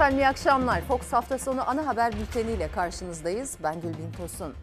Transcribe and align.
Efendim 0.00 0.18
iyi 0.18 0.28
akşamlar. 0.28 0.80
Fox 0.80 1.12
hafta 1.12 1.38
sonu 1.38 1.70
ana 1.70 1.86
haber 1.86 2.12
bülteniyle 2.12 2.70
karşınızdayız. 2.72 3.56
Ben 3.62 3.80
Gülbin 3.80 4.12
Tosun. 4.16 4.54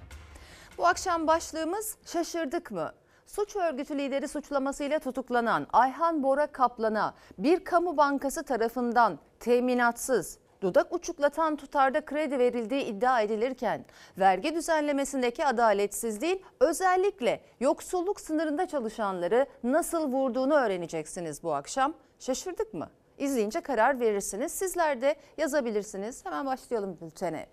Bu 0.77 0.87
akşam 0.87 1.27
başlığımız 1.27 1.97
şaşırdık 2.05 2.71
mı? 2.71 2.91
Suç 3.25 3.55
örgütü 3.55 3.97
lideri 3.97 4.27
suçlamasıyla 4.27 4.99
tutuklanan 4.99 5.67
Ayhan 5.73 6.23
Bora 6.23 6.47
Kaplan'a 6.47 7.13
bir 7.37 7.63
kamu 7.63 7.97
bankası 7.97 8.43
tarafından 8.43 9.19
teminatsız 9.39 10.37
dudak 10.61 10.93
uçuklatan 10.93 11.55
tutarda 11.55 12.05
kredi 12.05 12.39
verildiği 12.39 12.83
iddia 12.83 13.21
edilirken 13.21 13.85
vergi 14.17 14.55
düzenlemesindeki 14.55 15.45
adaletsizliğin 15.45 16.41
özellikle 16.59 17.41
yoksulluk 17.59 18.19
sınırında 18.21 18.67
çalışanları 18.67 19.45
nasıl 19.63 20.11
vurduğunu 20.11 20.53
öğreneceksiniz 20.53 21.43
bu 21.43 21.53
akşam. 21.53 21.93
Şaşırdık 22.19 22.73
mı? 22.73 22.89
İzleyince 23.17 23.61
karar 23.61 23.99
verirsiniz. 23.99 24.51
Sizler 24.51 25.01
de 25.01 25.15
yazabilirsiniz. 25.37 26.25
Hemen 26.25 26.45
başlayalım 26.45 26.97
bültene. 27.01 27.47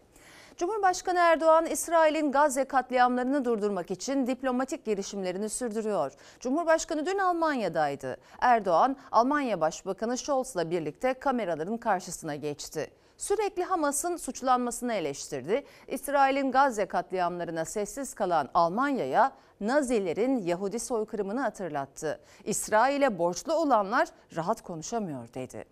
Cumhurbaşkanı 0.56 1.18
Erdoğan, 1.18 1.66
İsrail'in 1.66 2.32
Gazze 2.32 2.64
katliamlarını 2.64 3.45
durdurmak 3.45 3.91
için 3.91 4.27
diplomatik 4.27 4.84
girişimlerini 4.84 5.48
sürdürüyor. 5.48 6.12
Cumhurbaşkanı 6.41 7.06
dün 7.06 7.19
Almanya'daydı. 7.19 8.16
Erdoğan, 8.41 8.96
Almanya 9.12 9.60
Başbakanı 9.60 10.19
Scholz'la 10.19 10.70
birlikte 10.70 11.14
kameraların 11.14 11.77
karşısına 11.77 12.34
geçti. 12.34 12.91
Sürekli 13.16 13.64
Hamas'ın 13.64 14.16
suçlanmasını 14.16 14.94
eleştirdi. 14.94 15.64
İsrail'in 15.88 16.52
Gazze 16.52 16.86
katliamlarına 16.86 17.64
sessiz 17.64 18.14
kalan 18.14 18.48
Almanya'ya 18.55 19.33
Nazilerin 19.60 20.42
Yahudi 20.42 20.80
soykırımını 20.80 21.40
hatırlattı. 21.40 22.20
İsrail'e 22.44 23.18
borçlu 23.18 23.52
olanlar 23.52 24.08
rahat 24.36 24.62
konuşamıyor 24.62 25.34
dedi. 25.34 25.64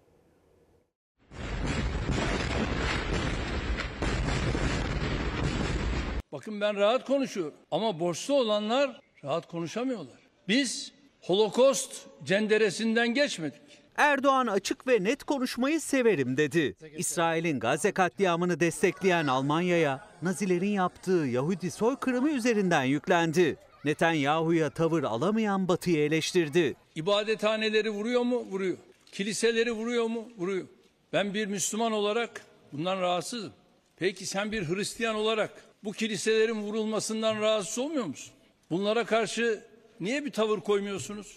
Bakın 6.32 6.60
ben 6.60 6.76
rahat 6.76 7.04
konuşuyorum 7.04 7.54
ama 7.70 8.00
borçlu 8.00 8.34
olanlar 8.34 9.00
rahat 9.24 9.48
konuşamıyorlar. 9.48 10.20
Biz 10.48 10.92
Holokost 11.22 12.06
cenderesinden 12.24 13.14
geçmedik. 13.14 13.82
Erdoğan 13.96 14.46
açık 14.46 14.86
ve 14.86 15.04
net 15.04 15.24
konuşmayı 15.24 15.80
severim 15.80 16.36
dedi. 16.36 16.74
İsrail'in 16.96 17.60
Gazze 17.60 17.92
katliamını 17.92 18.60
destekleyen 18.60 19.26
Almanya'ya 19.26 20.08
Nazilerin 20.22 20.70
yaptığı 20.70 21.26
Yahudi 21.26 21.70
soykırımı 21.70 22.30
üzerinden 22.30 22.82
yüklendi. 22.82 23.56
Netanyahu'ya 23.84 24.70
tavır 24.70 25.02
alamayan 25.02 25.68
Batı'yı 25.68 25.98
eleştirdi. 25.98 26.74
İbadethaneleri 26.94 27.90
vuruyor 27.90 28.22
mu? 28.22 28.46
Vuruyor. 28.50 28.76
Kiliseleri 29.12 29.72
vuruyor 29.72 30.06
mu? 30.06 30.28
Vuruyor. 30.38 30.66
Ben 31.12 31.34
bir 31.34 31.46
Müslüman 31.46 31.92
olarak 31.92 32.42
bundan 32.72 33.00
rahatsızım. 33.00 33.52
Peki 33.96 34.26
sen 34.26 34.52
bir 34.52 34.68
Hristiyan 34.68 35.14
olarak 35.14 35.50
bu 35.84 35.92
kiliselerin 35.92 36.62
vurulmasından 36.62 37.40
rahatsız 37.40 37.78
olmuyor 37.78 38.04
musun? 38.04 38.32
Bunlara 38.70 39.04
karşı 39.04 39.64
niye 40.00 40.24
bir 40.24 40.30
tavır 40.30 40.60
koymuyorsunuz? 40.60 41.36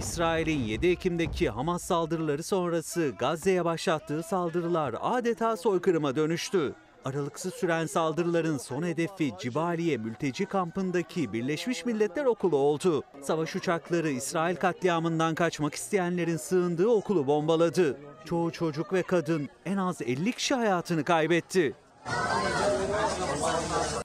İsrail'in 0.00 0.64
7 0.64 0.86
Ekim'deki 0.86 1.50
Hamas 1.50 1.84
saldırıları 1.84 2.42
sonrası 2.42 3.14
Gazze'ye 3.18 3.64
başlattığı 3.64 4.22
saldırılar 4.22 4.94
adeta 5.00 5.56
soykırıma 5.56 6.16
dönüştü. 6.16 6.74
Aralıksız 7.04 7.54
süren 7.54 7.86
saldırıların 7.86 8.58
son 8.58 8.82
hedefi 8.82 9.32
Cibaliye 9.40 9.96
mülteci 9.96 10.46
kampındaki 10.46 11.32
Birleşmiş 11.32 11.86
Milletler 11.86 12.24
Okulu 12.24 12.56
oldu. 12.56 13.02
Savaş 13.22 13.56
uçakları 13.56 14.10
İsrail 14.10 14.56
katliamından 14.56 15.34
kaçmak 15.34 15.74
isteyenlerin 15.74 16.36
sığındığı 16.36 16.88
okulu 16.88 17.26
bombaladı. 17.26 18.00
Çoğu 18.24 18.52
çocuk 18.52 18.92
ve 18.92 19.02
kadın 19.02 19.48
en 19.66 19.76
az 19.76 20.02
50 20.02 20.32
kişi 20.32 20.54
hayatını 20.54 21.04
kaybetti. 21.04 21.74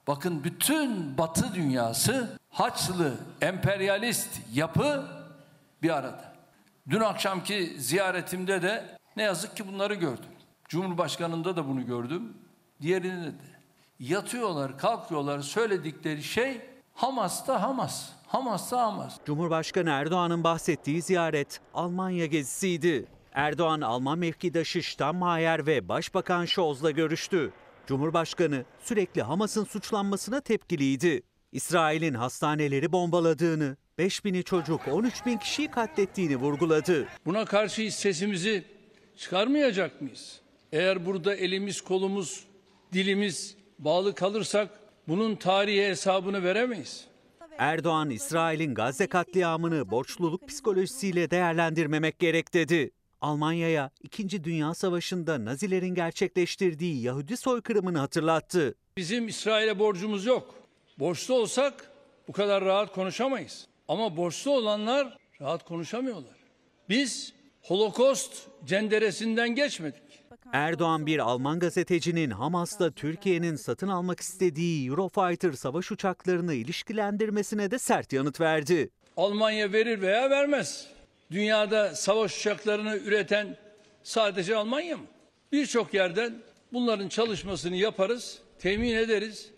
Bakın 0.07 0.43
bütün 0.43 1.17
Batı 1.17 1.53
dünyası 1.53 2.37
Haçlı 2.49 3.13
emperyalist 3.41 4.29
yapı 4.53 5.05
bir 5.81 5.89
arada. 5.89 6.33
Dün 6.89 6.99
akşamki 6.99 7.75
ziyaretimde 7.77 8.61
de 8.61 8.97
ne 9.17 9.23
yazık 9.23 9.57
ki 9.57 9.67
bunları 9.67 9.93
gördüm. 9.93 10.29
Cumhurbaşkanında 10.67 11.55
da 11.55 11.67
bunu 11.67 11.85
gördüm. 11.85 12.33
Diğerinde 12.81 13.27
de. 13.27 13.59
Yatıyorlar, 13.99 14.77
kalkıyorlar. 14.77 15.39
Söyledikleri 15.39 16.23
şey 16.23 16.61
Hamas'ta 16.93 17.61
Hamas. 17.61 18.09
Hamas'ta 18.27 18.81
Hamas. 18.81 19.17
Cumhurbaşkanı 19.25 19.89
Erdoğan'ın 19.89 20.43
bahsettiği 20.43 21.01
ziyaret 21.01 21.61
Almanya 21.73 22.25
gezisiydi. 22.25 23.05
Erdoğan 23.33 23.81
Alman 23.81 24.19
mevkidaşı 24.19 24.81
Steinmeier 24.81 25.65
ve 25.65 25.89
Başbakan 25.89 26.45
Scholz'la 26.45 26.91
görüştü. 26.91 27.53
Cumhurbaşkanı 27.87 28.65
sürekli 28.83 29.21
Hamas'ın 29.21 29.63
suçlanmasına 29.63 30.41
tepkiliydi. 30.41 31.21
İsrail'in 31.51 32.13
hastaneleri 32.13 32.91
bombaladığını, 32.91 33.77
5 33.97 34.25
bini 34.25 34.43
çocuk 34.43 34.87
13 34.87 35.25
bin 35.25 35.37
kişiyi 35.37 35.71
katlettiğini 35.71 36.35
vurguladı. 36.35 37.07
Buna 37.25 37.45
karşı 37.45 37.91
sesimizi 37.91 38.63
çıkarmayacak 39.17 40.01
mıyız? 40.01 40.41
Eğer 40.71 41.05
burada 41.05 41.35
elimiz, 41.35 41.81
kolumuz, 41.81 42.43
dilimiz 42.93 43.55
bağlı 43.79 44.15
kalırsak 44.15 44.79
bunun 45.07 45.35
tarihi 45.35 45.87
hesabını 45.87 46.43
veremeyiz. 46.43 47.07
Erdoğan, 47.57 48.09
İsrail'in 48.09 48.75
Gazze 48.75 49.07
katliamını 49.07 49.91
borçluluk 49.91 50.47
psikolojisiyle 50.47 51.31
değerlendirmemek 51.31 52.19
gerek 52.19 52.53
dedi. 52.53 52.91
Almanya'ya 53.21 53.91
2. 54.03 54.43
Dünya 54.43 54.73
Savaşı'nda 54.73 55.45
Nazilerin 55.45 55.95
gerçekleştirdiği 55.95 57.01
Yahudi 57.01 57.37
soykırımını 57.37 57.97
hatırlattı. 57.97 58.75
Bizim 58.97 59.27
İsrail'e 59.27 59.79
borcumuz 59.79 60.25
yok. 60.25 60.55
Borçlu 60.99 61.33
olsak 61.33 61.91
bu 62.27 62.31
kadar 62.33 62.65
rahat 62.65 62.93
konuşamayız. 62.93 63.67
Ama 63.87 64.17
borçlu 64.17 64.51
olanlar 64.51 65.17
rahat 65.41 65.65
konuşamıyorlar. 65.65 66.35
Biz 66.89 67.33
Holokost 67.61 68.47
cenderesinden 68.65 69.55
geçmedik. 69.55 70.03
Erdoğan 70.53 71.05
bir 71.05 71.19
Alman 71.19 71.59
gazetecinin 71.59 72.29
Hamas'la 72.29 72.91
Türkiye'nin 72.91 73.55
satın 73.55 73.87
almak 73.87 74.19
istediği 74.19 74.89
Eurofighter 74.89 75.51
savaş 75.51 75.91
uçaklarını 75.91 76.53
ilişkilendirmesine 76.53 77.71
de 77.71 77.79
sert 77.79 78.13
yanıt 78.13 78.41
verdi. 78.41 78.89
Almanya 79.17 79.73
verir 79.73 80.01
veya 80.01 80.29
vermez. 80.29 80.87
Dünyada 81.31 81.95
savaş 81.95 82.39
uçaklarını 82.39 82.97
üreten 82.97 83.57
sadece 84.03 84.55
Almanya 84.55 84.97
mı? 84.97 85.03
Birçok 85.51 85.93
yerden 85.93 86.33
bunların 86.73 87.09
çalışmasını 87.09 87.75
yaparız, 87.75 88.39
temin 88.59 88.95
ederiz. 88.95 89.49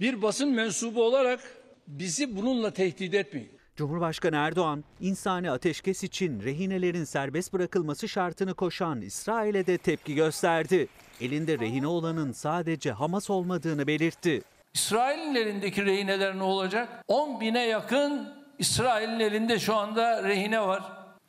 Bir 0.00 0.22
basın 0.22 0.48
mensubu 0.48 1.02
olarak 1.02 1.40
bizi 1.86 2.36
bununla 2.36 2.70
tehdit 2.72 3.14
etmeyin. 3.14 3.57
Cumhurbaşkanı 3.78 4.36
Erdoğan, 4.36 4.84
insani 5.00 5.50
ateşkes 5.50 6.04
için 6.04 6.42
rehinelerin 6.42 7.04
serbest 7.04 7.52
bırakılması 7.52 8.08
şartını 8.08 8.54
koşan 8.54 9.00
İsrail'e 9.00 9.66
de 9.66 9.78
tepki 9.78 10.14
gösterdi. 10.14 10.88
Elinde 11.20 11.58
rehine 11.58 11.86
olanın 11.86 12.32
sadece 12.32 12.92
Hamas 12.92 13.30
olmadığını 13.30 13.86
belirtti. 13.86 14.42
İsrail'in 14.74 15.34
elindeki 15.34 15.84
rehineler 15.84 16.38
ne 16.38 16.42
olacak? 16.42 16.88
10 17.08 17.40
bine 17.40 17.66
yakın 17.66 18.34
İsrail'in 18.58 19.20
elinde 19.20 19.58
şu 19.58 19.74
anda 19.76 20.22
rehine 20.22 20.60
var. 20.60 20.82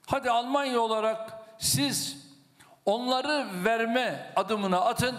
Hadi 0.06 0.30
Almanya 0.32 0.80
olarak 0.80 1.34
siz 1.58 2.28
onları 2.86 3.48
verme 3.66 4.32
adımını 4.36 4.82
atın. 4.82 5.16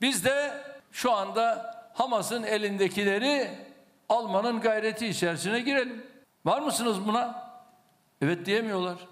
Biz 0.00 0.24
de 0.24 0.52
şu 0.92 1.12
anda 1.12 1.74
Hamas'ın 1.94 2.42
elindekileri 2.42 3.48
almanın 4.08 4.60
gayreti 4.60 5.06
içerisine 5.06 5.60
girelim. 5.60 6.13
Var 6.44 6.62
mısınız 6.62 7.06
buna? 7.06 7.44
Evet 8.22 8.46
diyemiyorlar. 8.46 9.08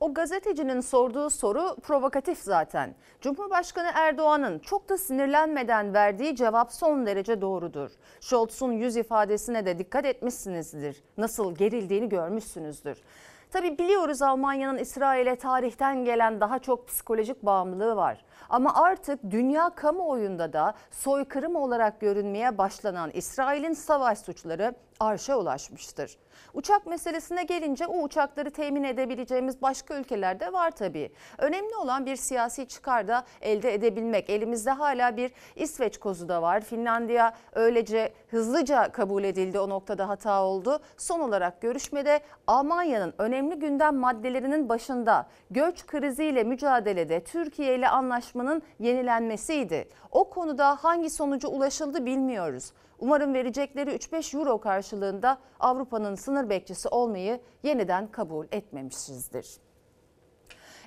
O 0.00 0.14
gazetecinin 0.14 0.80
sorduğu 0.80 1.30
soru 1.30 1.76
provokatif 1.82 2.38
zaten. 2.38 2.94
Cumhurbaşkanı 3.20 3.90
Erdoğan'ın 3.94 4.58
çok 4.58 4.88
da 4.88 4.98
sinirlenmeden 4.98 5.94
verdiği 5.94 6.36
cevap 6.36 6.72
son 6.72 7.06
derece 7.06 7.40
doğrudur. 7.40 7.90
Scholz'un 8.20 8.72
yüz 8.72 8.96
ifadesine 8.96 9.66
de 9.66 9.78
dikkat 9.78 10.04
etmişsinizdir. 10.04 11.02
Nasıl 11.16 11.54
gerildiğini 11.54 12.08
görmüşsünüzdür. 12.08 13.02
Tabi 13.50 13.78
biliyoruz 13.78 14.22
Almanya'nın 14.22 14.78
İsrail'e 14.78 15.36
tarihten 15.36 16.04
gelen 16.04 16.40
daha 16.40 16.58
çok 16.58 16.88
psikolojik 16.88 17.42
bağımlılığı 17.42 17.96
var. 17.96 18.24
Ama 18.48 18.74
artık 18.74 19.20
dünya 19.30 19.70
kamuoyunda 19.70 20.52
da 20.52 20.74
soykırım 20.90 21.56
olarak 21.56 22.00
görünmeye 22.00 22.58
başlanan 22.58 23.10
İsrail'in 23.10 23.72
savaş 23.72 24.18
suçları 24.18 24.74
arşa 25.00 25.36
ulaşmıştır. 25.36 26.18
Uçak 26.54 26.86
meselesine 26.86 27.42
gelince 27.42 27.86
o 27.86 28.02
uçakları 28.02 28.50
temin 28.50 28.84
edebileceğimiz 28.84 29.62
başka 29.62 29.94
ülkeler 29.94 30.40
de 30.40 30.52
var 30.52 30.70
tabii. 30.70 31.12
Önemli 31.38 31.76
olan 31.76 32.06
bir 32.06 32.16
siyasi 32.16 32.68
çıkar 32.68 33.08
da 33.08 33.24
elde 33.40 33.74
edebilmek. 33.74 34.30
Elimizde 34.30 34.70
hala 34.70 35.16
bir 35.16 35.32
İsveç 35.56 35.98
kozu 35.98 36.28
da 36.28 36.42
var. 36.42 36.60
Finlandiya 36.60 37.34
öylece 37.52 38.12
hızlıca 38.28 38.92
kabul 38.92 39.24
edildi 39.24 39.58
o 39.58 39.68
noktada 39.68 40.08
hata 40.08 40.42
oldu. 40.42 40.80
Son 40.96 41.20
olarak 41.20 41.60
görüşmede 41.60 42.20
Almanya'nın 42.46 43.14
önemli 43.18 43.54
gündem 43.58 43.96
maddelerinin 43.96 44.68
başında 44.68 45.26
göç 45.50 45.86
kriziyle 45.86 46.44
mücadelede 46.44 47.24
Türkiye 47.24 47.74
ile 47.74 47.88
anlaşmanın 47.88 48.62
yenilenmesiydi. 48.78 49.88
O 50.10 50.30
konuda 50.30 50.76
hangi 50.76 51.10
sonuca 51.10 51.48
ulaşıldı 51.48 52.06
bilmiyoruz. 52.06 52.72
Umarım 52.98 53.34
verecekleri 53.34 53.90
3-5 53.90 54.36
euro 54.38 54.60
karşılığında 54.60 55.38
Avrupa'nın 55.60 56.14
sınır 56.14 56.50
bekçisi 56.50 56.88
olmayı 56.88 57.40
yeniden 57.62 58.10
kabul 58.10 58.46
etmemişizdir. 58.52 59.46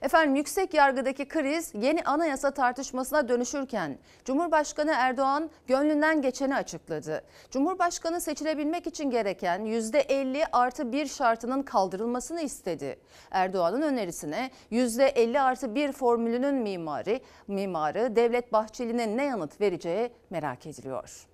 Efendim 0.02 0.36
yüksek 0.36 0.74
yargıdaki 0.74 1.28
kriz 1.28 1.72
yeni 1.76 2.04
anayasa 2.04 2.52
tartışmasına 2.52 3.30
dönüşürken 3.30 3.98
Cumhurbaşkanı 4.26 4.92
Erdoğan 4.96 5.50
gönlünden 5.68 6.22
geçeni 6.22 6.56
açıkladı. 6.56 7.24
Cumhurbaşkanı 7.52 8.22
seçilebilmek 8.22 8.88
için 8.88 9.10
gereken 9.10 9.62
%50 9.62 10.46
artı 10.52 10.92
1 10.92 11.06
şartının 11.06 11.64
kaldırılmasını 11.64 12.42
istedi. 12.42 13.00
Erdoğan'ın 13.32 13.82
önerisine 13.82 14.52
%50 14.72 15.40
artı 15.40 15.76
1 15.76 15.92
formülünün 15.92 16.56
mimari, 16.56 17.22
mimarı 17.48 18.16
Devlet 18.16 18.54
Bahçeli'nin 18.54 19.18
ne 19.18 19.26
yanıt 19.26 19.62
vereceği 19.62 20.12
merak 20.30 20.66
ediliyor. 20.66 21.28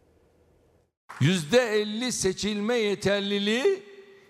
%50 1.22 2.12
seçilme 2.12 2.76
yeterliliği 2.78 3.84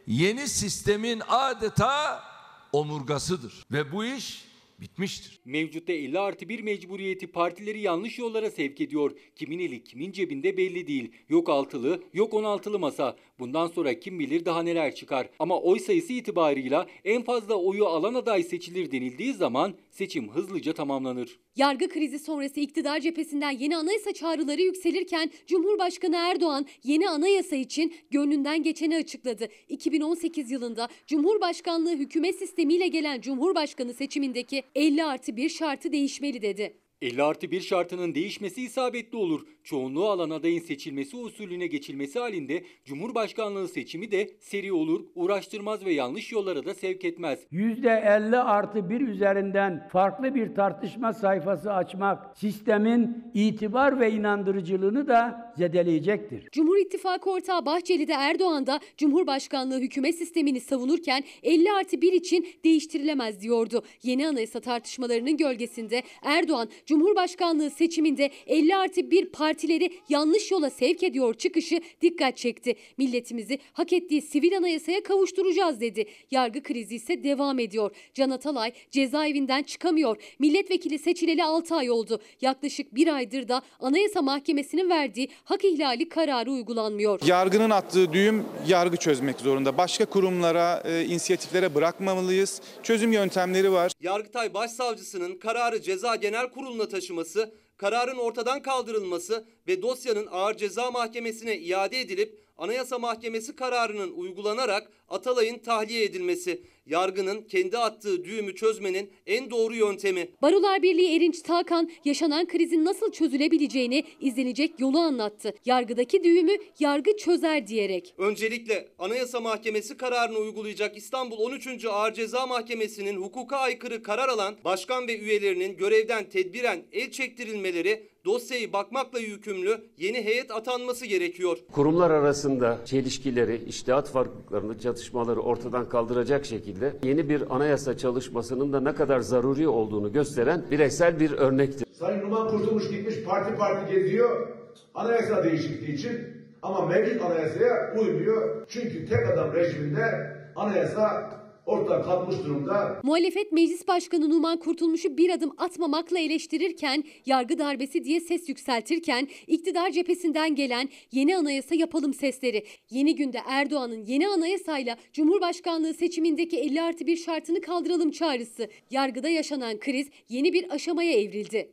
yeni 0.07 0.47
sistemin 0.47 1.21
adeta 1.27 2.23
omurgasıdır. 2.71 3.65
Ve 3.71 3.91
bu 3.91 4.05
iş 4.05 4.44
bitmiştir. 4.81 5.39
Mevcutta 5.45 5.93
50 5.93 6.19
artı 6.19 6.49
1 6.49 6.59
mecburiyeti 6.59 7.27
partileri 7.27 7.81
yanlış 7.81 8.19
yollara 8.19 8.51
sevk 8.51 8.81
ediyor. 8.81 9.11
Kimin 9.35 9.59
eli 9.59 9.83
kimin 9.83 10.11
cebinde 10.11 10.57
belli 10.57 10.87
değil. 10.87 11.11
Yok 11.29 11.49
altılı, 11.49 12.03
yok 12.13 12.33
16'lı 12.33 12.79
masa. 12.79 13.15
Bundan 13.39 13.67
sonra 13.67 13.99
kim 13.99 14.19
bilir 14.19 14.45
daha 14.45 14.63
neler 14.63 14.95
çıkar. 14.95 15.29
Ama 15.39 15.61
oy 15.61 15.79
sayısı 15.79 16.13
itibarıyla 16.13 16.87
en 17.05 17.21
fazla 17.21 17.55
oyu 17.55 17.85
alan 17.85 18.13
aday 18.13 18.43
seçilir 18.43 18.91
denildiği 18.91 19.33
zaman 19.33 19.75
seçim 19.91 20.29
hızlıca 20.29 20.73
tamamlanır. 20.73 21.39
Yargı 21.55 21.89
krizi 21.89 22.19
sonrası 22.19 22.59
iktidar 22.59 22.99
cephesinden 22.99 23.51
yeni 23.51 23.77
anayasa 23.77 24.13
çağrıları 24.13 24.61
yükselirken 24.61 25.31
Cumhurbaşkanı 25.47 26.15
Erdoğan 26.15 26.65
yeni 26.83 27.09
anayasa 27.09 27.55
için 27.55 27.93
gönlünden 28.11 28.63
geçeni 28.63 28.95
açıkladı. 28.95 29.47
2018 29.69 30.51
yılında 30.51 30.87
Cumhurbaşkanlığı 31.07 31.95
hükümet 31.95 32.35
sistemiyle 32.35 32.87
gelen 32.87 33.21
Cumhurbaşkanı 33.21 33.93
seçimindeki 33.93 34.63
50 34.75 35.05
artı 35.05 35.37
1 35.37 35.49
şartı 35.49 35.91
değişmeli 35.91 36.41
dedi. 36.41 36.81
50 37.01 37.23
artı 37.23 37.51
1 37.51 37.61
şartının 37.61 38.15
değişmesi 38.15 38.61
isabetli 38.61 39.17
olur. 39.17 39.41
Çoğunluğu 39.63 40.05
alan 40.05 40.29
adayın 40.29 40.59
seçilmesi 40.59 41.17
usulüne 41.17 41.67
geçilmesi 41.67 42.19
halinde 42.19 42.63
Cumhurbaşkanlığı 42.85 43.67
seçimi 43.67 44.11
de 44.11 44.29
seri 44.39 44.73
olur, 44.73 45.05
uğraştırmaz 45.15 45.85
ve 45.85 45.93
yanlış 45.93 46.31
yollara 46.31 46.65
da 46.65 46.73
sevk 46.73 47.05
etmez. 47.05 47.39
%50 47.51 48.37
artı 48.37 48.89
bir 48.89 49.01
üzerinden 49.01 49.87
farklı 49.91 50.35
bir 50.35 50.55
tartışma 50.55 51.13
sayfası 51.13 51.73
açmak 51.73 52.37
sistemin 52.37 53.23
itibar 53.33 53.99
ve 53.99 54.11
inandırıcılığını 54.11 55.07
da 55.07 55.53
zedeleyecektir. 55.57 56.49
Cumhur 56.51 56.77
İttifakı 56.77 57.31
ortağı 57.31 57.65
Bahçeli 57.65 58.07
de 58.07 58.13
Erdoğan 58.13 58.67
da 58.67 58.79
Cumhurbaşkanlığı 58.97 59.79
hükümet 59.79 60.15
sistemini 60.15 60.59
savunurken 60.59 61.23
50 61.43 61.71
artı 61.71 62.01
1 62.01 62.13
için 62.13 62.47
değiştirilemez 62.63 63.41
diyordu. 63.41 63.83
Yeni 64.03 64.27
anayasa 64.27 64.59
tartışmalarının 64.59 65.37
gölgesinde 65.37 66.03
Erdoğan 66.21 66.69
Cumhurbaşkanlığı 66.85 67.69
seçiminde 67.69 68.31
50 68.47 68.75
artı 68.75 69.11
1 69.11 69.25
partileri 69.25 69.89
yanlış 70.09 70.51
yola 70.51 70.69
sevk 70.69 71.03
ediyor 71.03 71.33
çıkışı 71.33 71.81
dikkat 72.01 72.37
çekti. 72.37 72.75
Milletimizi 72.97 73.59
hak 73.73 73.93
ettiği 73.93 74.21
sivil 74.21 74.57
anayasaya 74.57 75.03
kavuşturacağız 75.03 75.81
dedi. 75.81 76.05
Yargı 76.31 76.63
krizi 76.63 76.95
ise 76.95 77.23
devam 77.23 77.59
ediyor. 77.59 77.95
Can 78.13 78.29
Atalay 78.29 78.71
cezaevinden 78.91 79.63
çıkamıyor. 79.63 80.17
Milletvekili 80.39 80.99
seçileli 80.99 81.43
6 81.43 81.75
ay 81.75 81.89
oldu. 81.89 82.19
Yaklaşık 82.41 82.95
bir 82.95 83.15
aydır 83.15 83.47
da 83.47 83.61
Anayasa 83.79 84.21
Mahkemesi'nin 84.21 84.89
verdiği 84.89 85.29
hak 85.43 85.65
ihlali 85.65 86.09
kararı 86.09 86.51
uygulanmıyor. 86.51 87.19
Yargının 87.25 87.69
attığı 87.69 88.13
düğüm 88.13 88.45
yargı 88.67 88.97
çözmek 88.97 89.39
zorunda. 89.39 89.77
Başka 89.77 90.05
kurumlara, 90.05 90.83
e, 90.85 91.05
inisiyatiflere 91.05 91.75
bırakmamalıyız. 91.75 92.61
Çözüm 92.83 93.11
yöntemleri 93.11 93.71
var. 93.71 93.91
Yargıtay 94.01 94.53
Başsavcısının 94.53 95.35
kararı 95.37 95.81
Ceza 95.81 96.15
Genel 96.15 96.49
Kurulu'na 96.75 96.89
taşıması, 96.89 97.53
kararın 97.77 98.17
ortadan 98.17 98.61
kaldırılması 98.61 99.45
ve 99.67 99.81
dosyanın 99.81 100.27
Ağır 100.31 100.57
Ceza 100.57 100.91
Mahkemesi'ne 100.91 101.57
iade 101.57 102.01
edilip 102.01 102.44
Anayasa 102.57 102.99
Mahkemesi 102.99 103.55
kararının 103.55 104.11
uygulanarak 104.11 104.91
Atalay'ın 105.09 105.57
tahliye 105.57 106.03
edilmesi, 106.03 106.61
yargının 106.85 107.41
kendi 107.41 107.77
attığı 107.77 108.23
düğümü 108.23 108.55
çözmenin 108.55 109.09
en 109.27 109.49
doğru 109.51 109.75
yöntemi. 109.75 110.29
Barolar 110.41 110.81
Birliği 110.81 111.15
Erinç 111.15 111.41
Takan 111.41 111.91
yaşanan 112.05 112.47
krizin 112.47 112.85
nasıl 112.85 113.11
çözülebileceğini 113.11 114.03
izlenecek 114.19 114.79
yolu 114.79 114.99
anlattı. 114.99 115.53
Yargıdaki 115.65 116.23
düğümü 116.23 116.57
yargı 116.79 117.17
çözer 117.17 117.67
diyerek. 117.67 118.13
Öncelikle 118.17 118.87
Anayasa 118.99 119.39
Mahkemesi 119.39 119.97
kararını 119.97 120.37
uygulayacak 120.37 120.97
İstanbul 120.97 121.37
13. 121.37 121.85
Ağır 121.85 122.13
Ceza 122.13 122.47
Mahkemesi'nin 122.47 123.15
hukuka 123.21 123.57
aykırı 123.57 124.03
karar 124.03 124.29
alan 124.29 124.55
başkan 124.65 125.07
ve 125.07 125.19
üyelerinin 125.19 125.77
görevden 125.77 126.29
tedbiren 126.29 126.83
el 126.91 127.11
çektirilmeleri 127.11 128.14
dosyayı 128.25 128.73
bakmakla 128.73 129.19
yükümlü 129.19 129.77
yeni 129.97 130.25
heyet 130.25 130.51
atanması 130.51 131.05
gerekiyor. 131.05 131.57
Kurumlar 131.71 132.11
arasında 132.11 132.77
çelişkileri, 132.85 133.63
iştihat 133.67 134.09
farklılıklarını, 134.09 134.79
çatışmaları 134.79 135.39
ortadan 135.39 135.89
kaldıracak 135.89 136.45
şekilde 136.45 136.93
yeni 137.03 137.29
bir 137.29 137.55
anayasa 137.55 137.97
çalışmasının 137.97 138.73
da 138.73 138.79
ne 138.79 138.95
kadar 138.95 139.19
zaruri 139.19 139.67
olduğunu 139.67 140.13
gösteren 140.13 140.65
bireysel 140.71 141.19
bir 141.19 141.31
örnektir. 141.31 141.87
Sayın 141.93 142.21
Numan 142.21 142.49
Kurtulmuş 142.49 142.89
gitmiş 142.89 143.23
parti 143.23 143.55
parti 143.55 143.93
geziyor 143.93 144.47
anayasa 144.95 145.43
değişikliği 145.43 145.93
için 145.93 146.19
ama 146.61 146.85
mevcut 146.85 147.21
anayasaya 147.21 147.95
uymuyor. 147.99 148.65
Çünkü 148.69 149.05
tek 149.05 149.27
adam 149.33 149.53
rejiminde 149.53 150.35
anayasa 150.55 151.31
ortadan 151.65 152.03
kalkmış 152.03 152.35
durumda. 152.45 152.99
Muhalefet 153.03 153.51
Meclis 153.51 153.87
Başkanı 153.87 154.29
Numan 154.29 154.59
Kurtulmuş'u 154.59 155.17
bir 155.17 155.29
adım 155.29 155.51
atmamakla 155.57 156.19
eleştirirken, 156.19 157.03
yargı 157.25 157.57
darbesi 157.57 158.03
diye 158.03 158.19
ses 158.19 158.49
yükseltirken, 158.49 159.27
iktidar 159.47 159.91
cephesinden 159.91 160.55
gelen 160.55 160.89
yeni 161.11 161.37
anayasa 161.37 161.75
yapalım 161.75 162.13
sesleri. 162.13 162.65
Yeni 162.89 163.15
günde 163.15 163.39
Erdoğan'ın 163.47 164.03
yeni 164.05 164.27
anayasayla 164.27 164.97
Cumhurbaşkanlığı 165.13 165.93
seçimindeki 165.93 166.57
50 166.57 166.81
artı 166.81 167.07
1 167.07 167.17
şartını 167.17 167.61
kaldıralım 167.61 168.11
çağrısı. 168.11 168.69
Yargıda 168.91 169.29
yaşanan 169.29 169.79
kriz 169.79 170.07
yeni 170.29 170.53
bir 170.53 170.73
aşamaya 170.73 171.11
evrildi. 171.11 171.71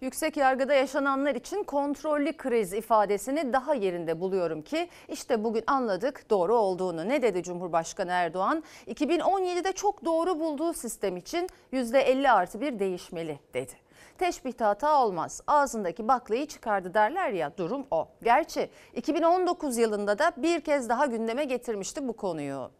Yüksek 0.00 0.36
yargıda 0.36 0.74
yaşananlar 0.74 1.34
için 1.34 1.62
kontrollü 1.62 2.36
kriz 2.36 2.72
ifadesini 2.72 3.52
daha 3.52 3.74
yerinde 3.74 4.20
buluyorum 4.20 4.62
ki 4.62 4.88
işte 5.08 5.44
bugün 5.44 5.64
anladık 5.66 6.30
doğru 6.30 6.56
olduğunu. 6.56 7.08
Ne 7.08 7.22
dedi 7.22 7.42
Cumhurbaşkanı 7.42 8.10
Erdoğan? 8.10 8.62
2017'de 8.86 9.72
çok 9.72 10.04
doğru 10.04 10.40
bulduğu 10.40 10.72
sistem 10.72 11.16
için 11.16 11.48
%50 11.72 12.30
artı 12.30 12.60
bir 12.60 12.78
değişmeli 12.78 13.38
dedi. 13.54 13.72
Teşbihte 14.18 14.64
hata 14.64 15.04
olmaz. 15.04 15.42
Ağzındaki 15.46 16.08
baklayı 16.08 16.46
çıkardı 16.46 16.94
derler 16.94 17.30
ya 17.30 17.52
durum 17.56 17.86
o. 17.90 18.08
Gerçi 18.22 18.70
2019 18.94 19.78
yılında 19.78 20.18
da 20.18 20.32
bir 20.36 20.60
kez 20.60 20.88
daha 20.88 21.06
gündeme 21.06 21.44
getirmişti 21.44 22.08
bu 22.08 22.12
konuyu. 22.12 22.70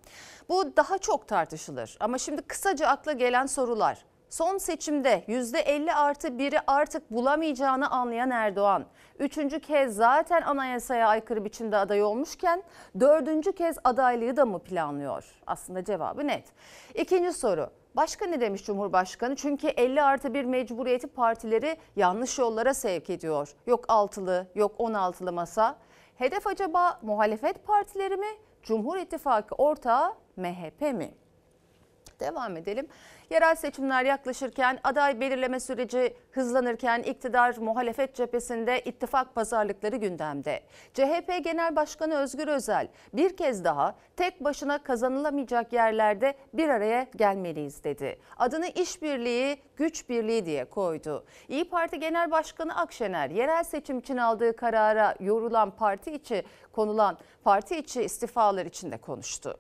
Bu 0.49 0.77
daha 0.77 0.99
çok 0.99 1.29
tartışılır 1.29 1.97
ama 2.01 2.19
şimdi 2.19 2.43
kısaca 2.43 2.87
akla 2.89 3.13
gelen 3.13 3.47
sorular. 3.47 4.05
Son 4.31 4.59
seçimde 4.59 5.25
%50 5.29 5.93
artı 5.93 6.29
1'i 6.29 6.61
artık 6.67 7.11
bulamayacağını 7.11 7.91
anlayan 7.91 8.31
Erdoğan, 8.31 8.85
üçüncü 9.19 9.61
kez 9.61 9.97
zaten 9.97 10.43
anayasaya 10.43 11.09
aykırı 11.09 11.45
biçimde 11.45 11.77
aday 11.77 12.03
olmuşken 12.03 12.63
dördüncü 13.01 13.53
kez 13.53 13.77
adaylığı 13.85 14.37
da 14.37 14.47
mı 14.47 14.59
planlıyor? 14.59 15.25
Aslında 15.47 15.85
cevabı 15.85 16.27
net. 16.27 16.45
İkinci 16.95 17.33
soru, 17.33 17.71
Başka 17.97 18.27
ne 18.27 18.41
demiş 18.41 18.65
Cumhurbaşkanı? 18.65 19.37
Çünkü 19.37 19.67
50 19.67 20.03
artı 20.03 20.35
1 20.35 20.45
mecburiyeti 20.45 21.07
partileri 21.07 21.77
yanlış 21.97 22.39
yollara 22.39 22.75
sevk 22.75 23.11
ediyor. 23.11 23.55
Yok 23.67 23.85
altılı, 23.89 24.47
yok 24.55 24.73
16'lı 24.79 25.33
masa. 25.33 25.77
Hedef 26.17 26.47
acaba 26.47 26.99
muhalefet 27.03 27.67
partileri 27.67 28.17
mi? 28.17 28.27
Cumhur 28.63 28.97
İttifakı 28.97 29.55
ortağı 29.55 30.15
MHP 30.37 30.81
mi? 30.81 31.15
Devam 32.21 32.57
edelim. 32.57 32.87
Yerel 33.31 33.55
seçimler 33.55 34.05
yaklaşırken 34.05 34.79
aday 34.85 35.21
belirleme 35.21 35.61
süreci 35.61 36.17
hızlanırken 36.31 37.03
iktidar 37.03 37.57
muhalefet 37.57 38.15
cephesinde 38.15 38.81
ittifak 38.81 39.35
pazarlıkları 39.35 39.97
gündemde. 39.97 40.63
CHP 40.95 41.45
Genel 41.45 41.77
Başkanı 41.77 42.15
Özgür 42.15 42.49
Özel 42.49 42.89
bir 43.13 43.37
kez 43.37 43.65
daha 43.65 43.95
tek 44.17 44.45
başına 44.45 44.83
kazanılamayacak 44.83 45.73
yerlerde 45.73 46.35
bir 46.55 46.69
araya 46.69 47.07
gelmeliyiz 47.17 47.85
dedi. 47.85 48.19
Adını 48.37 48.67
işbirliği, 48.67 49.63
güç 49.77 50.09
birliği 50.09 50.47
diye 50.47 50.65
koydu. 50.65 51.25
İyi 51.49 51.69
Parti 51.71 52.01
Genel 52.01 52.31
Başkanı 52.31 52.77
Akşener 52.77 53.31
yerel 53.31 53.65
seçim 53.65 53.99
için 53.99 54.17
aldığı 54.17 54.57
karara 54.57 55.15
yorulan 55.21 55.71
parti 55.71 56.13
içi 56.13 56.45
konulan 56.73 57.19
parti 57.45 57.77
içi 57.77 58.03
istifalar 58.03 58.67
için 58.67 58.91
de 58.91 58.97
konuştu. 58.97 59.59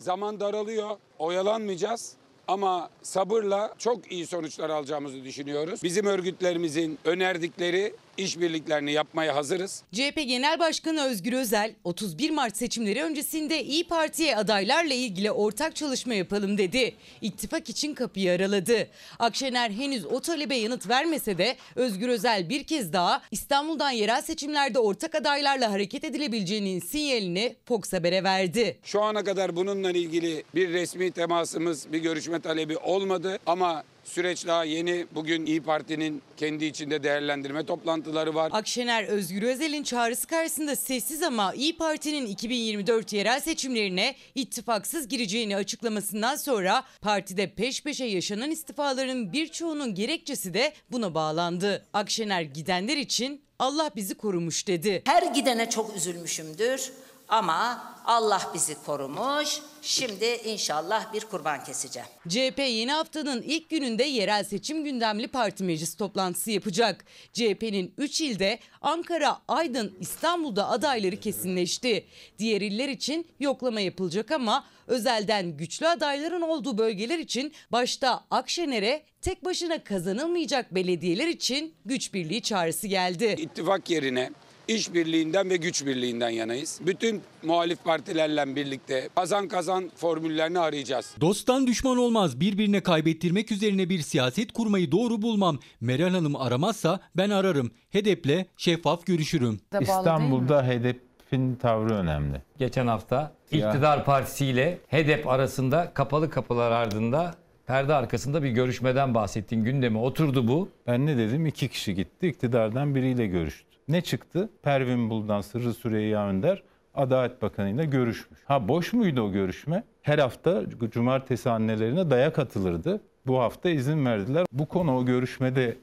Zaman 0.00 0.40
daralıyor, 0.40 0.90
oyalanmayacağız. 1.18 2.12
Ama 2.48 2.90
sabırla 3.02 3.74
çok 3.78 4.12
iyi 4.12 4.26
sonuçlar 4.26 4.70
alacağımızı 4.70 5.24
düşünüyoruz. 5.24 5.82
Bizim 5.82 6.06
örgütlerimizin 6.06 6.98
önerdikleri 7.04 7.94
işbirliklerini 8.18 8.92
yapmaya 8.92 9.36
hazırız. 9.36 9.82
CHP 9.92 10.16
Genel 10.16 10.58
Başkanı 10.58 11.04
Özgür 11.04 11.32
Özel 11.32 11.74
31 11.84 12.30
Mart 12.30 12.56
seçimleri 12.56 13.02
öncesinde 13.02 13.64
İyi 13.64 13.84
Parti'ye 13.88 14.36
adaylarla 14.36 14.94
ilgili 14.94 15.30
ortak 15.30 15.76
çalışma 15.76 16.14
yapalım 16.14 16.58
dedi. 16.58 16.94
İttifak 17.22 17.68
için 17.70 17.94
kapıyı 17.94 18.32
araladı. 18.32 18.88
Akşener 19.18 19.70
henüz 19.70 20.06
o 20.06 20.20
talebe 20.20 20.56
yanıt 20.56 20.88
vermese 20.88 21.38
de 21.38 21.56
Özgür 21.76 22.08
Özel 22.08 22.48
bir 22.48 22.64
kez 22.64 22.92
daha 22.92 23.22
İstanbul'dan 23.30 23.90
yerel 23.90 24.22
seçimlerde 24.22 24.78
ortak 24.78 25.14
adaylarla 25.14 25.72
hareket 25.72 26.04
edilebileceğinin 26.04 26.80
sinyalini 26.80 27.56
Fox 27.64 27.92
Haber'e 27.92 28.24
verdi. 28.24 28.78
Şu 28.84 29.02
ana 29.02 29.24
kadar 29.24 29.56
bununla 29.56 29.90
ilgili 29.90 30.44
bir 30.54 30.72
resmi 30.72 31.10
temasımız, 31.10 31.92
bir 31.92 31.98
görüşme 31.98 32.40
talebi 32.40 32.76
olmadı 32.76 33.38
ama 33.46 33.84
süreç 34.10 34.46
daha 34.46 34.64
yeni. 34.64 35.06
Bugün 35.14 35.46
İyi 35.46 35.62
Parti'nin 35.62 36.22
kendi 36.36 36.64
içinde 36.64 37.02
değerlendirme 37.02 37.66
toplantıları 37.66 38.34
var. 38.34 38.50
Akşener 38.54 39.04
Özgür 39.04 39.42
Özel'in 39.42 39.82
çağrısı 39.82 40.26
karşısında 40.26 40.76
sessiz 40.76 41.22
ama 41.22 41.54
İyi 41.54 41.76
Parti'nin 41.76 42.26
2024 42.26 43.12
yerel 43.12 43.40
seçimlerine 43.40 44.14
ittifaksız 44.34 45.08
gireceğini 45.08 45.56
açıklamasından 45.56 46.36
sonra 46.36 46.84
partide 47.00 47.54
peş 47.54 47.82
peşe 47.82 48.04
yaşanan 48.04 48.50
istifaların 48.50 49.32
birçoğunun 49.32 49.94
gerekçesi 49.94 50.54
de 50.54 50.72
buna 50.92 51.14
bağlandı. 51.14 51.86
Akşener 51.92 52.42
gidenler 52.42 52.96
için 52.96 53.42
Allah 53.58 53.90
bizi 53.96 54.14
korumuş 54.14 54.66
dedi. 54.66 55.02
Her 55.06 55.22
gidene 55.22 55.70
çok 55.70 55.96
üzülmüşümdür 55.96 56.92
ama 57.30 57.90
Allah 58.04 58.50
bizi 58.54 58.74
korumuş. 58.86 59.58
Şimdi 59.82 60.24
inşallah 60.24 61.12
bir 61.12 61.20
kurban 61.20 61.64
keseceğim. 61.64 62.08
CHP 62.28 62.58
yeni 62.58 62.92
haftanın 62.92 63.42
ilk 63.42 63.70
gününde 63.70 64.04
yerel 64.04 64.44
seçim 64.44 64.84
gündemli 64.84 65.28
parti 65.28 65.64
meclis 65.64 65.94
toplantısı 65.94 66.50
yapacak. 66.50 67.04
CHP'nin 67.32 67.94
3 67.98 68.20
ilde 68.20 68.58
Ankara, 68.80 69.38
Aydın, 69.48 69.96
İstanbul'da 70.00 70.68
adayları 70.68 71.16
kesinleşti. 71.16 72.06
Diğer 72.38 72.60
iller 72.60 72.88
için 72.88 73.26
yoklama 73.40 73.80
yapılacak 73.80 74.30
ama 74.30 74.64
özelden 74.86 75.56
güçlü 75.56 75.88
adayların 75.88 76.42
olduğu 76.42 76.78
bölgeler 76.78 77.18
için 77.18 77.52
başta 77.72 78.24
Akşener'e 78.30 79.02
tek 79.22 79.44
başına 79.44 79.84
kazanılmayacak 79.84 80.74
belediyeler 80.74 81.28
için 81.28 81.74
güç 81.84 82.14
birliği 82.14 82.42
çağrısı 82.42 82.86
geldi. 82.86 83.36
İttifak 83.38 83.90
yerine 83.90 84.30
işbirliğinden 84.74 85.50
ve 85.50 85.56
güç 85.56 85.86
birliğinden 85.86 86.30
yanayız. 86.30 86.80
Bütün 86.86 87.22
muhalif 87.42 87.84
partilerle 87.84 88.56
birlikte 88.56 89.08
kazan 89.16 89.48
kazan 89.48 89.90
formüllerini 89.96 90.58
arayacağız. 90.58 91.14
Dosttan 91.20 91.66
düşman 91.66 91.96
olmaz. 91.98 92.40
Birbirine 92.40 92.80
kaybettirmek 92.80 93.52
üzerine 93.52 93.88
bir 93.88 93.98
siyaset 94.00 94.52
kurmayı 94.52 94.92
doğru 94.92 95.22
bulmam. 95.22 95.58
Meral 95.80 96.10
Hanım 96.10 96.36
aramazsa 96.36 97.00
ben 97.16 97.30
ararım. 97.30 97.70
HEDEP'le 97.90 98.46
şeffaf 98.56 99.06
görüşürüm. 99.06 99.60
İstanbul'da 99.80 100.62
HDP'in 100.66 101.54
tavrı 101.54 101.94
önemli. 101.94 102.42
Geçen 102.58 102.86
hafta 102.86 103.32
Ya. 103.52 103.68
iktidar 103.68 104.04
partisiyle 104.04 104.78
HEDEP 104.88 105.28
arasında 105.28 105.90
kapalı 105.94 106.30
kapılar 106.30 106.70
ardında 106.70 107.34
perde 107.66 107.94
arkasında 107.94 108.42
bir 108.42 108.50
görüşmeden 108.50 109.14
bahsettiğin 109.14 109.64
gündeme 109.64 109.98
oturdu 109.98 110.48
bu. 110.48 110.68
Ben 110.86 111.06
ne 111.06 111.16
dedim? 111.18 111.46
İki 111.46 111.68
kişi 111.68 111.94
gitti. 111.94 112.26
iktidardan 112.28 112.94
biriyle 112.94 113.26
görüştü. 113.26 113.69
Ne 113.90 114.00
çıktı? 114.00 114.50
Pervin 114.62 115.10
Buldan, 115.10 115.40
Sırrı 115.40 115.74
Süreyya 115.74 116.28
Önder 116.28 116.62
Adalet 116.94 117.42
Bakanı 117.42 117.70
ile 117.70 117.84
görüşmüş. 117.84 118.40
Ha 118.44 118.68
boş 118.68 118.92
muydu 118.92 119.22
o 119.22 119.32
görüşme? 119.32 119.84
Her 120.02 120.18
hafta 120.18 120.62
cumartesi 120.90 121.50
annelerine 121.50 122.10
dayak 122.10 122.38
atılırdı. 122.38 123.00
Bu 123.26 123.38
hafta 123.40 123.70
izin 123.70 124.06
verdiler. 124.06 124.46
Bu 124.52 124.66
konu 124.66 124.96
o 124.96 125.04
görüşmede 125.04 125.76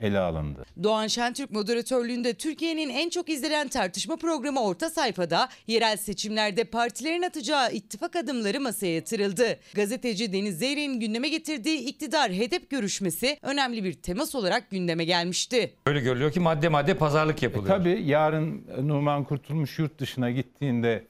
ele 0.00 0.18
alındı. 0.18 0.64
Doğan 0.82 1.06
Şentürk 1.06 1.50
moderatörlüğünde 1.50 2.34
Türkiye'nin 2.34 2.88
en 2.88 3.08
çok 3.10 3.28
izlenen 3.28 3.68
tartışma 3.68 4.16
programı 4.16 4.62
Orta 4.62 4.90
Sayfa'da 4.90 5.48
yerel 5.66 5.96
seçimlerde 5.96 6.64
partilerin 6.64 7.22
atacağı 7.22 7.72
ittifak 7.72 8.16
adımları 8.16 8.60
masaya 8.60 8.94
yatırıldı. 8.94 9.58
Gazeteci 9.74 10.32
Deniz 10.32 10.58
Zeyrek'in 10.58 11.00
gündeme 11.00 11.28
getirdiği 11.28 11.78
iktidar 11.78 12.32
HEDEP 12.32 12.70
görüşmesi 12.70 13.38
önemli 13.42 13.84
bir 13.84 13.92
temas 13.92 14.34
olarak 14.34 14.70
gündeme 14.70 15.04
gelmişti. 15.04 15.72
Öyle 15.86 16.00
görülüyor 16.00 16.32
ki 16.32 16.40
madde 16.40 16.68
madde 16.68 16.94
pazarlık 16.94 17.42
E 17.42 17.46
yapılıyor. 17.46 17.76
tabii 17.78 18.02
yarın 18.06 18.64
Numan 18.82 19.24
Kurtulmuş 19.24 19.78
yurt 19.78 19.98
dışına 20.00 20.30
gittiğinde 20.30 21.04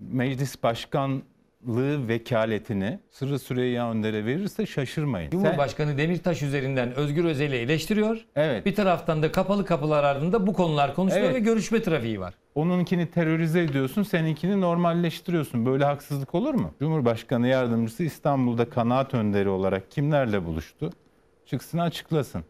meclis 0.00 0.56
başkanlığı 1.66 2.08
vekaletini 2.08 2.98
Sırrı 3.10 3.38
Süreyya 3.38 3.90
Önder'e 3.90 4.24
verirse 4.26 4.66
şaşırmayın. 4.66 5.30
Sen- 5.30 5.38
Cumhurbaşkanı 5.38 5.98
Demirtaş 5.98 6.42
üzerinden 6.42 6.94
Özgür 6.94 7.24
Özel'i 7.24 7.56
eleştiriyor. 7.56 8.24
Evet. 8.36 8.66
Bir 8.66 8.74
taraftan 8.74 9.22
da 9.22 9.32
kapalı 9.32 9.64
kapılar 9.64 10.04
ardında 10.04 10.46
bu 10.46 10.52
konular 10.52 10.94
konuşuluyor 10.94 11.26
Evet. 11.26 11.36
ve 11.36 11.40
görüşme 11.40 11.82
trafiği 11.82 12.20
var. 12.20 12.34
Onunkini 12.54 13.06
terörize 13.10 13.62
ediyorsun, 13.62 14.02
seninkini 14.02 14.60
normalleştiriyorsun. 14.60 15.66
Böyle 15.66 15.84
haksızlık 15.84 16.34
olur 16.34 16.54
mu? 16.54 16.74
Cumhurbaşkanı 16.78 17.48
yardımcısı 17.48 18.02
İstanbul'da 18.02 18.70
kanaat 18.70 19.14
önderi 19.14 19.48
olarak 19.48 19.90
kimlerle 19.90 20.44
buluştu? 20.44 20.90
Çıksın 21.46 21.78
açıklasın. 21.78 22.44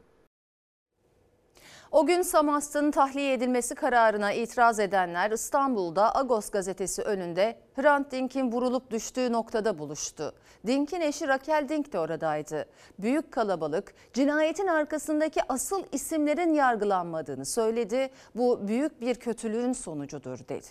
O 1.93 2.07
gün 2.07 2.23
Samast'ın 2.23 2.91
tahliye 2.91 3.33
edilmesi 3.33 3.75
kararına 3.75 4.33
itiraz 4.33 4.81
edenler 4.81 5.31
İstanbul'da 5.31 6.17
Agos 6.17 6.51
gazetesi 6.51 7.03
önünde 7.03 7.59
Hrant 7.77 8.13
Dink'in 8.13 8.53
vurulup 8.53 8.91
düştüğü 8.91 9.33
noktada 9.33 9.79
buluştu. 9.79 10.35
Dink'in 10.67 11.01
eşi 11.01 11.29
Raquel 11.29 11.69
Dink 11.69 11.93
de 11.93 11.99
oradaydı. 11.99 12.67
Büyük 12.99 13.33
kalabalık 13.33 13.95
cinayetin 14.13 14.67
arkasındaki 14.67 15.41
asıl 15.49 15.85
isimlerin 15.93 16.55
yargılanmadığını 16.55 17.47
söyledi. 17.47 18.11
Bu 18.35 18.69
büyük 18.69 19.01
bir 19.01 19.15
kötülüğün 19.15 19.73
sonucudur 19.73 20.39
dedi. 20.49 20.67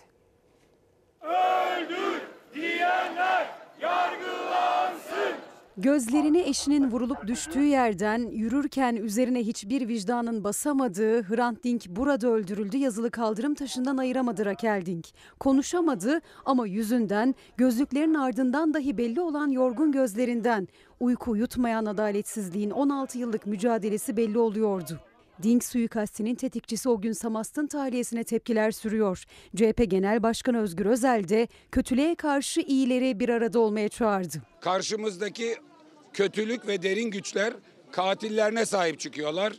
Öldür 1.22 2.22
diyenler 2.54 3.48
yargılansın. 3.82 4.49
Gözlerini 5.82 6.40
eşinin 6.40 6.92
vurulup 6.92 7.28
düştüğü 7.28 7.64
yerden 7.64 8.20
yürürken 8.32 8.96
üzerine 8.96 9.40
hiçbir 9.40 9.88
vicdanın 9.88 10.44
basamadığı 10.44 11.24
Hrant 11.24 11.64
Dink 11.64 11.86
burada 11.90 12.28
öldürüldü 12.28 12.78
yazılı 12.78 13.12
kaldırım 13.12 13.54
taşından 13.54 13.98
ayıramadı 13.98 14.46
Raquel 14.46 14.86
Dink. 14.86 15.08
Konuşamadı 15.40 16.22
ama 16.46 16.68
yüzünden 16.68 17.36
gözlüklerin 17.58 18.14
ardından 18.14 18.74
dahi 18.74 18.98
belli 18.98 19.22
olan 19.22 19.48
yorgun 19.48 19.92
gözlerinden 19.92 20.68
uyku 21.00 21.32
uyutmayan 21.32 21.86
adaletsizliğin 21.86 22.70
16 22.70 23.18
yıllık 23.18 23.46
mücadelesi 23.46 24.18
belli 24.18 24.40
oluyordu. 24.40 25.00
Dink 25.44 25.64
suikastinin 25.64 26.36
tetikçisi 26.36 26.90
o 26.90 27.02
gün 27.02 27.14
Samast'ın 27.14 27.68
tahliyesine 27.68 28.24
tepkiler 28.24 28.72
sürüyor. 28.72 29.24
CHP 29.56 29.92
Genel 29.92 30.24
Başkanı 30.24 30.62
Özgür 30.62 30.86
Özel 30.86 31.30
de 31.30 31.48
kötülüğe 31.72 32.16
karşı 32.16 32.62
iyileri 32.62 33.20
bir 33.20 33.30
arada 33.30 33.60
olmaya 33.60 33.90
çağırdı. 33.90 34.42
Karşımızdaki 34.62 35.56
kötülük 36.14 36.68
ve 36.68 36.82
derin 36.84 37.12
güçler 37.12 37.54
katillerine 37.92 38.66
sahip 38.66 39.00
çıkıyorlar. 39.00 39.54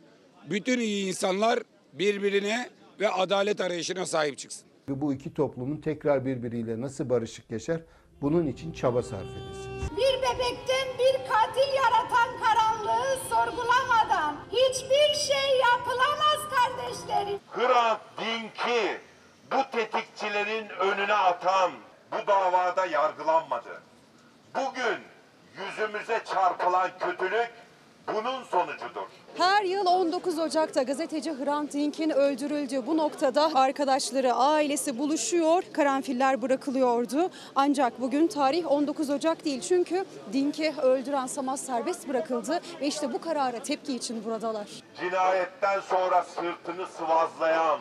Bütün 0.50 0.78
iyi 0.80 1.08
insanlar 1.08 1.58
birbirine 1.92 2.70
ve 3.00 3.08
adalet 3.08 3.60
arayışına 3.60 4.06
sahip 4.06 4.38
çıksın. 4.38 4.66
Bu 4.88 5.12
iki 5.12 5.34
toplumun 5.34 5.76
tekrar 5.76 6.26
birbiriyle 6.26 6.80
nasıl 6.80 7.10
barışık 7.10 7.50
yaşar 7.50 7.80
bunun 8.22 8.46
için 8.46 8.72
çaba 8.72 9.02
sarf 9.02 9.22
edilsin. 9.22 9.70
Bir 9.96 10.22
bebekten 10.22 10.88
bir 10.98 11.12
katil 11.28 11.72
yaratan 11.76 12.28
karanlığı 12.42 13.16
sorgulamadan 13.30 14.36
hiçbir 14.52 15.14
şey 15.14 15.58
yapılamaz 15.60 16.40
kardeşlerim. 16.50 17.38
Hrant 17.50 18.00
Dink'i 18.20 18.98
bu 19.52 19.76
tetikçilerin 19.76 20.68
önüne 20.68 21.14
atan 21.14 21.70
bu 22.12 22.26
davada 22.26 22.86
yargılanmadı. 22.86 23.82
Bugün 24.54 24.98
yüzümüze 25.58 26.20
çarpılan 26.24 26.90
kötülük 27.00 27.50
bunun 28.14 28.44
sonucudur. 28.44 29.06
Her 29.38 29.62
yıl 29.62 29.86
19 29.86 30.38
Ocak'ta 30.38 30.82
gazeteci 30.82 31.32
Hrant 31.32 31.72
Dink'in 31.72 32.10
öldürüldüğü 32.10 32.86
bu 32.86 32.96
noktada 32.96 33.50
arkadaşları, 33.54 34.32
ailesi 34.34 34.98
buluşuyor, 34.98 35.62
karanfiller 35.72 36.42
bırakılıyordu. 36.42 37.30
Ancak 37.54 38.00
bugün 38.00 38.26
tarih 38.26 38.70
19 38.72 39.10
Ocak 39.10 39.44
değil 39.44 39.60
çünkü 39.60 40.04
Dink'i 40.32 40.74
öldüren 40.82 41.26
Samas 41.26 41.60
serbest 41.60 42.08
bırakıldı 42.08 42.60
ve 42.80 42.86
işte 42.86 43.12
bu 43.12 43.20
karara 43.20 43.58
tepki 43.62 43.96
için 43.96 44.24
buradalar. 44.24 44.68
Cinayetten 45.00 45.80
sonra 45.80 46.22
sırtını 46.22 46.86
sıvazlayan 46.86 47.80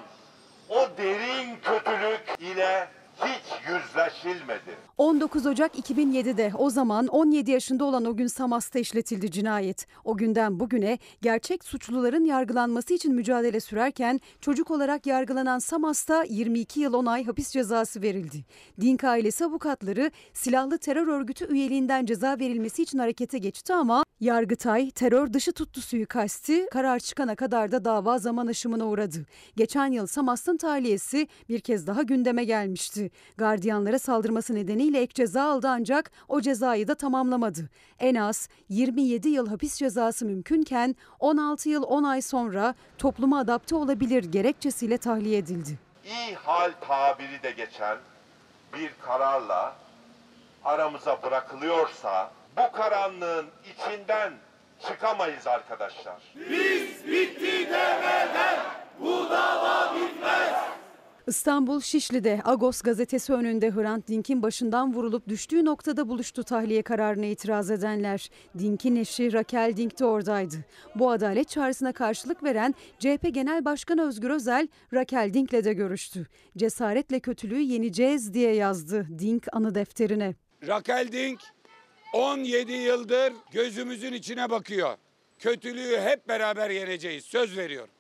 o 0.70 0.88
derin 0.98 1.58
kötülük 1.62 2.24
ile 2.40 2.88
hiç 3.22 3.70
yüzleşilmedi. 3.70 4.78
19 4.98 5.46
Ocak 5.46 5.76
2007'de 5.76 6.52
o 6.58 6.70
zaman 6.70 7.08
17 7.08 7.52
yaşında 7.52 7.86
olan 7.86 8.06
o 8.06 8.16
gün 8.16 8.28
Samas'ta 8.28 8.80
işletildi 8.80 9.32
cinayet. 9.32 9.88
O 10.04 10.18
günden 10.18 10.60
bugüne 10.60 10.98
gerçek 11.22 11.64
suçluların 11.64 12.26
yargılanması 12.26 12.94
için 12.94 13.16
mücadele 13.16 13.60
sürerken 13.60 14.20
çocuk 14.42 14.72
olarak 14.72 15.06
yargılanan 15.06 15.60
Samas'ta 15.60 16.24
22 16.24 16.80
yıl 16.80 16.94
10 16.94 17.06
ay 17.06 17.26
hapis 17.26 17.52
cezası 17.52 18.02
verildi. 18.02 18.46
Dink 18.82 19.04
ailesi 19.04 19.46
avukatları 19.46 20.12
silahlı 20.34 20.78
terör 20.78 21.08
örgütü 21.08 21.54
üyeliğinden 21.54 22.06
ceza 22.06 22.40
verilmesi 22.40 22.84
için 22.84 23.00
harekete 23.00 23.38
geçti 23.38 23.74
ama 23.74 24.04
Yargıtay 24.20 24.92
terör 24.92 25.34
dışı 25.34 25.52
tuttu 25.52 25.82
suikasti 25.82 26.68
karar 26.72 27.00
çıkana 27.00 27.36
kadar 27.36 27.72
da 27.72 27.86
dava 27.86 28.18
zaman 28.18 28.48
aşımına 28.48 28.86
uğradı. 28.86 29.26
Geçen 29.56 29.92
yıl 29.92 30.08
Samas'ın 30.08 30.58
tahliyesi 30.58 31.28
bir 31.50 31.60
kez 31.60 31.88
daha 31.88 32.02
gündeme 32.02 32.44
gelmişti. 32.44 33.09
Gardiyanlara 33.38 34.00
saldırması 34.00 34.56
nedeniyle 34.56 35.02
ek 35.02 35.14
ceza 35.14 35.44
aldı 35.44 35.68
ancak 35.70 36.12
o 36.28 36.42
cezayı 36.42 36.88
da 36.88 36.96
tamamlamadı. 36.96 37.70
En 38.00 38.16
az 38.16 38.50
27 38.70 39.30
yıl 39.30 39.48
hapis 39.48 39.76
cezası 39.76 40.26
mümkünken 40.26 40.96
16 41.20 41.70
yıl 41.70 41.84
10 41.84 42.04
ay 42.04 42.22
sonra 42.22 42.76
topluma 42.98 43.40
adapte 43.40 43.76
olabilir 43.76 44.24
gerekçesiyle 44.24 44.98
tahliye 44.98 45.38
edildi. 45.38 45.80
İyi 46.06 46.36
hal 46.36 46.72
tabiri 46.88 47.44
de 47.44 47.52
geçen 47.52 47.98
bir 48.74 48.92
kararla 49.02 49.76
aramıza 50.66 51.24
bırakılıyorsa 51.24 52.32
bu 52.58 52.72
karanlığın 52.78 53.46
içinden 53.74 54.34
çıkamayız 54.88 55.48
arkadaşlar. 55.48 56.16
Biz 56.36 57.08
bitti 57.08 57.68
demeden 57.70 58.60
bu 59.00 59.30
dava. 59.30 59.89
İstanbul 61.30 61.82
Şişli'de 61.82 62.42
Agos 62.46 62.82
gazetesi 62.82 63.34
önünde 63.34 63.72
Hrant 63.72 64.08
Dink'in 64.08 64.44
başından 64.44 64.94
vurulup 64.94 65.28
düştüğü 65.28 65.66
noktada 65.66 66.10
buluştu 66.10 66.44
tahliye 66.44 66.82
kararına 66.82 67.26
itiraz 67.26 67.72
edenler. 67.72 68.30
Dink'in 68.58 68.96
eşi 68.96 69.34
Raquel 69.34 69.78
Dink 69.78 70.00
de 70.00 70.06
oradaydı. 70.06 70.56
Bu 70.96 71.12
adalet 71.12 71.50
çağrısına 71.50 71.94
karşılık 71.94 72.44
veren 72.44 72.76
CHP 73.00 73.34
Genel 73.34 73.66
Başkanı 73.66 74.08
Özgür 74.08 74.30
Özel, 74.30 74.68
Raquel 74.94 75.34
Dink'le 75.34 75.64
de 75.64 75.74
görüştü. 75.74 76.28
Cesaretle 76.58 77.20
kötülüğü 77.20 77.62
yeneceğiz 77.62 78.34
diye 78.34 78.56
yazdı 78.56 79.08
Dink 79.20 79.48
anı 79.52 79.76
defterine. 79.76 80.36
Raquel 80.68 81.12
Dink 81.12 81.40
17 82.14 82.72
yıldır 82.72 83.34
gözümüzün 83.52 84.14
içine 84.14 84.50
bakıyor. 84.50 84.98
Kötülüğü 85.40 85.98
hep 86.00 86.28
beraber 86.28 86.70
yeneceğiz. 86.70 87.26
Söz 87.26 87.58
veriyorum. 87.58 87.99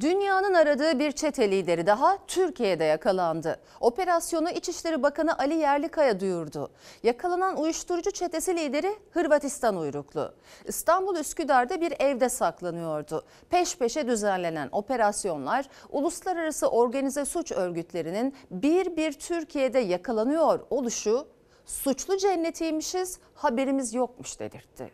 Dünyanın 0.00 0.54
aradığı 0.54 0.98
bir 0.98 1.12
çete 1.12 1.50
lideri 1.50 1.86
daha 1.86 2.18
Türkiye'de 2.26 2.84
yakalandı. 2.84 3.60
Operasyonu 3.80 4.50
İçişleri 4.50 5.02
Bakanı 5.02 5.38
Ali 5.38 5.54
Yerlikaya 5.54 6.20
duyurdu. 6.20 6.70
Yakalanan 7.02 7.60
uyuşturucu 7.60 8.10
çetesi 8.10 8.56
lideri 8.56 8.96
Hırvatistan 9.10 9.76
uyruklu. 9.76 10.34
İstanbul 10.64 11.16
Üsküdar'da 11.16 11.80
bir 11.80 11.94
evde 11.98 12.28
saklanıyordu. 12.28 13.24
Peş 13.50 13.76
peşe 13.78 14.06
düzenlenen 14.06 14.68
operasyonlar 14.72 15.68
uluslararası 15.90 16.68
organize 16.68 17.24
suç 17.24 17.52
örgütlerinin 17.52 18.34
bir 18.50 18.96
bir 18.96 19.12
Türkiye'de 19.12 19.78
yakalanıyor 19.78 20.60
oluşu 20.70 21.26
suçlu 21.66 22.16
cennetiymişiz 22.16 23.18
haberimiz 23.34 23.94
yokmuş 23.94 24.40
dedirtti. 24.40 24.90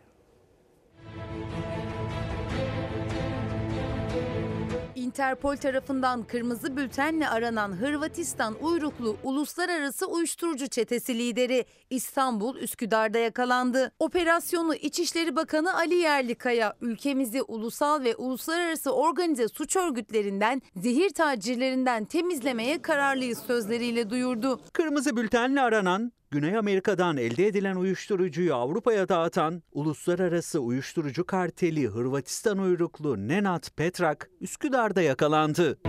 Interpol 5.13 5.55
tarafından 5.55 6.23
kırmızı 6.23 6.77
bültenle 6.77 7.29
aranan 7.29 7.71
Hırvatistan 7.71 8.55
uyruklu 8.61 9.17
uluslararası 9.23 10.05
uyuşturucu 10.05 10.67
çetesi 10.67 11.17
lideri 11.19 11.65
İstanbul 11.89 12.57
Üsküdar'da 12.57 13.17
yakalandı. 13.17 13.91
Operasyonu 13.99 14.75
İçişleri 14.75 15.35
Bakanı 15.35 15.75
Ali 15.75 15.95
Yerlikaya 15.95 16.73
ülkemizi 16.81 17.41
ulusal 17.41 18.03
ve 18.03 18.15
uluslararası 18.15 18.91
organize 18.91 19.47
suç 19.47 19.75
örgütlerinden, 19.75 20.61
zehir 20.75 21.09
tacirlerinden 21.09 22.05
temizlemeye 22.05 22.81
kararlıyız 22.81 23.39
sözleriyle 23.39 24.09
duyurdu. 24.09 24.61
Kırmızı 24.73 25.17
bültenle 25.17 25.61
aranan 25.61 26.11
Güney 26.33 26.57
Amerika'dan 26.57 27.17
elde 27.17 27.47
edilen 27.47 27.75
uyuşturucuyu 27.75 28.55
Avrupa'ya 28.55 29.09
dağıtan 29.09 29.63
uluslararası 29.73 30.59
uyuşturucu 30.59 31.25
karteli 31.25 31.87
Hırvatistan 31.87 32.57
uyruklu 32.57 33.27
Nenad 33.27 33.63
Petrak 33.75 34.29
Üsküdar'da 34.41 35.01
yakalandı. 35.01 35.79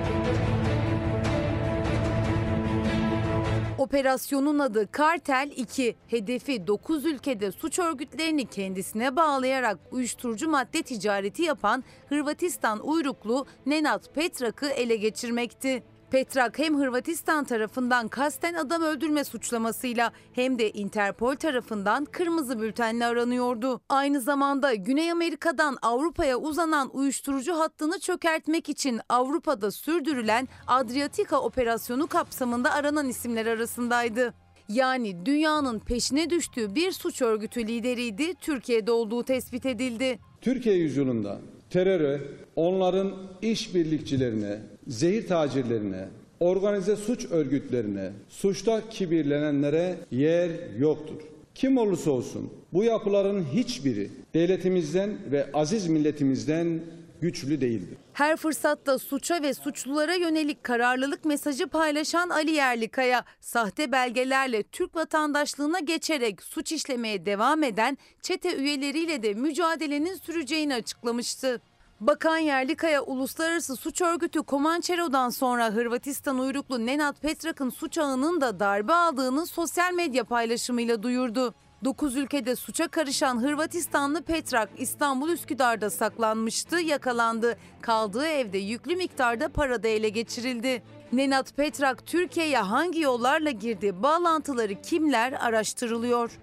Operasyonun 3.79 4.59
adı 4.59 4.91
Kartel 4.91 5.51
2. 5.57 5.97
Hedefi 6.07 6.67
9 6.67 7.05
ülkede 7.05 7.53
suç 7.53 7.79
örgütlerini 7.79 8.47
kendisine 8.47 9.17
bağlayarak 9.17 9.79
uyuşturucu 9.91 10.49
madde 10.49 10.83
ticareti 10.83 11.43
yapan 11.43 11.85
Hırvatistan 12.09 12.89
uyruklu 12.89 13.47
Nenad 13.67 14.15
Petrak'ı 14.15 14.67
ele 14.67 14.97
geçirmekti. 14.97 15.83
Petrak 16.15 16.59
hem 16.59 16.79
Hırvatistan 16.79 17.45
tarafından 17.45 18.09
kasten 18.09 18.55
adam 18.55 18.83
öldürme 18.83 19.25
suçlamasıyla 19.25 20.13
hem 20.33 20.59
de 20.59 20.71
Interpol 20.71 21.37
tarafından 21.37 22.05
kırmızı 22.05 22.61
bültenle 22.61 23.07
aranıyordu. 23.07 23.81
Aynı 23.89 24.21
zamanda 24.21 24.75
Güney 24.75 25.11
Amerika'dan 25.13 25.77
Avrupa'ya 25.83 26.37
uzanan 26.37 26.91
uyuşturucu 26.93 27.55
hattını 27.55 27.99
çökertmek 27.99 28.69
için 28.69 29.01
Avrupa'da 29.09 29.71
sürdürülen 29.71 30.49
Adriatika 30.67 31.41
operasyonu 31.41 32.07
kapsamında 32.07 32.73
aranan 32.73 33.09
isimler 33.09 33.47
arasındaydı. 33.47 34.35
Yani 34.69 35.27
dünyanın 35.27 35.79
peşine 35.79 36.31
düştüğü 36.31 36.75
bir 36.75 36.93
suç 36.93 37.23
örgütü 37.23 37.67
lideriydi, 37.67 38.35
Türkiye'de 38.35 38.93
olduğu 38.93 39.25
tespit 39.25 39.67
edildi. 39.67 40.19
Türkiye 40.41 40.77
yüzyılında 40.77 41.41
teröre, 41.75 42.21
onların 42.57 43.13
işbirlikçilerine, 43.43 44.59
zehir 44.89 45.27
tacirlerine, 45.27 46.09
organize 46.41 46.97
suç 46.97 47.27
örgütlerine, 47.31 48.11
suçta 48.29 48.89
kibirlenenlere 48.91 49.95
yer 50.11 50.51
yoktur. 50.79 51.21
Kim 51.55 51.79
olursa 51.79 52.11
olsun 52.11 52.51
bu 52.73 52.85
yapıların 52.85 53.45
hiçbiri 53.45 54.11
devletimizden 54.35 55.11
ve 55.33 55.47
aziz 55.55 55.87
milletimizden 55.89 56.81
güçlü 57.25 57.61
değildir. 57.61 57.99
Her 58.13 58.37
fırsatta 58.37 58.99
suça 58.99 59.43
ve 59.43 59.55
suçlulara 59.55 60.15
yönelik 60.15 60.65
kararlılık 60.65 61.25
mesajı 61.25 61.67
paylaşan 61.67 62.29
Ali 62.29 62.51
Yerlikaya, 62.51 63.25
sahte 63.41 63.93
belgelerle 63.93 64.63
Türk 64.63 64.95
vatandaşlığına 64.95 65.79
geçerek 65.79 66.43
suç 66.43 66.73
işlemeye 66.73 67.27
devam 67.27 67.63
eden 67.63 67.99
çete 68.23 68.57
üyeleriyle 68.57 69.23
de 69.23 69.35
mücadelenin 69.35 70.15
süreceğini 70.15 70.75
açıklamıştı. 70.75 71.61
Bakan 72.01 72.39
Yerlikaya 72.39 73.03
Uluslararası 73.03 73.77
Suç 73.77 74.03
Örgütü 74.03 74.41
Comanchero'dan 74.49 75.29
sonra 75.29 75.71
Hırvatistan 75.71 76.39
uyruklu 76.39 76.87
Nenad 76.87 77.21
Petrak'ın 77.21 77.71
suç 77.71 77.99
ağının 77.99 78.41
da 78.41 78.61
darbe 78.61 78.93
aldığını 78.93 79.47
sosyal 79.47 79.93
medya 79.93 80.25
paylaşımıyla 80.25 81.03
duyurdu. 81.03 81.55
9 81.85 82.17
ülkede 82.17 82.57
suça 82.57 82.89
karışan 82.89 83.43
Hırvatistanlı 83.43 84.23
Petrak 84.23 84.71
İstanbul 84.79 85.29
Üsküdar'da 85.29 85.91
saklanmıştı, 85.91 86.81
yakalandı. 86.81 87.57
Kaldığı 87.81 88.27
evde 88.27 88.59
yüklü 88.59 88.97
miktarda 88.97 89.49
para 89.49 89.83
da 89.83 89.89
ele 89.89 90.09
geçirildi. 90.09 90.83
Nenad 91.13 91.53
Petrak 91.57 92.07
Türkiye'ye 92.07 92.59
hangi 92.59 93.01
yollarla 93.01 93.51
girdi, 93.51 94.03
bağlantıları 94.03 94.83
kimler 94.83 95.33
araştırılıyor. 95.33 96.39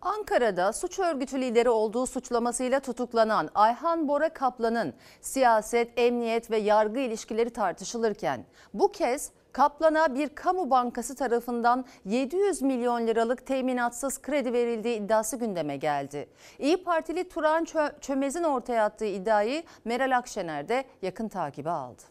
Ankara'da 0.00 0.72
suç 0.72 0.98
örgütü 0.98 1.40
lideri 1.40 1.70
olduğu 1.70 2.06
suçlamasıyla 2.06 2.80
tutuklanan 2.80 3.50
Ayhan 3.54 4.08
Bora 4.08 4.28
Kaplan'ın 4.28 4.94
siyaset, 5.20 5.92
emniyet 5.96 6.50
ve 6.50 6.56
yargı 6.56 7.00
ilişkileri 7.00 7.50
tartışılırken 7.50 8.46
bu 8.74 8.92
kez 8.92 9.30
Kaplan'a 9.54 10.14
bir 10.14 10.28
kamu 10.28 10.70
bankası 10.70 11.14
tarafından 11.16 11.84
700 12.04 12.62
milyon 12.62 13.06
liralık 13.06 13.46
teminatsız 13.46 14.22
kredi 14.22 14.52
verildiği 14.52 15.00
iddiası 15.00 15.36
gündeme 15.36 15.76
geldi. 15.76 16.28
İyi 16.58 16.84
Partili 16.84 17.28
Turan 17.28 17.66
Çömez'in 18.00 18.42
ortaya 18.42 18.84
attığı 18.84 19.04
iddiayı 19.04 19.62
Meral 19.84 20.16
Akşener 20.16 20.68
de 20.68 20.84
yakın 21.02 21.28
takibe 21.28 21.70
aldı. 21.70 22.02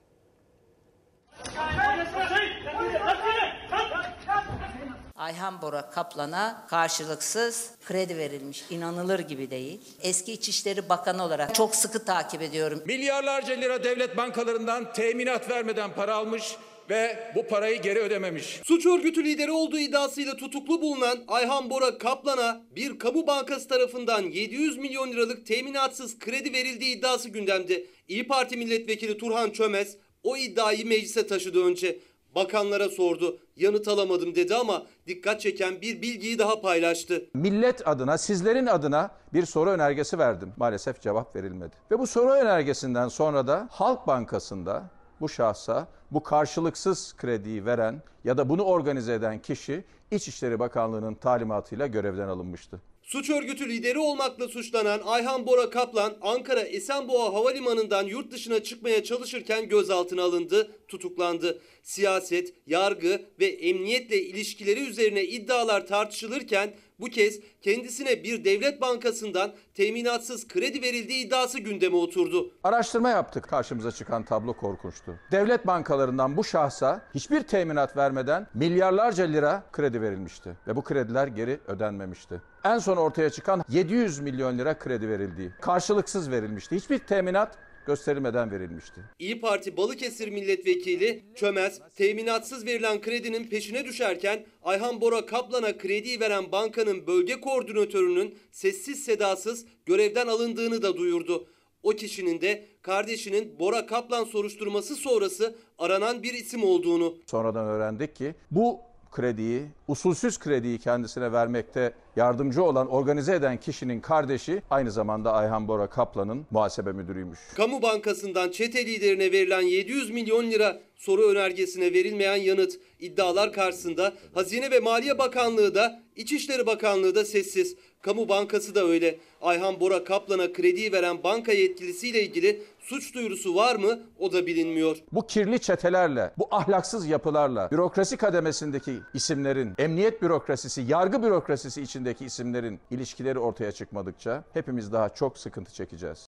Ayhan 5.15 5.61
Bora 5.61 5.89
Kaplan'a 5.89 6.65
karşılıksız 6.67 7.71
kredi 7.85 8.17
verilmiş. 8.17 8.65
İnanılır 8.69 9.19
gibi 9.19 9.51
değil. 9.51 9.97
Eski 10.01 10.33
İçişleri 10.33 10.89
Bakanı 10.89 11.23
olarak 11.23 11.55
çok 11.55 11.75
sıkı 11.75 12.05
takip 12.05 12.41
ediyorum. 12.41 12.83
Milyarlarca 12.85 13.53
lira 13.53 13.83
devlet 13.83 14.17
bankalarından 14.17 14.93
teminat 14.93 15.49
vermeden 15.49 15.93
para 15.95 16.15
almış 16.15 16.57
ve 16.89 17.31
bu 17.35 17.47
parayı 17.47 17.81
geri 17.81 17.99
ödememiş. 17.99 18.61
Suç 18.65 18.85
örgütü 18.85 19.23
lideri 19.23 19.51
olduğu 19.51 19.79
iddiasıyla 19.79 20.37
tutuklu 20.37 20.81
bulunan 20.81 21.17
Ayhan 21.27 21.69
Bora 21.69 21.97
Kaplan'a 21.97 22.61
bir 22.75 22.99
kamu 22.99 23.27
bankası 23.27 23.67
tarafından 23.67 24.21
700 24.21 24.77
milyon 24.77 25.11
liralık 25.11 25.45
teminatsız 25.45 26.19
kredi 26.19 26.53
verildiği 26.53 26.97
iddiası 26.97 27.29
gündemde. 27.29 27.85
İyi 28.07 28.27
Parti 28.27 28.57
milletvekili 28.57 29.17
Turhan 29.17 29.49
Çömez 29.49 29.97
o 30.23 30.37
iddiayı 30.37 30.87
meclise 30.87 31.27
taşıdı 31.27 31.65
önce. 31.65 31.99
Bakanlara 32.35 32.89
sordu. 32.89 33.39
Yanıt 33.55 33.87
alamadım 33.87 34.35
dedi 34.35 34.55
ama 34.55 34.85
dikkat 35.07 35.41
çeken 35.41 35.81
bir 35.81 36.01
bilgiyi 36.01 36.39
daha 36.39 36.61
paylaştı. 36.61 37.25
Millet 37.33 37.87
adına, 37.87 38.17
sizlerin 38.17 38.65
adına 38.65 39.11
bir 39.33 39.45
soru 39.45 39.69
önergesi 39.69 40.19
verdim. 40.19 40.53
Maalesef 40.57 41.01
cevap 41.01 41.35
verilmedi. 41.35 41.75
Ve 41.91 41.99
bu 41.99 42.07
soru 42.07 42.31
önergesinden 42.31 43.07
sonra 43.07 43.47
da 43.47 43.67
Halk 43.71 44.07
Bankası'nda 44.07 44.83
bu 45.21 45.29
şahsa 45.29 45.87
bu 46.13 46.23
karşılıksız 46.23 47.13
krediyi 47.17 47.65
veren 47.65 48.01
ya 48.23 48.37
da 48.37 48.49
bunu 48.49 48.63
organize 48.63 49.13
eden 49.13 49.41
kişi 49.41 49.83
İçişleri 50.11 50.59
Bakanlığı'nın 50.59 51.15
talimatıyla 51.15 51.87
görevden 51.87 52.27
alınmıştı. 52.27 52.81
Suç 53.03 53.29
örgütü 53.29 53.69
lideri 53.69 53.99
olmakla 53.99 54.47
suçlanan 54.47 55.01
Ayhan 55.05 55.47
Bora 55.47 55.69
Kaplan, 55.69 56.13
Ankara 56.21 56.61
Esenboğa 56.61 57.33
Havalimanı'ndan 57.33 58.03
yurt 58.03 58.31
dışına 58.31 58.63
çıkmaya 58.63 59.03
çalışırken 59.03 59.69
gözaltına 59.69 60.23
alındı, 60.23 60.71
tutuklandı. 60.93 61.61
Siyaset, 61.83 62.53
yargı 62.67 63.21
ve 63.39 63.45
emniyetle 63.45 64.21
ilişkileri 64.21 64.79
üzerine 64.79 65.23
iddialar 65.23 65.87
tartışılırken 65.87 66.73
bu 66.99 67.05
kez 67.05 67.39
kendisine 67.61 68.23
bir 68.23 68.45
devlet 68.45 68.81
bankasından 68.81 69.53
teminatsız 69.73 70.47
kredi 70.47 70.81
verildiği 70.81 71.25
iddiası 71.25 71.59
gündeme 71.59 71.95
oturdu. 71.95 72.51
Araştırma 72.63 73.09
yaptık. 73.09 73.43
Karşımıza 73.43 73.91
çıkan 73.91 74.23
tablo 74.23 74.53
korkunçtu. 74.53 75.19
Devlet 75.31 75.67
bankalarından 75.67 76.37
bu 76.37 76.43
şahsa 76.43 77.05
hiçbir 77.15 77.41
teminat 77.41 77.97
vermeden 77.97 78.47
milyarlarca 78.53 79.23
lira 79.23 79.63
kredi 79.71 80.01
verilmişti 80.01 80.57
ve 80.67 80.75
bu 80.75 80.83
krediler 80.83 81.27
geri 81.27 81.59
ödenmemişti. 81.67 82.41
En 82.63 82.77
son 82.77 82.97
ortaya 82.97 83.29
çıkan 83.29 83.63
700 83.69 84.19
milyon 84.19 84.57
lira 84.57 84.79
kredi 84.79 85.09
verildiği, 85.09 85.51
karşılıksız 85.61 86.31
verilmişti. 86.31 86.75
Hiçbir 86.75 86.99
teminat 86.99 87.57
gösterilmeden 87.85 88.51
verilmişti. 88.51 89.01
İyi 89.19 89.41
Parti 89.41 89.77
Balıkesir 89.77 90.27
Milletvekili 90.27 91.23
Çömez, 91.35 91.81
teminatsız 91.95 92.65
verilen 92.65 93.01
kredinin 93.01 93.47
peşine 93.47 93.85
düşerken 93.85 94.45
Ayhan 94.63 95.01
Bora 95.01 95.25
Kaplan'a 95.25 95.77
krediyi 95.77 96.19
veren 96.19 96.51
bankanın 96.51 97.07
bölge 97.07 97.41
koordinatörünün 97.41 98.37
sessiz 98.51 99.03
sedasız 99.03 99.65
görevden 99.85 100.27
alındığını 100.27 100.81
da 100.81 100.97
duyurdu. 100.97 101.47
O 101.83 101.89
kişinin 101.89 102.41
de 102.41 102.65
kardeşinin 102.81 103.59
Bora 103.59 103.85
Kaplan 103.85 104.23
soruşturması 104.23 104.95
sonrası 104.95 105.55
aranan 105.77 106.23
bir 106.23 106.33
isim 106.33 106.63
olduğunu. 106.63 107.17
Sonradan 107.25 107.67
öğrendik 107.67 108.15
ki 108.15 108.35
bu 108.51 108.79
krediyi, 109.13 109.65
usulsüz 109.87 110.39
krediyi 110.39 110.79
kendisine 110.79 111.31
vermekte 111.31 111.93
yardımcı 112.15 112.63
olan, 112.63 112.87
organize 112.87 113.35
eden 113.35 113.57
kişinin 113.57 114.01
kardeşi 114.01 114.61
aynı 114.69 114.91
zamanda 114.91 115.33
Ayhan 115.33 115.67
Bora 115.67 115.87
Kaplan'ın 115.87 116.45
muhasebe 116.51 116.91
müdürüymüş. 116.91 117.39
Kamu 117.55 117.81
bankasından 117.81 118.49
çete 118.49 118.85
liderine 118.85 119.31
verilen 119.31 119.61
700 119.61 120.09
milyon 120.09 120.51
lira 120.51 120.81
soru 120.95 121.21
önergesine 121.21 121.93
verilmeyen 121.93 122.35
yanıt 122.35 122.79
iddialar 123.03 123.53
karşısında 123.53 124.13
Hazine 124.33 124.71
ve 124.71 124.79
Maliye 124.79 125.17
Bakanlığı 125.17 125.75
da 125.75 125.99
İçişleri 126.15 126.65
Bakanlığı 126.65 127.15
da 127.15 127.25
sessiz. 127.25 127.75
Kamu 128.01 128.29
bankası 128.29 128.75
da 128.75 128.85
öyle. 128.85 129.19
Ayhan 129.41 129.79
Bora 129.79 130.03
Kaplan'a 130.03 130.53
krediyi 130.53 130.91
veren 130.91 131.23
banka 131.23 131.51
yetkilisiyle 131.51 132.23
ilgili 132.23 132.63
suç 132.79 133.15
duyurusu 133.15 133.55
var 133.55 133.75
mı 133.75 133.99
o 134.19 134.31
da 134.31 134.45
bilinmiyor. 134.45 134.97
Bu 135.11 135.27
kirli 135.27 135.59
çetelerle, 135.59 136.33
bu 136.37 136.47
ahlaksız 136.51 137.07
yapılarla, 137.07 137.71
bürokrasi 137.71 138.17
kademesindeki 138.17 138.93
isimlerin, 139.13 139.73
emniyet 139.77 140.21
bürokrasisi, 140.21 140.81
yargı 140.81 141.23
bürokrasisi 141.23 141.81
içindeki 141.81 142.25
isimlerin 142.25 142.79
ilişkileri 142.91 143.39
ortaya 143.39 143.71
çıkmadıkça 143.71 144.43
hepimiz 144.53 144.91
daha 144.91 145.09
çok 145.09 145.37
sıkıntı 145.37 145.73
çekeceğiz. 145.73 146.27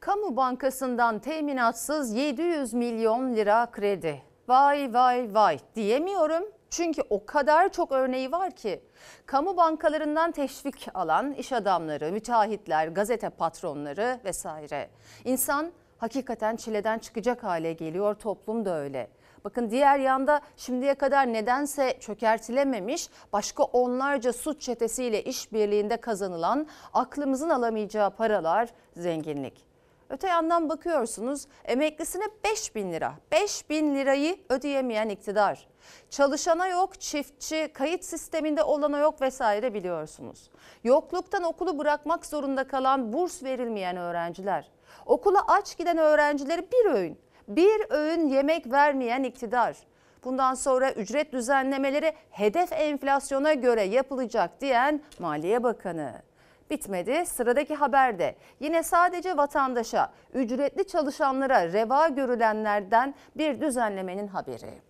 Kamu 0.00 0.36
bankasından 0.36 1.18
teminatsız 1.18 2.14
700 2.14 2.72
milyon 2.72 3.36
lira 3.36 3.70
kredi. 3.70 4.33
Vay 4.48 4.94
vay 4.94 5.34
vay 5.34 5.58
diyemiyorum. 5.74 6.44
Çünkü 6.70 7.02
o 7.10 7.26
kadar 7.26 7.72
çok 7.72 7.92
örneği 7.92 8.32
var 8.32 8.50
ki. 8.50 8.80
Kamu 9.26 9.56
bankalarından 9.56 10.32
teşvik 10.32 10.88
alan 10.94 11.32
iş 11.32 11.52
adamları, 11.52 12.12
müteahhitler, 12.12 12.88
gazete 12.88 13.30
patronları 13.30 14.20
vesaire. 14.24 14.90
İnsan 15.24 15.72
hakikaten 15.98 16.56
çileden 16.56 16.98
çıkacak 16.98 17.44
hale 17.44 17.72
geliyor, 17.72 18.14
toplum 18.14 18.64
da 18.64 18.76
öyle. 18.78 19.08
Bakın 19.44 19.70
diğer 19.70 19.98
yanda 19.98 20.40
şimdiye 20.56 20.94
kadar 20.94 21.32
nedense 21.32 21.96
çökertilememiş 22.00 23.08
başka 23.32 23.62
onlarca 23.62 24.32
suç 24.32 24.62
çetesiyle 24.62 25.22
işbirliğinde 25.22 25.96
kazanılan 25.96 26.66
aklımızın 26.92 27.50
alamayacağı 27.50 28.10
paralar 28.10 28.68
zenginlik. 28.96 29.73
Öte 30.10 30.28
yandan 30.28 30.68
bakıyorsunuz 30.68 31.46
emeklisine 31.64 32.24
5 32.44 32.74
bin 32.74 32.92
lira. 32.92 33.14
5 33.32 33.70
bin 33.70 33.94
lirayı 33.94 34.36
ödeyemeyen 34.48 35.08
iktidar. 35.08 35.66
Çalışana 36.10 36.68
yok, 36.68 37.00
çiftçi, 37.00 37.70
kayıt 37.74 38.04
sisteminde 38.04 38.62
olana 38.62 38.98
yok 38.98 39.20
vesaire 39.20 39.74
biliyorsunuz. 39.74 40.50
Yokluktan 40.84 41.42
okulu 41.42 41.78
bırakmak 41.78 42.26
zorunda 42.26 42.66
kalan 42.66 43.12
burs 43.12 43.42
verilmeyen 43.42 43.96
öğrenciler. 43.96 44.70
Okula 45.06 45.40
aç 45.48 45.78
giden 45.78 45.98
öğrencileri 45.98 46.66
bir 46.72 46.92
öğün, 46.92 47.18
bir 47.48 47.90
öğün 47.90 48.28
yemek 48.28 48.72
vermeyen 48.72 49.22
iktidar. 49.22 49.76
Bundan 50.24 50.54
sonra 50.54 50.92
ücret 50.92 51.32
düzenlemeleri 51.32 52.12
hedef 52.30 52.72
enflasyona 52.72 53.52
göre 53.54 53.82
yapılacak 53.82 54.60
diyen 54.60 55.02
Maliye 55.18 55.62
Bakanı. 55.62 56.22
Bitmedi 56.70 57.26
sıradaki 57.26 57.74
haberde 57.74 58.36
yine 58.60 58.82
sadece 58.82 59.36
vatandaşa, 59.36 60.12
ücretli 60.34 60.86
çalışanlara 60.86 61.72
reva 61.72 62.08
görülenlerden 62.08 63.14
bir 63.36 63.60
düzenlemenin 63.60 64.28
haberi. 64.28 64.80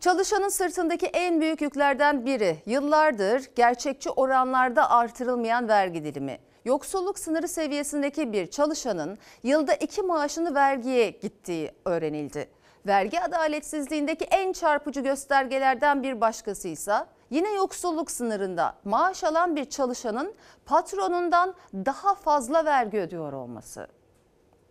Çalışanın 0.00 0.48
sırtındaki 0.48 1.06
en 1.06 1.40
büyük 1.40 1.60
yüklerden 1.60 2.26
biri 2.26 2.56
yıllardır 2.66 3.50
gerçekçi 3.56 4.10
oranlarda 4.10 4.90
artırılmayan 4.90 5.68
vergi 5.68 6.04
dilimi. 6.04 6.38
Yoksulluk 6.64 7.18
sınırı 7.18 7.48
seviyesindeki 7.48 8.32
bir 8.32 8.46
çalışanın 8.46 9.18
yılda 9.42 9.74
iki 9.74 10.02
maaşını 10.02 10.54
vergiye 10.54 11.10
gittiği 11.10 11.70
öğrenildi. 11.84 12.48
Vergi 12.86 13.20
adaletsizliğindeki 13.20 14.24
en 14.24 14.52
çarpıcı 14.52 15.00
göstergelerden 15.00 16.02
bir 16.02 16.20
başkası 16.20 16.68
ise 16.68 16.94
yine 17.32 17.52
yoksulluk 17.54 18.10
sınırında 18.10 18.74
maaş 18.84 19.24
alan 19.24 19.56
bir 19.56 19.64
çalışanın 19.64 20.34
patronundan 20.66 21.54
daha 21.74 22.14
fazla 22.14 22.64
vergi 22.64 22.98
ödüyor 22.98 23.32
olması 23.32 23.86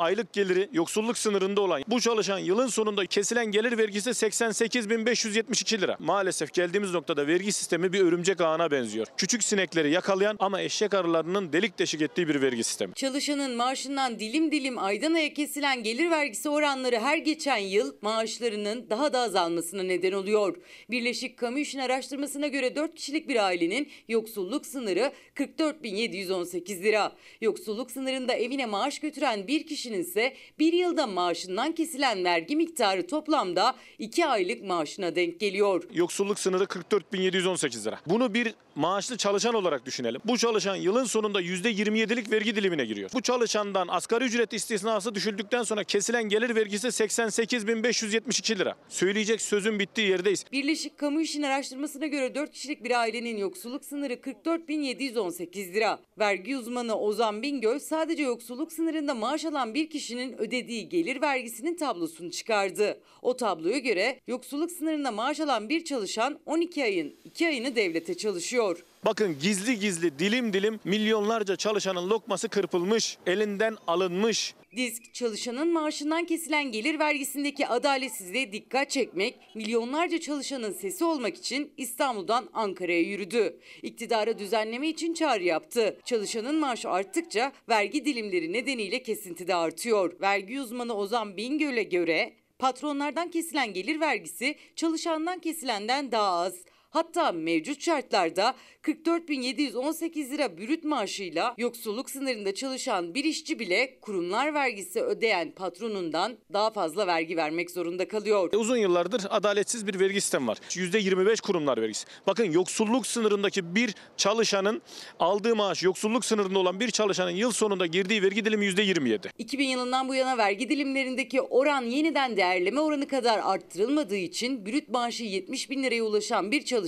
aylık 0.02 0.34
geliri 0.34 0.70
yoksulluk 0.74 1.18
sınırında 1.18 1.62
olan 1.62 1.84
bu 1.88 2.02
çalışan 2.02 2.40
yılın 2.40 2.68
sonunda 2.68 3.06
kesilen 3.06 3.46
gelir 3.46 3.78
vergisi 3.78 4.10
88.572 4.10 5.82
lira. 5.82 5.98
Maalesef 6.00 6.54
geldiğimiz 6.54 6.94
noktada 6.94 7.28
vergi 7.28 7.52
sistemi 7.52 7.94
bir 7.94 8.02
örümcek 8.02 8.42
ağına 8.42 8.72
benziyor. 8.72 9.08
Küçük 9.18 9.44
sinekleri 9.44 9.92
yakalayan 9.92 10.36
ama 10.40 10.62
eşek 10.62 10.94
arılarının 10.94 11.54
delik 11.54 11.80
deşik 11.80 12.02
ettiği 12.02 12.28
bir 12.28 12.42
vergi 12.42 12.64
sistemi. 12.64 12.94
Çalışanın 12.94 13.56
maaşından 13.56 14.20
dilim 14.20 14.52
dilim 14.52 14.78
aydan 14.78 15.14
aya 15.14 15.34
kesilen 15.34 15.84
gelir 15.84 16.12
vergisi 16.12 16.50
oranları 16.50 17.00
her 17.00 17.18
geçen 17.18 17.58
yıl 17.58 17.94
maaşlarının 18.02 18.90
daha 18.90 19.14
da 19.14 19.20
azalmasına 19.20 19.84
neden 19.84 20.12
oluyor. 20.12 20.56
Birleşik 20.90 21.38
Kamu 21.38 21.60
İşin 21.60 21.80
araştırmasına 21.80 22.48
göre 22.48 22.76
4 22.76 22.96
kişilik 22.96 23.28
bir 23.28 23.46
ailenin 23.46 23.90
yoksulluk 24.08 24.66
sınırı 24.66 25.12
44.718 25.36 26.84
lira. 26.84 27.12
Yoksulluk 27.42 27.92
sınırında 27.92 28.34
evine 28.34 28.66
maaş 28.66 29.00
götüren 29.00 29.48
bir 29.48 29.68
kişinin 29.68 29.90
ise 29.93 30.34
bir 30.60 30.73
yılda 30.73 31.08
maaşından 31.08 31.71
kesilen 31.71 32.23
vergi 32.23 32.56
miktarı 32.56 33.08
toplamda 33.08 33.75
2 33.99 34.25
aylık 34.25 34.63
maaşına 34.63 35.15
denk 35.15 35.39
geliyor. 35.39 35.84
Yoksulluk 35.93 36.39
sınırı 36.39 36.63
44.718 36.63 37.86
lira. 37.86 37.99
Bunu 38.08 38.34
bir 38.34 38.54
maaşlı 38.82 39.17
çalışan 39.17 39.54
olarak 39.54 39.86
düşünelim. 39.86 40.22
Bu 40.26 40.38
çalışan 40.38 40.76
yılın 40.76 41.04
sonunda 41.04 41.41
%27'lik 41.41 42.32
vergi 42.32 42.56
dilimine 42.56 42.86
giriyor. 42.86 43.10
Bu 43.13 43.22
çalışandan 43.22 43.88
asgari 43.88 44.24
ücret 44.24 44.54
istisnası 44.54 45.15
düşüldükten 45.15 45.63
sonra 45.63 45.84
kesilen 45.84 46.24
gelir 46.24 46.56
vergisi 46.56 46.88
88.572 46.88 48.60
lira. 48.60 48.76
Söyleyecek 48.89 49.41
sözün 49.41 49.80
bittiği 49.80 50.10
yerdeyiz. 50.10 50.46
Birleşik 50.52 50.98
Kamu 50.98 51.22
İşin 51.22 51.41
araştırmasına 51.41 52.06
göre 52.06 52.36
4 52.36 52.52
kişilik 52.52 52.84
bir 52.84 53.00
ailenin 53.00 53.38
yoksulluk 53.38 53.86
sınırı 53.86 54.13
44.718 54.13 55.74
lira. 55.74 56.00
Vergi 56.20 56.58
uzmanı 56.58 57.00
Ozan 57.00 57.41
Bingöl 57.41 57.80
sadece 57.80 58.24
yoksulluk 58.24 58.74
sınırında 58.74 59.13
maaş 59.13 59.46
alan 59.46 59.74
bir 59.74 59.89
kişinin 59.89 60.41
ödediği 60.41 60.89
gelir 60.89 61.22
vergisinin 61.22 61.76
tablosunu 61.78 62.32
çıkardı. 62.32 63.02
O 63.22 63.38
tabloya 63.38 63.78
göre 63.78 64.20
yoksulluk 64.28 64.72
sınırına 64.72 65.12
maaş 65.12 65.39
alan 65.39 65.70
bir 65.70 65.84
çalışan 65.84 66.39
12 66.46 66.84
ayın 66.84 67.15
2 67.24 67.48
ayını 67.48 67.76
devlete 67.76 68.17
çalışıyor. 68.17 68.71
Bakın 69.06 69.40
gizli 69.42 69.80
gizli 69.80 70.20
dilim 70.20 70.54
dilim 70.54 70.80
milyonlarca 70.84 71.56
çalışanın 71.56 72.10
lokması 72.10 72.50
kırpılmış, 72.50 73.18
elinden 73.26 73.78
alınmış. 73.88 74.54
Disk 74.76 75.14
çalışanın 75.14 75.74
maaşından 75.74 76.26
kesilen 76.26 76.72
gelir 76.72 77.00
vergisindeki 77.00 77.68
adaletsizliğe 77.68 78.52
dikkat 78.52 78.90
çekmek, 78.90 79.36
milyonlarca 79.56 80.20
çalışanın 80.20 80.74
sesi 80.74 81.06
olmak 81.06 81.38
için 81.38 81.74
İstanbul'dan 81.78 82.50
Ankara'ya 82.54 83.02
yürüdü. 83.02 83.60
İktidara 83.82 84.40
düzenleme 84.40 84.90
için 84.90 85.14
çağrı 85.14 85.44
yaptı. 85.44 85.98
Çalışanın 86.06 86.56
maaşı 86.56 86.90
arttıkça 86.90 87.52
vergi 87.70 88.06
dilimleri 88.06 88.54
nedeniyle 88.54 89.04
kesinti 89.04 89.48
de 89.48 89.56
artıyor. 89.56 90.22
Vergi 90.22 90.62
uzmanı 90.62 90.94
Ozan 90.94 91.38
Bingöl'e 91.38 91.84
göre 91.84 92.34
patronlardan 92.60 93.32
kesilen 93.32 93.74
gelir 93.74 94.00
vergisi 94.00 94.56
çalışandan 94.76 95.40
kesilenden 95.40 96.12
daha 96.12 96.32
az. 96.32 96.54
Hatta 96.91 97.32
mevcut 97.32 97.82
şartlarda 97.82 98.56
44.718 98.84 100.30
lira 100.32 100.58
brüt 100.58 100.84
maaşıyla 100.84 101.54
yoksulluk 101.58 102.10
sınırında 102.10 102.56
çalışan 102.56 103.13
bir 103.15 103.23
işçi 103.23 103.60
bile 103.60 103.99
kurumlar 104.01 104.54
vergisi 104.54 105.01
ödeyen 105.01 105.51
patronundan 105.51 106.38
daha 106.54 106.69
fazla 106.71 107.08
vergi 107.08 107.38
vermek 107.38 107.71
zorunda 107.71 108.08
kalıyor. 108.08 108.54
E, 108.54 108.58
Uzun 108.58 108.77
yıllardır 108.77 109.21
adaletsiz 109.30 109.88
bir 109.88 109.99
vergi 109.99 110.21
sistemi 110.21 110.47
var. 110.47 110.58
%25 110.69 111.41
kurumlar 111.41 111.82
vergisi. 111.82 112.06
Bakın 112.27 112.51
yoksulluk 112.51 113.08
sınırındaki 113.08 113.75
bir 113.75 113.95
çalışanın 114.17 114.82
aldığı 115.19 115.56
maaş, 115.56 115.84
yoksulluk 115.84 116.25
sınırında 116.25 116.60
olan 116.60 116.80
bir 116.80 116.91
çalışanın 116.91 117.32
yıl 117.32 117.51
sonunda 117.51 117.86
girdiği 117.86 118.23
vergi 118.23 118.45
dilimi 118.45 118.65
%27. 118.65 119.30
2000 119.38 119.67
yılından 119.67 120.10
bu 120.10 120.15
yana 120.15 120.38
vergi 120.38 120.69
dilimlerindeki 120.69 121.41
oran 121.41 121.82
yeniden 121.82 122.38
değerleme 122.38 122.80
oranı 122.80 123.08
kadar 123.08 123.39
arttırılmadığı 123.39 124.15
için 124.17 124.65
brüt 124.65 124.89
maaşı 124.89 125.23
70 125.23 125.69
bin 125.69 125.84
liraya 125.84 126.04
ulaşan 126.04 126.51
bir 126.51 126.65
çalışan 126.65 126.81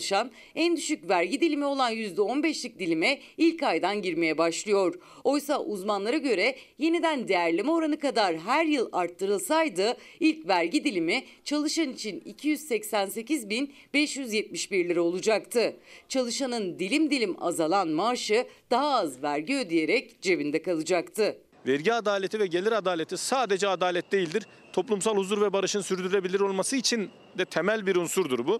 en 0.56 0.77
düşük 0.77 1.10
vergi 1.10 1.41
dilimi 1.41 1.65
olan 1.65 1.93
%15'lik 1.93 2.79
dilime 2.79 3.19
ilk 3.38 3.63
aydan 3.63 4.01
girmeye 4.01 4.38
başlıyor. 4.38 4.95
Oysa 5.23 5.63
uzmanlara 5.63 6.17
göre 6.17 6.56
yeniden 6.77 7.27
değerleme 7.27 7.71
oranı 7.71 7.99
kadar 7.99 8.38
her 8.38 8.65
yıl 8.65 8.89
arttırılsaydı 8.91 9.97
ilk 10.19 10.47
vergi 10.47 10.84
dilimi 10.84 11.23
çalışan 11.43 11.89
için 11.89 12.19
288.571 12.19 14.89
lira 14.89 15.01
olacaktı. 15.01 15.75
Çalışanın 16.10 16.79
dilim 16.79 17.12
dilim 17.12 17.43
azalan 17.43 17.88
maaşı 17.88 18.47
daha 18.71 18.89
az 18.89 19.23
vergi 19.23 19.56
ödeyerek 19.56 20.21
cebinde 20.21 20.62
kalacaktı. 20.62 21.38
Vergi 21.67 21.93
adaleti 21.93 22.39
ve 22.39 22.47
gelir 22.47 22.71
adaleti 22.71 23.17
sadece 23.17 23.67
adalet 23.67 24.12
değildir. 24.12 24.43
Toplumsal 24.73 25.17
huzur 25.17 25.41
ve 25.41 25.53
barışın 25.53 25.82
sürdürülebilir 25.82 26.39
olması 26.39 26.75
için 26.75 27.10
de 27.38 27.45
temel 27.45 27.86
bir 27.86 27.95
unsurdur 27.95 28.47
bu. 28.47 28.60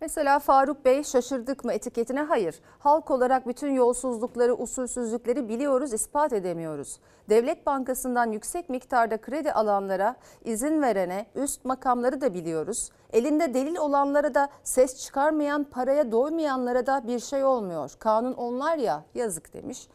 Mesela 0.00 0.38
Faruk 0.38 0.84
Bey 0.84 1.04
şaşırdık 1.04 1.64
mı 1.64 1.72
etiketine 1.72 2.22
hayır. 2.22 2.60
Halk 2.78 3.10
olarak 3.10 3.48
bütün 3.48 3.72
yolsuzlukları, 3.72 4.54
usulsüzlükleri 4.54 5.48
biliyoruz, 5.48 5.92
ispat 5.92 6.32
edemiyoruz. 6.32 6.98
Devlet 7.28 7.66
Bankası'ndan 7.66 8.32
yüksek 8.32 8.68
miktarda 8.68 9.16
kredi 9.20 9.52
alanlara, 9.52 10.16
izin 10.44 10.82
verene, 10.82 11.26
üst 11.34 11.64
makamları 11.64 12.20
da 12.20 12.34
biliyoruz. 12.34 12.90
Elinde 13.12 13.54
delil 13.54 13.76
olanlara 13.76 14.34
da 14.34 14.48
ses 14.62 15.04
çıkarmayan, 15.04 15.64
paraya 15.64 16.12
doymayanlara 16.12 16.86
da 16.86 17.06
bir 17.06 17.20
şey 17.20 17.44
olmuyor. 17.44 17.92
Kanun 17.98 18.32
onlar 18.32 18.76
ya 18.78 19.04
yazık 19.14 19.54
demiş. 19.54 19.88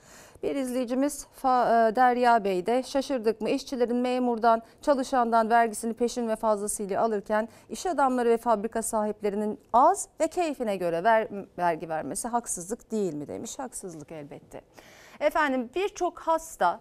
Bir 0.43 0.55
izleyicimiz 0.55 1.27
e, 1.43 1.47
Derya 1.95 2.43
Bey 2.43 2.65
de 2.65 2.83
şaşırdık 2.83 3.41
mı 3.41 3.49
işçilerin 3.49 3.95
memurdan 3.95 4.61
çalışandan 4.81 5.49
vergisini 5.49 5.93
peşin 5.93 6.27
ve 6.27 6.35
fazlasıyla 6.35 7.01
alırken 7.01 7.49
iş 7.69 7.85
adamları 7.85 8.29
ve 8.29 8.37
fabrika 8.37 8.81
sahiplerinin 8.81 9.59
az 9.73 10.07
ve 10.19 10.27
keyfine 10.27 10.75
göre 10.75 11.03
ver, 11.03 11.27
vergi 11.57 11.89
vermesi 11.89 12.27
haksızlık 12.27 12.91
değil 12.91 13.13
mi 13.13 13.27
demiş. 13.27 13.59
Haksızlık 13.59 14.11
elbette. 14.11 14.61
Efendim 15.19 15.69
birçok 15.75 16.19
hasta 16.19 16.79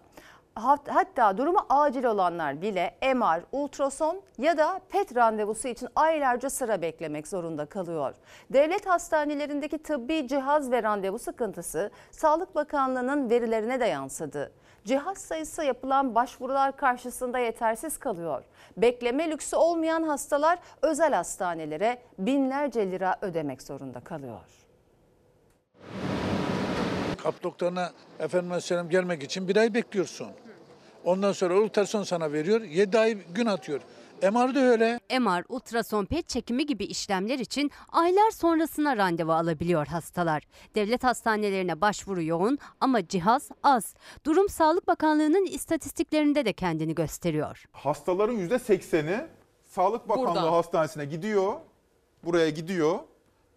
hatta 0.88 1.38
durumu 1.38 1.59
acil 1.68 2.05
olanlar 2.05 2.62
bile 2.62 2.94
MR, 3.14 3.42
ultrason 3.53 4.23
ya 4.38 4.59
da 4.59 4.81
PET 4.88 5.16
randevusu 5.16 5.68
için 5.68 5.88
aylarca 5.97 6.51
sıra 6.51 6.83
beklemek 6.83 7.29
zorunda 7.29 7.66
kalıyor. 7.66 8.14
Devlet 8.51 8.87
hastanelerindeki 8.87 9.79
tıbbi 9.79 10.29
cihaz 10.29 10.71
ve 10.71 10.83
randevu 10.83 11.18
sıkıntısı 11.18 11.90
Sağlık 12.11 12.55
Bakanlığı'nın 12.55 13.31
verilerine 13.31 13.81
de 13.81 13.85
yansıdı. 13.85 14.53
Cihaz 14.85 15.18
sayısı 15.18 15.64
yapılan 15.64 16.14
başvurular 16.14 16.77
karşısında 16.77 17.38
yetersiz 17.38 17.99
kalıyor. 17.99 18.44
Bekleme 18.77 19.31
lüksü 19.31 19.57
olmayan 19.57 20.03
hastalar 20.03 20.59
özel 20.83 21.14
hastanelere 21.14 21.99
binlerce 22.18 22.90
lira 22.90 23.16
ödemek 23.23 23.62
zorunda 23.62 24.01
kalıyor. 24.01 24.40
Kalp 27.23 27.42
doktoruna 27.42 27.90
efendime 28.18 28.61
söyleyeyim 28.61 28.90
gelmek 28.90 29.23
için 29.23 29.49
bir 29.49 29.57
ay 29.57 29.75
bekliyorsun. 29.75 30.29
Ondan 31.09 31.33
sonra 31.33 31.61
ultrason 31.61 32.03
sana 32.03 32.33
veriyor. 32.33 32.61
7 32.61 32.99
ay 32.99 33.14
gün 33.35 33.47
atıyor. 33.47 33.81
MR 34.23 34.55
de 34.55 34.61
öyle. 34.61 35.01
MR, 35.18 35.44
ultrason, 35.49 36.05
PET 36.05 36.29
çekimi 36.29 36.66
gibi 36.66 36.85
işlemler 36.85 37.38
için 37.38 37.71
aylar 37.92 38.31
sonrasına 38.31 38.97
randevu 38.97 39.33
alabiliyor 39.33 39.87
hastalar. 39.87 40.42
Devlet 40.75 41.05
hastanelerine 41.05 41.81
başvuru 41.81 42.23
yoğun 42.23 42.59
ama 42.81 43.09
cihaz 43.09 43.49
az. 43.62 43.94
Durum 44.27 44.49
Sağlık 44.49 44.88
Bakanlığı'nın 44.88 45.47
istatistiklerinde 45.47 46.44
de 46.44 46.53
kendini 46.53 46.94
gösteriyor. 46.94 47.64
Hastaların 47.73 48.37
%80'i 48.37 49.27
Sağlık 49.66 50.09
Bakanlığı 50.09 50.29
Burada. 50.35 50.53
hastanesine 50.53 51.05
gidiyor. 51.05 51.53
Buraya 52.25 52.51
gidiyor 52.51 52.99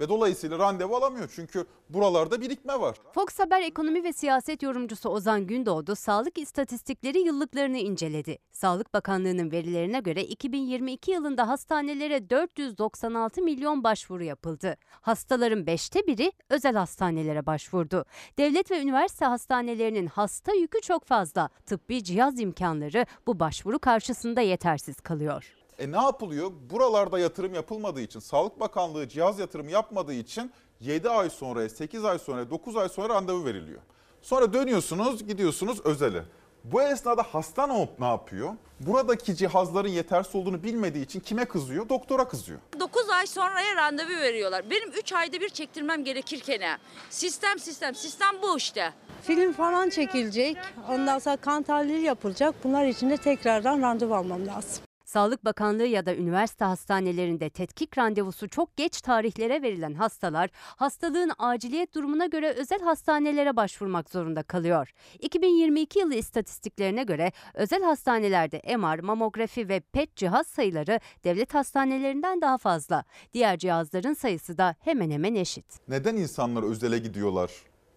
ve 0.01 0.09
dolayısıyla 0.09 0.59
randevu 0.59 0.95
alamıyor. 0.95 1.31
Çünkü 1.35 1.65
buralarda 1.89 2.41
birikme 2.41 2.79
var. 2.79 2.95
Fox 3.13 3.39
Haber 3.39 3.61
ekonomi 3.61 4.03
ve 4.03 4.13
siyaset 4.13 4.63
yorumcusu 4.63 5.09
Ozan 5.09 5.47
Gündoğdu 5.47 5.95
sağlık 5.95 6.37
istatistikleri 6.37 7.19
yıllıklarını 7.19 7.77
inceledi. 7.77 8.37
Sağlık 8.51 8.93
Bakanlığı'nın 8.93 9.51
verilerine 9.51 9.99
göre 9.99 10.23
2022 10.23 11.11
yılında 11.11 11.47
hastanelere 11.47 12.29
496 12.29 13.41
milyon 13.41 13.83
başvuru 13.83 14.23
yapıldı. 14.23 14.77
Hastaların 15.01 15.67
beşte 15.67 16.07
biri 16.07 16.31
özel 16.49 16.75
hastanelere 16.75 17.45
başvurdu. 17.45 18.05
Devlet 18.37 18.71
ve 18.71 18.81
üniversite 18.81 19.25
hastanelerinin 19.25 20.07
hasta 20.07 20.53
yükü 20.53 20.81
çok 20.81 21.05
fazla. 21.05 21.49
Tıbbi 21.65 22.03
cihaz 22.03 22.39
imkanları 22.39 23.05
bu 23.27 23.39
başvuru 23.39 23.79
karşısında 23.79 24.41
yetersiz 24.41 25.01
kalıyor. 25.01 25.60
E 25.79 25.91
ne 25.91 26.01
yapılıyor? 26.01 26.51
Buralarda 26.69 27.19
yatırım 27.19 27.53
yapılmadığı 27.53 28.01
için, 28.01 28.19
Sağlık 28.19 28.59
Bakanlığı 28.59 29.07
cihaz 29.09 29.39
yatırımı 29.39 29.71
yapmadığı 29.71 30.13
için 30.13 30.51
7 30.79 31.09
ay 31.09 31.29
sonra, 31.29 31.69
8 31.69 32.05
ay 32.05 32.19
sonra, 32.19 32.49
9 32.49 32.75
ay 32.77 32.89
sonra 32.89 33.13
randevu 33.13 33.45
veriliyor. 33.45 33.79
Sonra 34.21 34.53
dönüyorsunuz, 34.53 35.27
gidiyorsunuz 35.27 35.79
özele. 35.85 36.23
Bu 36.63 36.81
esnada 36.81 37.23
hasta 37.23 37.67
ne 37.67 37.79
yap- 37.79 37.99
ne 37.99 38.05
yapıyor? 38.05 38.53
Buradaki 38.79 39.35
cihazların 39.35 39.87
yetersiz 39.89 40.35
olduğunu 40.35 40.63
bilmediği 40.63 41.03
için 41.05 41.19
kime 41.19 41.45
kızıyor? 41.45 41.89
Doktora 41.89 42.27
kızıyor. 42.27 42.59
9 42.79 43.09
ay 43.09 43.27
sonraya 43.27 43.75
randevu 43.75 44.09
veriyorlar. 44.09 44.69
Benim 44.69 44.91
3 44.91 45.13
ayda 45.13 45.39
bir 45.41 45.49
çektirmem 45.49 46.03
gerekirken 46.03 46.79
sistem 47.09 47.59
sistem 47.59 47.95
sistem 47.95 48.35
bu 48.41 48.57
işte. 48.57 48.93
Film 49.21 49.53
falan 49.53 49.89
çekilecek. 49.89 50.57
Ondan 50.89 51.19
sonra 51.19 51.37
kan 51.37 51.63
tahlili 51.63 52.01
yapılacak. 52.01 52.55
Bunlar 52.63 52.85
için 52.85 53.09
de 53.09 53.17
tekrardan 53.17 53.81
randevu 53.81 54.15
almam 54.15 54.47
lazım. 54.47 54.83
Sağlık 55.11 55.45
Bakanlığı 55.45 55.85
ya 55.85 56.05
da 56.05 56.15
üniversite 56.15 56.65
hastanelerinde 56.65 57.49
tetkik 57.49 57.97
randevusu 57.97 58.49
çok 58.49 58.77
geç 58.77 59.01
tarihlere 59.01 59.61
verilen 59.61 59.93
hastalar 59.93 60.49
hastalığın 60.55 61.31
aciliyet 61.37 61.95
durumuna 61.95 62.25
göre 62.25 62.51
özel 62.51 62.79
hastanelere 62.79 63.55
başvurmak 63.55 64.09
zorunda 64.09 64.43
kalıyor. 64.43 64.93
2022 65.19 65.99
yılı 65.99 66.15
istatistiklerine 66.15 67.03
göre 67.03 67.31
özel 67.53 67.83
hastanelerde 67.83 68.77
MR, 68.77 68.99
mamografi 68.99 69.69
ve 69.69 69.79
PET 69.79 70.15
cihaz 70.15 70.47
sayıları 70.47 70.99
devlet 71.23 71.53
hastanelerinden 71.53 72.41
daha 72.41 72.57
fazla. 72.57 73.03
Diğer 73.33 73.57
cihazların 73.57 74.13
sayısı 74.13 74.57
da 74.57 74.75
hemen 74.79 75.11
hemen 75.11 75.35
eşit. 75.35 75.65
Neden 75.87 76.15
insanlar 76.15 76.63
özele 76.63 76.97
gidiyorlar 76.97 77.51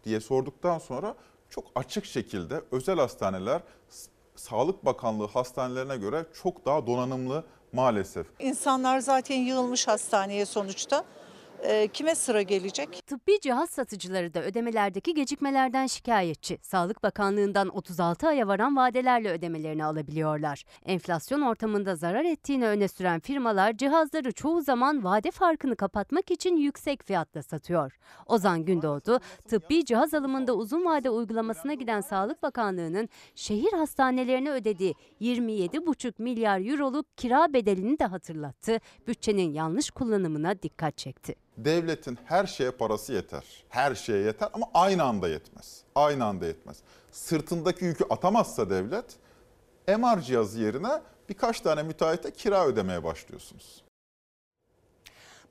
diye 0.05 0.21
sorduktan 0.21 0.79
sonra 0.79 1.15
çok 1.51 1.65
açık 1.75 2.05
şekilde 2.05 2.63
özel 2.73 2.97
hastaneler 2.97 3.63
Sağlık 4.49 4.85
Bakanlığı 4.85 5.27
hastanelerine 5.27 5.97
göre 5.97 6.27
çok 6.43 6.67
daha 6.67 6.87
donanımlı 6.87 7.45
maalesef. 7.73 8.27
İnsanlar 8.39 8.99
zaten 8.99 9.37
yığılmış 9.37 9.89
hastaneye 9.89 10.47
sonuçta. 10.47 11.05
E, 11.65 11.89
kime 11.89 12.15
sıra 12.15 12.43
gelecek? 12.43 13.07
Tıbbi 13.07 13.41
cihaz 13.41 13.71
satıcıları 13.71 14.35
da 14.35 14.43
ödemelerdeki 14.43 15.15
gecikmelerden 15.15 15.87
şikayetçi. 15.87 16.59
Sağlık 16.63 17.03
Bakanlığı'ndan 17.03 17.69
36 17.69 18.29
aya 18.29 18.49
varan 18.49 18.77
vadelerle 18.77 19.31
ödemelerini 19.31 19.85
alabiliyorlar. 19.85 20.65
Enflasyon 20.85 21.41
ortamında 21.41 21.97
zarar 21.97 22.25
ettiğini 22.25 22.67
öne 22.67 22.89
süren 22.89 23.21
firmalar 23.21 23.77
cihazları 23.77 24.33
çoğu 24.33 24.63
zaman 24.63 25.05
vade 25.05 25.31
farkını 25.31 25.77
kapatmak 25.77 26.31
için 26.31 26.57
yüksek 26.57 27.03
fiyatla 27.03 27.43
satıyor. 27.43 27.99
Ozan 28.27 28.65
Gündoğdu, 28.65 29.21
tıbbi 29.49 29.85
cihaz 29.85 30.15
alımında 30.15 30.55
uzun 30.55 30.85
vade 30.85 31.11
uygulamasına 31.11 31.75
giden 31.75 32.01
Sağlık 32.01 32.43
Bakanlığı'nın 32.43 33.09
şehir 33.35 33.73
hastanelerine 33.73 34.51
ödediği 34.51 34.95
27,5 35.21 36.13
milyar 36.19 36.61
euroluk 36.61 37.17
kira 37.17 37.53
bedelini 37.53 37.99
de 37.99 38.05
hatırlattı. 38.05 38.81
Bütçenin 39.07 39.53
yanlış 39.53 39.91
kullanımına 39.91 40.63
dikkat 40.63 40.99
çekti. 40.99 41.45
Devletin 41.57 42.19
her 42.25 42.47
şeye 42.47 42.71
parası 42.71 43.13
yeter. 43.13 43.45
Her 43.69 43.95
şeye 43.95 44.23
yeter 44.23 44.49
ama 44.53 44.67
aynı 44.75 45.03
anda 45.03 45.29
yetmez. 45.29 45.81
Aynı 45.95 46.25
anda 46.25 46.47
yetmez. 46.47 46.77
Sırtındaki 47.11 47.85
yükü 47.85 48.05
atamazsa 48.11 48.71
devlet 48.71 49.05
MR 49.89 50.21
cihazı 50.21 50.61
yerine 50.61 51.03
birkaç 51.29 51.61
tane 51.61 51.83
müteahhite 51.83 52.33
kira 52.33 52.67
ödemeye 52.67 53.05
başlıyorsunuz. 53.05 53.84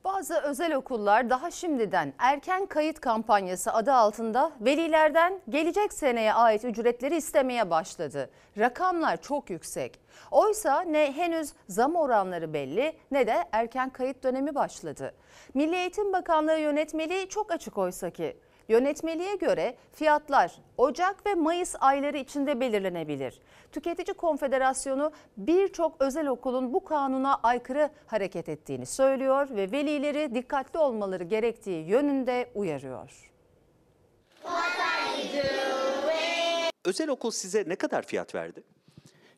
Bazı 0.04 0.40
özel 0.40 0.74
okullar 0.74 1.30
daha 1.30 1.50
şimdiden 1.50 2.12
erken 2.18 2.66
kayıt 2.66 3.00
kampanyası 3.00 3.72
adı 3.72 3.92
altında 3.92 4.52
velilerden 4.60 5.40
gelecek 5.48 5.92
seneye 5.92 6.34
ait 6.34 6.64
ücretleri 6.64 7.16
istemeye 7.16 7.70
başladı. 7.70 8.30
Rakamlar 8.58 9.22
çok 9.22 9.50
yüksek. 9.50 10.00
Oysa 10.30 10.80
ne 10.80 11.12
henüz 11.12 11.52
zam 11.68 11.94
oranları 11.94 12.52
belli 12.52 12.96
ne 13.10 13.26
de 13.26 13.44
erken 13.52 13.90
kayıt 13.90 14.22
dönemi 14.22 14.54
başladı. 14.54 15.14
Milli 15.54 15.76
Eğitim 15.76 16.12
Bakanlığı 16.12 16.58
yönetmeliği 16.58 17.28
çok 17.28 17.52
açık 17.52 17.78
oysa 17.78 18.10
ki. 18.10 18.36
Yönetmeliğe 18.68 19.34
göre 19.34 19.76
fiyatlar 19.92 20.52
Ocak 20.78 21.26
ve 21.26 21.34
Mayıs 21.34 21.74
ayları 21.80 22.16
içinde 22.16 22.60
belirlenebilir. 22.60 23.40
Tüketici 23.72 24.14
Konfederasyonu 24.14 25.12
birçok 25.36 25.96
özel 26.00 26.26
okulun 26.26 26.72
bu 26.72 26.84
kanuna 26.84 27.40
aykırı 27.42 27.90
hareket 28.06 28.48
ettiğini 28.48 28.86
söylüyor 28.86 29.48
ve 29.50 29.72
velileri 29.72 30.34
dikkatli 30.34 30.78
olmaları 30.78 31.24
gerektiği 31.24 31.88
yönünde 31.88 32.50
uyarıyor. 32.54 33.30
Özel 36.84 37.08
okul 37.08 37.30
size 37.30 37.64
ne 37.66 37.76
kadar 37.76 38.02
fiyat 38.02 38.34
verdi? 38.34 38.62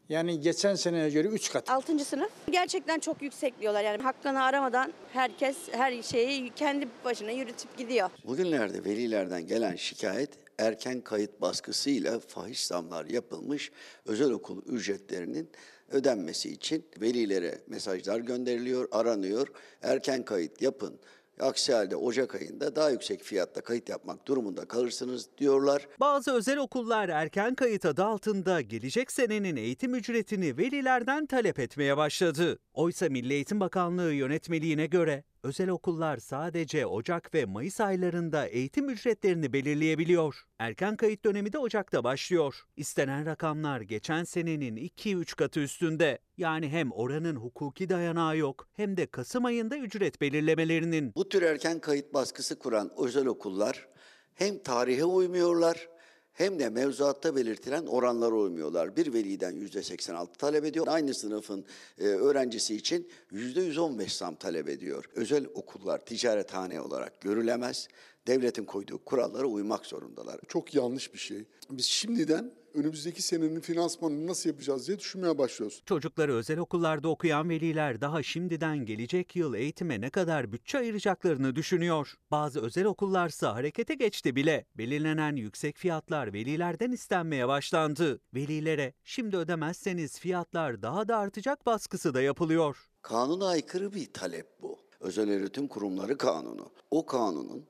Yani 0.08 0.40
geçen 0.40 0.74
seneye 0.74 1.10
göre 1.10 1.28
3 1.28 1.52
kat. 1.52 1.70
6. 1.70 2.04
sınıf 2.04 2.30
gerçekten 2.50 2.98
çok 2.98 3.22
yüksek 3.22 3.60
diyorlar. 3.60 3.84
Yani 3.84 4.02
hakkını 4.02 4.42
aramadan 4.42 4.92
herkes 5.12 5.56
her 5.72 6.02
şeyi 6.02 6.50
kendi 6.50 6.88
başına 7.04 7.30
yürütüp 7.30 7.76
gidiyor. 7.76 8.10
Bugünlerde 8.26 8.84
velilerden 8.84 9.46
gelen 9.46 9.76
şikayet 9.76 10.30
erken 10.58 11.00
kayıt 11.00 11.40
baskısıyla 11.40 12.20
fahiş 12.20 12.66
zamlar 12.66 13.04
yapılmış 13.06 13.72
özel 14.06 14.30
okul 14.30 14.62
ücretlerinin 14.66 15.50
ödenmesi 15.90 16.50
için 16.50 16.84
velilere 17.00 17.58
mesajlar 17.66 18.20
gönderiliyor, 18.20 18.88
aranıyor. 18.90 19.48
Erken 19.82 20.24
kayıt 20.24 20.62
yapın. 20.62 20.98
Aksi 21.40 21.72
halde 21.72 21.96
Ocak 21.96 22.34
ayında 22.34 22.76
daha 22.76 22.90
yüksek 22.90 23.22
fiyatta 23.22 23.60
kayıt 23.60 23.88
yapmak 23.88 24.28
durumunda 24.28 24.64
kalırsınız 24.68 25.28
diyorlar. 25.38 25.88
Bazı 26.00 26.32
özel 26.32 26.58
okullar 26.58 27.08
erken 27.08 27.54
kayıt 27.54 27.84
adı 27.84 28.04
altında 28.04 28.60
gelecek 28.60 29.12
senenin 29.12 29.56
eğitim 29.56 29.94
ücretini 29.94 30.56
velilerden 30.58 31.26
talep 31.26 31.58
etmeye 31.58 31.96
başladı. 31.96 32.58
Oysa 32.74 33.08
Milli 33.08 33.32
Eğitim 33.32 33.60
Bakanlığı 33.60 34.12
yönetmeliğine 34.12 34.86
göre 34.86 35.24
özel 35.46 35.68
okullar 35.68 36.16
sadece 36.16 36.86
Ocak 36.86 37.34
ve 37.34 37.44
Mayıs 37.44 37.80
aylarında 37.80 38.46
eğitim 38.46 38.90
ücretlerini 38.90 39.52
belirleyebiliyor. 39.52 40.46
Erken 40.58 40.96
kayıt 40.96 41.24
dönemi 41.24 41.52
de 41.52 41.58
Ocak'ta 41.58 42.04
başlıyor. 42.04 42.66
İstenen 42.76 43.26
rakamlar 43.26 43.80
geçen 43.80 44.24
senenin 44.24 44.76
2-3 44.76 45.36
katı 45.36 45.60
üstünde. 45.60 46.18
Yani 46.36 46.68
hem 46.68 46.92
oranın 46.92 47.36
hukuki 47.36 47.88
dayanağı 47.88 48.36
yok 48.36 48.68
hem 48.72 48.96
de 48.96 49.06
Kasım 49.06 49.44
ayında 49.44 49.76
ücret 49.76 50.20
belirlemelerinin. 50.20 51.12
Bu 51.16 51.28
tür 51.28 51.42
erken 51.42 51.80
kayıt 51.80 52.14
baskısı 52.14 52.58
kuran 52.58 52.90
özel 52.96 53.26
okullar 53.26 53.88
hem 54.34 54.58
tarihe 54.58 55.04
uymuyorlar 55.04 55.88
hem 56.36 56.58
de 56.58 56.68
mevzuatta 56.68 57.36
belirtilen 57.36 57.86
oranlara 57.86 58.34
uymuyorlar. 58.34 58.96
Bir 58.96 59.12
veliden 59.12 59.54
%86 59.54 60.36
talep 60.38 60.64
ediyor. 60.64 60.86
Aynı 60.88 61.14
sınıfın 61.14 61.64
e, 61.98 62.04
öğrencisi 62.04 62.76
için 62.76 63.08
%115 63.32 64.18
zam 64.18 64.34
talep 64.34 64.68
ediyor. 64.68 65.04
Özel 65.14 65.46
okullar 65.54 66.04
ticarethane 66.04 66.80
olarak 66.80 67.20
görülemez. 67.20 67.88
Devletin 68.26 68.64
koyduğu 68.64 69.04
kurallara 69.04 69.46
uymak 69.46 69.86
zorundalar. 69.86 70.40
Çok 70.48 70.74
yanlış 70.74 71.14
bir 71.14 71.18
şey. 71.18 71.44
Biz 71.70 71.84
şimdiden 71.84 72.52
önümüzdeki 72.74 73.22
senenin 73.22 73.60
finansmanını 73.60 74.26
nasıl 74.26 74.50
yapacağız 74.50 74.88
diye 74.88 74.98
düşünmeye 74.98 75.38
başlıyoruz. 75.38 75.82
Çocukları 75.86 76.34
özel 76.34 76.58
okullarda 76.58 77.08
okuyan 77.08 77.48
veliler 77.48 78.00
daha 78.00 78.22
şimdiden 78.22 78.86
gelecek 78.86 79.36
yıl 79.36 79.54
eğitime 79.54 80.00
ne 80.00 80.10
kadar 80.10 80.52
bütçe 80.52 80.78
ayıracaklarını 80.78 81.56
düşünüyor. 81.56 82.14
Bazı 82.30 82.60
özel 82.60 82.84
okullarsa 82.84 83.54
harekete 83.54 83.94
geçti 83.94 84.36
bile. 84.36 84.66
Belirlenen 84.74 85.36
yüksek 85.36 85.76
fiyatlar 85.76 86.32
velilerden 86.32 86.92
istenmeye 86.92 87.48
başlandı. 87.48 88.20
Velilere 88.34 88.92
şimdi 89.04 89.36
ödemezseniz 89.36 90.18
fiyatlar 90.18 90.82
daha 90.82 91.08
da 91.08 91.16
artacak 91.16 91.66
baskısı 91.66 92.14
da 92.14 92.22
yapılıyor. 92.22 92.90
Kanuna 93.02 93.48
aykırı 93.48 93.92
bir 93.92 94.12
talep 94.12 94.46
bu. 94.62 94.78
Özel 95.00 95.30
öğretim 95.30 95.68
kurumları 95.68 96.18
kanunu. 96.18 96.70
O 96.90 97.06
kanunun 97.06 97.66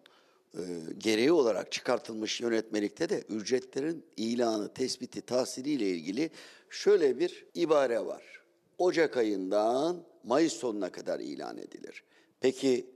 e, 0.56 0.62
gereği 0.98 1.32
olarak 1.32 1.72
çıkartılmış 1.72 2.40
yönetmelikte 2.40 3.08
de 3.08 3.20
ücretlerin 3.28 4.04
ilanı, 4.16 4.74
tespiti, 4.74 5.20
tahsiliyle 5.20 5.88
ilgili 5.88 6.30
şöyle 6.70 7.18
bir 7.18 7.46
ibare 7.54 8.06
var. 8.06 8.22
Ocak 8.78 9.16
ayından 9.16 10.04
Mayıs 10.24 10.52
sonuna 10.52 10.92
kadar 10.92 11.20
ilan 11.20 11.58
edilir. 11.58 12.04
Peki 12.40 12.86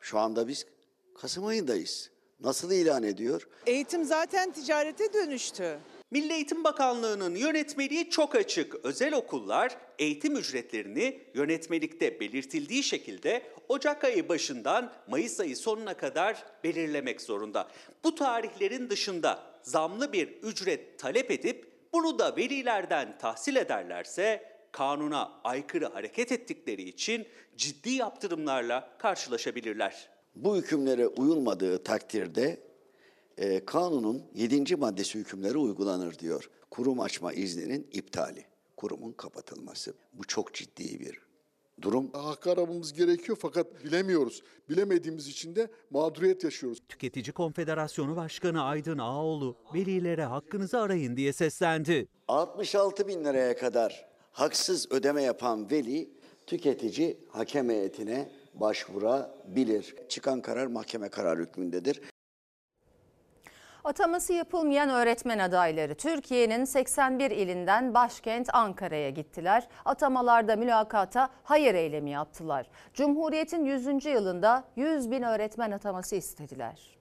şu 0.00 0.18
anda 0.18 0.48
biz 0.48 0.66
Kasım 1.14 1.46
ayındayız. 1.46 2.10
Nasıl 2.40 2.72
ilan 2.72 3.02
ediyor? 3.02 3.48
Eğitim 3.66 4.04
zaten 4.04 4.52
ticarete 4.52 5.12
dönüştü. 5.12 5.78
Milli 6.12 6.32
Eğitim 6.32 6.64
Bakanlığı'nın 6.64 7.34
yönetmeliği 7.34 8.10
çok 8.10 8.34
açık. 8.34 8.74
Özel 8.84 9.14
okullar 9.14 9.76
eğitim 9.98 10.36
ücretlerini 10.36 11.20
yönetmelikte 11.34 12.20
belirtildiği 12.20 12.82
şekilde 12.82 13.42
Ocak 13.68 14.04
ayı 14.04 14.28
başından 14.28 14.92
Mayıs 15.08 15.40
ayı 15.40 15.56
sonuna 15.56 15.94
kadar 15.94 16.44
belirlemek 16.64 17.20
zorunda. 17.20 17.68
Bu 18.04 18.14
tarihlerin 18.14 18.90
dışında 18.90 19.42
zamlı 19.62 20.12
bir 20.12 20.28
ücret 20.28 20.98
talep 20.98 21.30
edip 21.30 21.72
bunu 21.92 22.18
da 22.18 22.36
velilerden 22.36 23.18
tahsil 23.18 23.56
ederlerse 23.56 24.52
kanuna 24.72 25.40
aykırı 25.44 25.86
hareket 25.86 26.32
ettikleri 26.32 26.82
için 26.82 27.26
ciddi 27.56 27.90
yaptırımlarla 27.90 28.88
karşılaşabilirler. 28.98 30.08
Bu 30.34 30.56
hükümlere 30.56 31.06
uyulmadığı 31.06 31.82
takdirde 31.82 32.71
e, 33.38 33.64
kanunun 33.64 34.22
7. 34.34 34.76
maddesi 34.76 35.18
hükümleri 35.18 35.58
uygulanır 35.58 36.18
diyor. 36.18 36.50
Kurum 36.70 37.00
açma 37.00 37.32
izninin 37.32 37.86
iptali, 37.92 38.44
kurumun 38.76 39.12
kapatılması. 39.12 39.94
Bu 40.12 40.24
çok 40.24 40.54
ciddi 40.54 41.00
bir 41.00 41.20
durum. 41.82 42.10
Hakkı 42.12 42.50
aramamız 42.50 42.92
gerekiyor 42.92 43.38
fakat 43.40 43.84
bilemiyoruz. 43.84 44.42
Bilemediğimiz 44.68 45.28
için 45.28 45.56
de 45.56 45.68
mağduriyet 45.90 46.44
yaşıyoruz. 46.44 46.78
Tüketici 46.88 47.32
Konfederasyonu 47.32 48.16
Başkanı 48.16 48.62
Aydın 48.64 48.98
Ağoğlu 48.98 49.56
velilere 49.74 50.24
hakkınızı 50.24 50.78
arayın 50.80 51.16
diye 51.16 51.32
seslendi. 51.32 52.08
66 52.28 53.08
bin 53.08 53.24
liraya 53.24 53.56
kadar 53.56 54.06
haksız 54.32 54.92
ödeme 54.92 55.22
yapan 55.22 55.70
veli 55.70 56.10
tüketici 56.46 57.16
hakem 57.28 57.68
heyetine 57.70 58.28
başvurabilir. 58.54 59.94
Çıkan 60.08 60.40
karar 60.40 60.66
mahkeme 60.66 61.08
kararı 61.08 61.42
hükmündedir. 61.42 62.00
Ataması 63.84 64.32
yapılmayan 64.32 64.88
öğretmen 64.88 65.38
adayları 65.38 65.94
Türkiye'nin 65.94 66.64
81 66.64 67.30
ilinden 67.30 67.94
başkent 67.94 68.54
Ankara'ya 68.54 69.10
gittiler. 69.10 69.68
Atamalarda 69.84 70.56
mülakata 70.56 71.28
hayır 71.42 71.74
eylemi 71.74 72.10
yaptılar. 72.10 72.66
Cumhuriyet'in 72.94 73.64
100. 73.64 74.06
yılında 74.06 74.64
100 74.76 75.10
bin 75.10 75.22
öğretmen 75.22 75.70
ataması 75.70 76.16
istediler. 76.16 76.98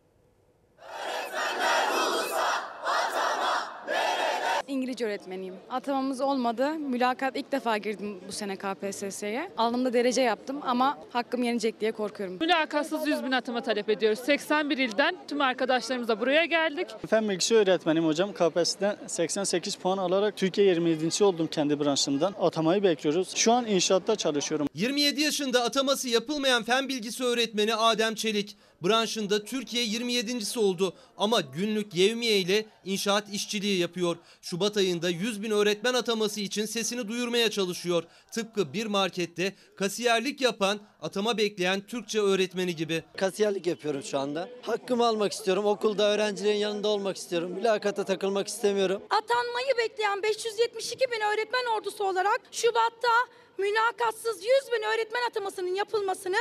İngilizce 4.68 5.06
öğretmeniyim. 5.06 5.56
Atamamız 5.70 6.22
olmadı. 6.22 6.70
Mülakat 6.74 7.36
ilk 7.36 7.52
defa 7.52 7.78
girdim 7.78 8.20
bu 8.28 8.32
sene 8.32 8.56
KPSS'ye. 8.56 9.52
Alnımda 9.58 9.94
derece 9.94 10.22
yaptım 10.22 10.58
ama 10.62 10.98
hakkım 11.10 11.44
yenecek 11.44 11.82
diye 11.82 11.92
korkuyorum. 11.92 12.38
Mülakatsız 12.42 13.08
100 13.08 13.24
bin 13.24 13.32
atama 13.32 13.62
talep 13.62 13.90
ediyoruz. 13.90 14.20
81 14.20 14.78
ilden 14.78 15.16
tüm 15.28 15.42
arkadaşlarımızla 15.42 16.20
buraya 16.20 16.46
geldik. 16.46 16.88
Fen 17.10 17.30
bilgisi 17.30 17.56
öğretmenim 17.56 18.06
hocam. 18.06 18.34
KPSS'den 18.34 18.96
88 19.08 19.76
puan 19.76 19.98
alarak 19.98 20.38
Türkiye 20.38 20.68
27. 20.68 21.24
oldum 21.24 21.48
kendi 21.48 21.80
branşımdan. 21.80 22.36
Atamayı 22.42 22.84
bekliyoruz. 22.84 23.36
Şu 23.36 23.52
an 23.52 23.66
inşaatta 23.66 24.16
çalışıyorum. 24.16 24.68
27 24.74 25.22
yaşında 25.22 25.64
ataması 25.64 26.10
yapılmayan 26.10 26.64
fen 26.64 26.90
bilgisi 26.90 27.24
öğretmeni 27.24 27.76
Adem 27.76 28.16
Çelik 28.16 28.58
branşında 28.84 29.46
Türkiye 29.46 29.86
27.si 29.86 30.60
oldu 30.60 30.96
ama 31.18 31.42
günlük 31.42 31.96
yevmiye 31.96 32.40
ile 32.40 32.66
inşaat 32.86 33.34
işçiliği 33.34 33.80
yapıyor. 33.80 34.18
Şubat 34.42 34.78
ayında 34.78 35.10
100 35.10 35.42
bin 35.42 35.52
öğretmen 35.52 35.94
ataması 35.94 36.42
için 36.42 36.66
sesini 36.66 37.08
duyurmaya 37.08 37.52
çalışıyor. 37.52 38.04
Tıpkı 38.32 38.74
bir 38.74 38.86
markette 38.86 39.56
kasiyerlik 39.78 40.42
yapan 40.42 40.80
atama 41.02 41.38
bekleyen 41.38 41.82
Türkçe 41.82 42.20
öğretmeni 42.22 42.76
gibi. 42.76 43.04
Kasiyerlik 43.18 43.68
yapıyorum 43.68 44.04
şu 44.04 44.20
anda. 44.20 44.50
Hakkımı 44.62 45.06
almak 45.06 45.32
istiyorum. 45.32 45.66
Okulda 45.66 46.14
öğrencilerin 46.14 46.58
yanında 46.58 46.88
olmak 46.88 47.18
istiyorum. 47.18 47.52
Mülakata 47.52 48.04
takılmak 48.04 48.48
istemiyorum. 48.48 49.02
Atanmayı 49.10 49.78
bekleyen 49.78 50.24
572 50.24 51.12
bin 51.12 51.22
öğretmen 51.34 51.66
ordusu 51.78 52.04
olarak 52.04 52.42
Şubat'ta 52.52 53.34
mülakatsız 53.58 54.38
100 54.38 54.46
bin 54.72 54.84
öğretmen 54.84 55.22
atamasının 55.30 55.76
yapılmasını 55.76 56.38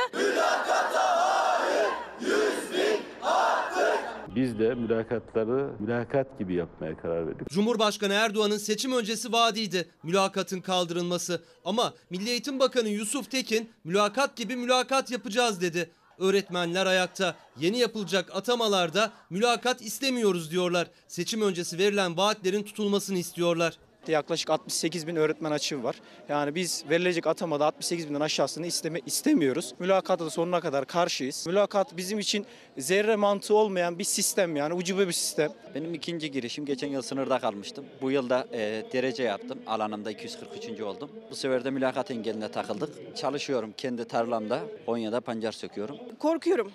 Biz 4.35 4.59
de 4.59 4.75
mülakatları 4.75 5.69
mülakat 5.79 6.39
gibi 6.39 6.53
yapmaya 6.53 6.97
karar 6.97 7.27
verdik. 7.27 7.49
Cumhurbaşkanı 7.49 8.13
Erdoğan'ın 8.13 8.57
seçim 8.57 8.91
öncesi 8.93 9.31
vaadiydi 9.31 9.89
mülakatın 10.03 10.61
kaldırılması. 10.61 11.41
Ama 11.65 11.93
Milli 12.09 12.29
Eğitim 12.29 12.59
Bakanı 12.59 12.89
Yusuf 12.89 13.31
Tekin 13.31 13.69
mülakat 13.83 14.35
gibi 14.35 14.55
mülakat 14.55 15.11
yapacağız 15.11 15.61
dedi. 15.61 15.89
Öğretmenler 16.19 16.85
ayakta. 16.85 17.35
Yeni 17.59 17.77
yapılacak 17.79 18.35
atamalarda 18.35 19.11
mülakat 19.29 19.81
istemiyoruz 19.81 20.51
diyorlar. 20.51 20.87
Seçim 21.07 21.41
öncesi 21.41 21.77
verilen 21.77 22.17
vaatlerin 22.17 22.63
tutulmasını 22.63 23.17
istiyorlar. 23.17 23.77
Yaklaşık 24.07 24.49
68 24.49 25.07
bin 25.07 25.15
öğretmen 25.15 25.51
açığı 25.51 25.83
var. 25.83 25.95
Yani 26.29 26.55
biz 26.55 26.83
verilecek 26.89 27.27
atamada 27.27 27.65
68 27.65 28.09
binden 28.09 28.19
aşağısını 28.19 28.67
isteme, 28.67 28.99
istemiyoruz. 29.05 29.73
Mülakata 29.79 30.25
da 30.25 30.29
sonuna 30.29 30.59
kadar 30.61 30.85
karşıyız. 30.85 31.47
Mülakat 31.47 31.97
bizim 31.97 32.19
için 32.19 32.45
zerre 32.77 33.15
mantığı 33.15 33.55
olmayan 33.55 33.99
bir 33.99 34.03
sistem 34.03 34.55
yani 34.55 34.73
ucube 34.73 35.07
bir 35.07 35.13
sistem. 35.13 35.51
Benim 35.75 35.93
ikinci 35.93 36.31
girişim 36.31 36.65
geçen 36.65 36.87
yıl 36.87 37.01
sınırda 37.01 37.39
kalmıştım. 37.39 37.85
Bu 38.01 38.11
yılda 38.11 38.47
e, 38.53 38.83
derece 38.93 39.23
yaptım. 39.23 39.59
Alanımda 39.67 40.11
243. 40.11 40.81
oldum. 40.81 41.09
Bu 41.31 41.35
sefer 41.35 41.63
de 41.65 41.69
mülakat 41.69 42.11
engeline 42.11 42.51
takıldık. 42.51 43.17
Çalışıyorum 43.17 43.73
kendi 43.77 44.05
tarlamda. 44.05 44.61
Konya'da 44.85 45.21
pancar 45.21 45.51
söküyorum. 45.51 45.97
Korkuyorum. 46.19 46.71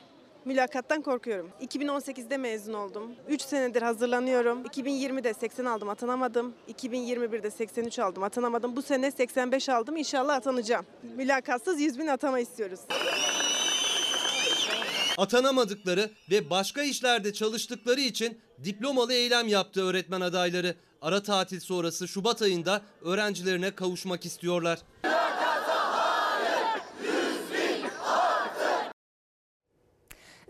Mülakattan 0.47 1.03
korkuyorum. 1.03 1.51
2018'de 1.61 2.37
mezun 2.37 2.73
oldum. 2.73 3.11
3 3.29 3.43
senedir 3.43 3.83
hazırlanıyorum. 3.83 4.63
2020'de 4.63 5.35
80 5.35 5.65
aldım 5.65 5.89
atanamadım. 5.89 6.55
2021'de 6.69 7.51
83 7.51 7.99
aldım 7.99 8.23
atanamadım. 8.23 8.77
Bu 8.77 8.83
sene 8.83 9.11
85 9.11 9.69
aldım 9.69 9.97
İnşallah 9.97 10.37
atanacağım. 10.37 10.87
Mülakatsız 11.17 11.81
100 11.81 11.99
bin 11.99 12.07
atama 12.07 12.41
istiyoruz. 12.41 12.81
Atanamadıkları 15.19 16.11
ve 16.31 16.51
başka 16.51 16.83
işlerde 16.83 17.33
çalıştıkları 17.33 18.01
için 18.01 18.39
diplomalı 18.65 19.13
eylem 19.13 19.49
yaptı 19.49 19.83
öğretmen 19.83 20.21
adayları. 20.21 20.75
Ara 21.03 21.23
tatil 21.23 21.61
sonrası 21.61 22.09
Şubat 22.09 22.43
ayında 22.43 22.83
öğrencilerine 23.03 23.71
kavuşmak 23.71 24.27
istiyorlar. 24.27 24.79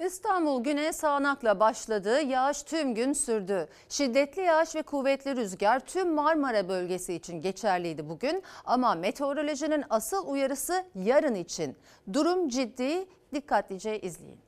İstanbul 0.06 0.64
güne 0.64 0.92
sağanakla 0.92 1.60
başladı. 1.60 2.20
Yağış 2.22 2.62
tüm 2.62 2.94
gün 2.94 3.12
sürdü. 3.12 3.68
Şiddetli 3.88 4.42
yağış 4.42 4.74
ve 4.74 4.82
kuvvetli 4.82 5.36
rüzgar 5.36 5.80
tüm 5.80 6.14
Marmara 6.14 6.68
bölgesi 6.68 7.14
için 7.14 7.40
geçerliydi 7.40 8.08
bugün. 8.08 8.42
Ama 8.64 8.94
meteorolojinin 8.94 9.84
asıl 9.90 10.28
uyarısı 10.28 10.84
yarın 10.94 11.34
için. 11.34 11.76
Durum 12.12 12.48
ciddi. 12.48 13.08
Dikkatlice 13.34 14.00
izleyin. 14.00 14.38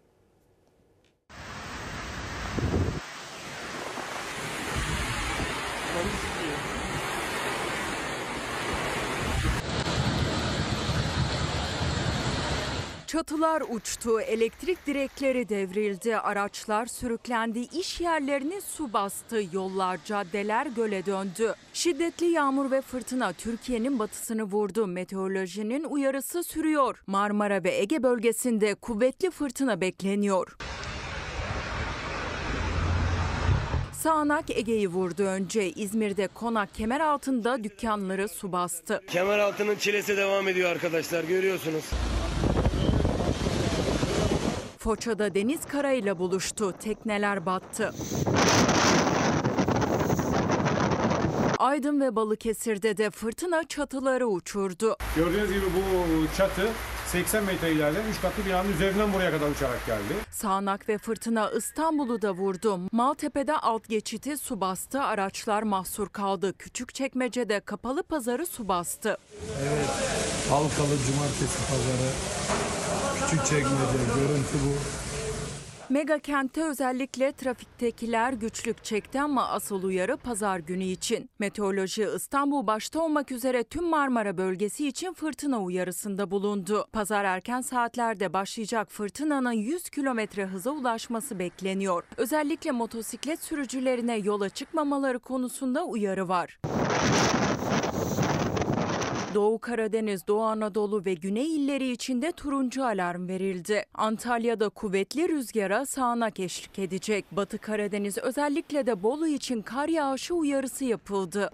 Çatılar 13.19 13.63
uçtu, 13.71 14.21
elektrik 14.21 14.87
direkleri 14.87 15.49
devrildi, 15.49 16.17
araçlar 16.17 16.87
sürüklendi, 16.87 17.59
iş 17.59 18.01
yerlerini 18.01 18.61
su 18.61 18.93
bastı, 18.93 19.43
yollar, 19.53 19.99
caddeler 20.05 20.67
göle 20.67 21.07
döndü. 21.07 21.55
Şiddetli 21.73 22.27
yağmur 22.27 22.71
ve 22.71 22.81
fırtına 22.81 23.33
Türkiye'nin 23.33 23.99
batısını 23.99 24.43
vurdu. 24.43 24.87
Meteorolojinin 24.87 25.85
uyarısı 25.85 26.45
sürüyor. 26.45 27.03
Marmara 27.07 27.65
ve 27.65 27.75
Ege 27.75 28.03
bölgesinde 28.03 28.75
kuvvetli 28.75 29.31
fırtına 29.31 29.81
bekleniyor. 29.81 30.57
Sağanak 33.93 34.51
Ege'yi 34.51 34.89
vurdu 34.89 35.23
önce. 35.23 35.71
İzmir'de 35.71 36.29
konak 36.29 36.75
kemer 36.75 37.01
altında 37.01 37.65
dükkanları 37.65 38.29
su 38.29 38.53
bastı. 38.53 39.03
Kemer 39.07 39.39
altının 39.39 39.77
çilesi 39.77 40.17
devam 40.17 40.49
ediyor 40.49 40.71
arkadaşlar 40.71 41.25
görüyorsunuz. 41.25 41.85
Foça'da 44.89 45.35
deniz 45.35 45.61
karayla 45.65 46.19
buluştu. 46.19 46.75
Tekneler 46.81 47.47
battı. 47.47 47.95
Aydın 51.59 52.01
ve 52.01 52.17
Balıkesir'de 52.17 52.97
de 52.97 53.11
fırtına 53.11 53.65
çatıları 53.65 54.27
uçurdu. 54.27 54.97
Gördüğünüz 55.17 55.49
gibi 55.49 55.65
bu 55.65 56.37
çatı 56.37 56.69
80 57.07 57.45
metre 57.45 57.73
ileriden 57.73 58.03
3 58.11 58.21
katlı 58.21 58.47
binanın 58.47 58.73
üzerinden 58.73 59.13
buraya 59.13 59.31
kadar 59.31 59.51
uçarak 59.51 59.87
geldi. 59.87 60.15
Sağanak 60.31 60.89
ve 60.89 60.99
fırtına 60.99 61.51
İstanbul'u 61.51 62.23
da 62.23 62.33
vurdu. 62.33 62.81
Maltepe'de 62.93 63.57
alt 63.57 63.89
geçiti 63.89 64.39
su 64.39 64.61
bastı, 64.61 65.03
araçlar 65.03 65.63
mahsur 65.63 66.09
kaldı. 66.09 66.53
Küçükçekmece'de 66.59 67.61
kapalı 67.61 68.03
pazarı 68.03 68.47
su 68.47 68.69
bastı. 68.69 69.17
Evet, 69.63 69.89
Halkalı 70.51 70.97
Cumartesi 71.07 71.59
Pazarı, 71.71 72.11
Küçükçekmece 73.31 73.99
görüntü 74.15 74.55
bu. 74.67 74.75
Mega 75.95 76.19
kentte 76.19 76.65
özellikle 76.65 77.33
trafiktekiler 77.33 78.33
güçlük 78.33 78.85
çekti 78.85 79.21
ama 79.21 79.49
asıl 79.49 79.83
uyarı 79.83 80.17
pazar 80.17 80.59
günü 80.59 80.85
için. 80.85 81.31
Meteoroloji 81.39 82.09
İstanbul 82.17 82.67
başta 82.67 83.01
olmak 83.01 83.33
üzere 83.33 83.65
tüm 83.65 83.85
Marmara 83.85 84.37
bölgesi 84.39 84.89
için 84.89 85.13
fırtına 85.13 85.63
uyarısında 85.63 86.31
bulundu. 86.31 86.87
Pazar 86.93 87.25
erken 87.25 87.61
saatlerde 87.61 88.33
başlayacak 88.33 88.91
fırtınanın 88.91 89.53
100 89.53 89.91
kilometre 89.91 90.47
hıza 90.47 90.71
ulaşması 90.71 91.39
bekleniyor. 91.39 92.05
Özellikle 92.17 92.71
motosiklet 92.71 93.43
sürücülerine 93.43 94.17
yola 94.17 94.49
çıkmamaları 94.49 95.19
konusunda 95.19 95.85
uyarı 95.85 96.29
var. 96.29 96.59
Doğu 99.39 99.59
Karadeniz, 99.59 100.27
Doğu 100.27 100.43
Anadolu 100.43 101.05
ve 101.05 101.15
Güney 101.15 101.57
illeri 101.57 101.91
içinde 101.91 102.33
turuncu 102.33 102.85
alarm 102.85 103.29
verildi. 103.29 103.85
Antalya'da 103.95 104.69
kuvvetli 104.69 105.29
rüzgara 105.29 105.87
sağanak 105.87 106.41
eşlik 106.41 106.79
edecek. 106.79 107.25
Batı 107.33 107.59
Karadeniz 107.59 108.19
özellikle 108.19 108.87
de 108.87 109.03
Bolu 109.03 109.29
için 109.29 109.63
kar 109.63 109.89
yağışı 109.89 110.35
uyarısı 110.35 110.85
yapıldı. 110.85 111.51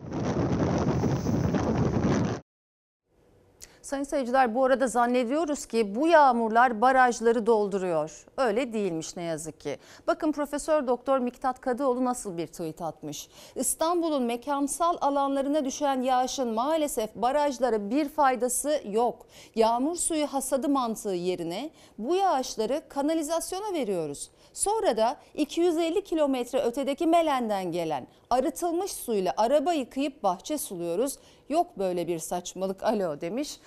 Sayın 3.84 4.04
seyirciler 4.04 4.54
bu 4.54 4.64
arada 4.64 4.86
zannediyoruz 4.86 5.66
ki 5.66 5.94
bu 5.94 6.08
yağmurlar 6.08 6.80
barajları 6.80 7.46
dolduruyor. 7.46 8.26
Öyle 8.36 8.72
değilmiş 8.72 9.16
ne 9.16 9.22
yazık 9.22 9.60
ki. 9.60 9.78
Bakın 10.06 10.32
Profesör 10.32 10.86
Doktor 10.86 11.18
Miktat 11.18 11.60
Kadıoğlu 11.60 12.04
nasıl 12.04 12.36
bir 12.36 12.46
tweet 12.46 12.82
atmış. 12.82 13.28
İstanbul'un 13.54 14.22
mekansal 14.22 14.96
alanlarına 15.00 15.64
düşen 15.64 16.02
yağışın 16.02 16.48
maalesef 16.48 17.14
barajlara 17.14 17.90
bir 17.90 18.08
faydası 18.08 18.80
yok. 18.90 19.26
Yağmur 19.54 19.96
suyu 19.96 20.26
hasadı 20.26 20.68
mantığı 20.68 21.08
yerine 21.14 21.70
bu 21.98 22.14
yağışları 22.14 22.82
kanalizasyona 22.88 23.72
veriyoruz. 23.74 24.30
Sonra 24.52 24.96
da 24.96 25.16
250 25.34 26.04
kilometre 26.04 26.58
ötedeki 26.58 27.06
Melen'den 27.06 27.72
gelen 27.72 28.06
arıtılmış 28.30 28.92
suyla 28.92 29.34
araba 29.36 29.72
yıkayıp 29.72 30.22
bahçe 30.22 30.58
suluyoruz. 30.58 31.18
Yok 31.48 31.78
böyle 31.78 32.06
bir 32.06 32.18
saçmalık 32.18 32.82
alo 32.82 33.20
demiş. 33.20 33.60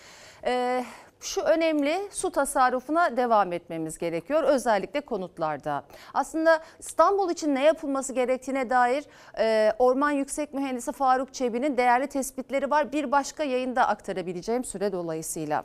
Ee, 0.45 0.85
Şu 1.19 1.41
önemli 1.41 2.07
su 2.11 2.31
tasarrufuna 2.31 3.17
devam 3.17 3.53
etmemiz 3.53 3.97
gerekiyor 3.97 4.43
özellikle 4.43 5.01
konutlarda. 5.01 5.83
Aslında 6.13 6.59
İstanbul 6.79 7.29
için 7.31 7.55
ne 7.55 7.63
yapılması 7.63 8.13
gerektiğine 8.13 8.69
dair 8.69 9.05
e, 9.39 9.73
Orman 9.79 10.11
Yüksek 10.11 10.53
Mühendisi 10.53 10.91
Faruk 10.91 11.33
Çebi'nin 11.33 11.77
değerli 11.77 12.07
tespitleri 12.07 12.71
var. 12.71 12.91
Bir 12.91 13.11
başka 13.11 13.43
yayında 13.43 13.87
aktarabileceğim 13.87 14.63
süre 14.63 14.91
dolayısıyla. 14.91 15.63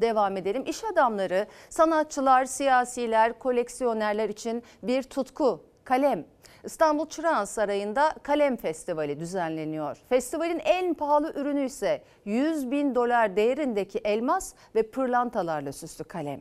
Devam 0.00 0.36
edelim. 0.36 0.64
İş 0.66 0.84
adamları, 0.84 1.46
sanatçılar, 1.70 2.44
siyasiler, 2.44 3.38
koleksiyonerler 3.38 4.28
için 4.28 4.62
bir 4.82 5.02
tutku, 5.02 5.60
kalem. 5.84 6.24
İstanbul 6.64 7.06
Çırağan 7.06 7.44
Sarayı'nda 7.44 8.14
Kalem 8.22 8.56
Festivali 8.56 9.20
düzenleniyor. 9.20 9.96
Festivalin 10.08 10.60
en 10.64 10.94
pahalı 10.94 11.32
ürünü 11.36 11.64
ise 11.64 12.02
100 12.24 12.70
bin 12.70 12.94
dolar 12.94 13.36
değerindeki 13.36 13.98
elmas 13.98 14.54
ve 14.74 14.82
pırlantalarla 14.82 15.72
süslü 15.72 16.04
kalem. 16.04 16.40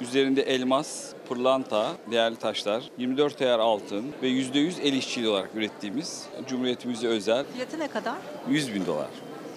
Üzerinde 0.00 0.42
elmas, 0.42 1.12
pırlanta, 1.28 1.92
değerli 2.10 2.36
taşlar, 2.36 2.90
24 2.98 3.42
ayar 3.42 3.58
altın 3.58 4.12
ve 4.22 4.28
%100 4.28 4.80
el 4.82 4.92
işçiliği 4.92 5.30
olarak 5.30 5.50
ürettiğimiz 5.54 6.26
Cumhuriyetimize 6.46 7.06
özel 7.08 7.44
Fiyatı 7.54 7.78
ne 7.78 7.88
kadar? 7.88 8.14
100 8.48 8.74
bin 8.74 8.86
dolar. 8.86 9.08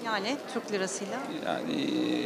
Yani 0.06 0.38
Türk 0.54 0.72
lirasıyla. 0.72 1.20
Yani 1.46 1.82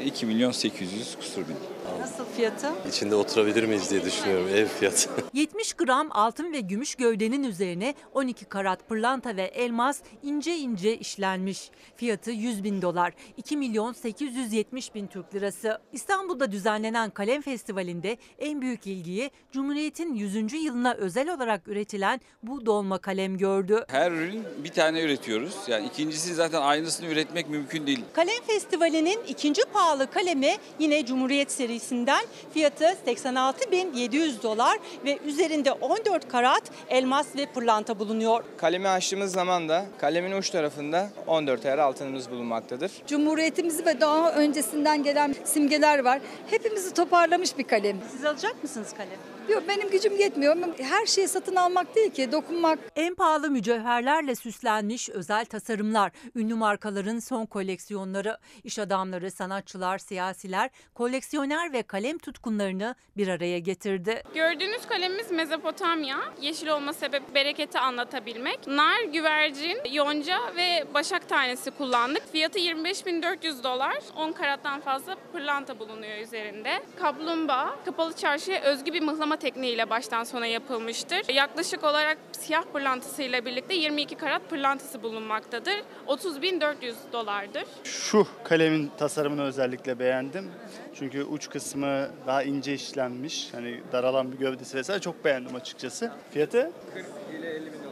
2 0.05 0.25
milyon 0.25 0.51
800 0.51 1.15
kusur 1.15 1.41
bin. 1.47 1.55
Nasıl 1.99 2.25
fiyatı? 2.25 2.71
İçinde 2.89 3.15
oturabilir 3.15 3.63
miyiz 3.63 3.91
diye 3.91 4.03
düşünüyorum 4.03 4.47
ev 4.47 4.67
fiyatı. 4.67 5.09
70 5.33 5.73
gram 5.73 6.07
altın 6.11 6.53
ve 6.53 6.59
gümüş 6.59 6.95
gövdenin 6.95 7.43
üzerine 7.43 7.93
12 8.13 8.45
karat 8.45 8.89
pırlanta 8.89 9.35
ve 9.35 9.41
elmas 9.43 9.99
ince 10.23 10.57
ince 10.57 10.97
işlenmiş. 10.97 11.69
Fiyatı 11.95 12.31
100 12.31 12.63
bin 12.63 12.81
dolar, 12.81 13.13
2 13.37 13.57
milyon 13.57 13.93
870 13.93 14.95
bin 14.95 15.07
Türk 15.07 15.35
lirası. 15.35 15.79
İstanbul'da 15.93 16.51
düzenlenen 16.51 17.09
Kalem 17.09 17.41
Festivali'nde 17.41 18.17
en 18.39 18.61
büyük 18.61 18.87
ilgiyi 18.87 19.31
Cumhuriyet'in 19.51 20.13
100. 20.15 20.53
yılına 20.53 20.93
özel 20.93 21.33
olarak 21.33 21.67
üretilen 21.67 22.21
bu 22.43 22.65
dolma 22.65 22.97
kalem 22.97 23.37
gördü. 23.37 23.85
Her 23.87 24.11
ürün 24.11 24.43
bir 24.63 24.69
tane 24.69 25.01
üretiyoruz. 25.01 25.55
Yani 25.67 25.87
ikincisi 25.87 26.33
zaten 26.33 26.61
aynısını 26.61 27.07
üretmek 27.07 27.49
mümkün 27.49 27.87
değil. 27.87 28.01
Kalem 28.13 28.43
Festivali'nin 28.47 29.19
ikinci 29.27 29.61
pahalı 29.73 30.11
kalemi 30.11 30.55
yine 30.79 31.05
Cumhuriyet 31.05 31.51
serisinden 31.79 32.25
fiyatı 32.53 32.83
86.700 32.83 34.43
dolar 34.43 34.77
ve 35.05 35.17
üzerinde 35.25 35.71
14 35.71 36.29
karat 36.29 36.63
elmas 36.89 37.27
ve 37.35 37.45
pırlanta 37.45 37.99
bulunuyor. 37.99 38.43
Kalemi 38.57 38.87
açtığımız 38.87 39.31
zaman 39.31 39.69
da 39.69 39.85
kalemin 40.01 40.31
uç 40.31 40.49
tarafında 40.49 41.09
14 41.27 41.65
ayar 41.65 41.77
altınımız 41.77 42.31
bulunmaktadır. 42.31 42.91
Cumhuriyetimizi 43.07 43.85
ve 43.85 44.01
daha 44.01 44.31
öncesinden 44.31 45.03
gelen 45.03 45.35
simgeler 45.43 45.99
var. 45.99 46.19
Hepimizi 46.49 46.93
toparlamış 46.93 47.57
bir 47.57 47.63
kalem. 47.63 47.97
Siz 48.11 48.25
alacak 48.25 48.63
mısınız 48.63 48.93
kalem? 48.93 49.34
Yok 49.49 49.63
benim 49.67 49.89
gücüm 49.89 50.19
yetmiyor. 50.19 50.55
Her 50.77 51.05
şeyi 51.05 51.27
satın 51.27 51.55
almak 51.55 51.95
değil 51.95 52.11
ki 52.11 52.31
dokunmak. 52.31 52.79
En 52.95 53.15
pahalı 53.15 53.49
mücevherlerle 53.51 54.35
süslenmiş 54.35 55.09
özel 55.09 55.45
tasarımlar, 55.45 56.11
ünlü 56.35 56.53
markaların 56.55 57.19
son 57.19 57.45
koleksiyonları, 57.45 58.37
iş 58.63 58.79
adamları, 58.79 59.31
sanatçılar, 59.31 59.97
siyasiler, 59.97 60.69
koleksiyoner 60.93 61.73
ve 61.73 61.83
kalem 61.83 62.17
tutkunlarını 62.17 62.95
bir 63.17 63.27
araya 63.27 63.59
getirdi. 63.59 64.23
Gördüğünüz 64.35 64.85
kalemimiz 64.87 65.31
Mezopotamya. 65.31 66.17
Yeşil 66.41 66.67
olma 66.67 66.93
sebebi 66.93 67.25
bereketi 67.35 67.79
anlatabilmek. 67.79 68.67
Nar, 68.67 69.03
güvercin, 69.13 69.77
yonca 69.91 70.37
ve 70.55 70.93
başak 70.93 71.29
tanesi 71.29 71.71
kullandık. 71.71 72.31
Fiyatı 72.31 72.59
25.400 72.59 73.63
dolar. 73.63 73.97
10 74.15 74.31
karattan 74.31 74.81
fazla 74.81 75.15
pırlanta 75.31 75.79
bulunuyor 75.79 76.17
üzerinde. 76.17 76.83
Kaplumbağa, 76.99 77.75
kapalı 77.85 78.13
çarşıya 78.13 78.61
özgü 78.61 78.93
bir 78.93 79.01
mıhlama 79.01 79.34
tekniğiyle 79.37 79.89
baştan 79.89 80.23
sona 80.23 80.45
yapılmıştır. 80.45 81.33
Yaklaşık 81.33 81.83
olarak 81.83 82.17
siyah 82.31 82.63
pırlantasıyla 82.73 83.45
birlikte 83.45 83.73
22 83.73 84.15
karat 84.15 84.49
pırlantası 84.49 85.03
bulunmaktadır. 85.03 85.75
30.400 86.07 86.93
dolardır. 87.13 87.63
Şu 87.83 88.27
kalemin 88.43 88.91
tasarımını 88.97 89.43
özellikle 89.43 89.99
beğendim. 89.99 90.51
Çünkü 90.99 91.23
uç 91.23 91.49
kısmı 91.49 92.07
daha 92.27 92.43
ince 92.43 92.73
işlenmiş. 92.73 93.49
Hani 93.53 93.81
daralan 93.91 94.31
bir 94.31 94.37
gövdesi 94.37 94.77
vesaire 94.77 95.01
çok 95.01 95.25
beğendim 95.25 95.55
açıkçası. 95.55 96.11
Fiyatı 96.31 96.71
40 96.93 97.05
ile 97.39 97.49
50 97.49 97.65
bin. 97.65 97.84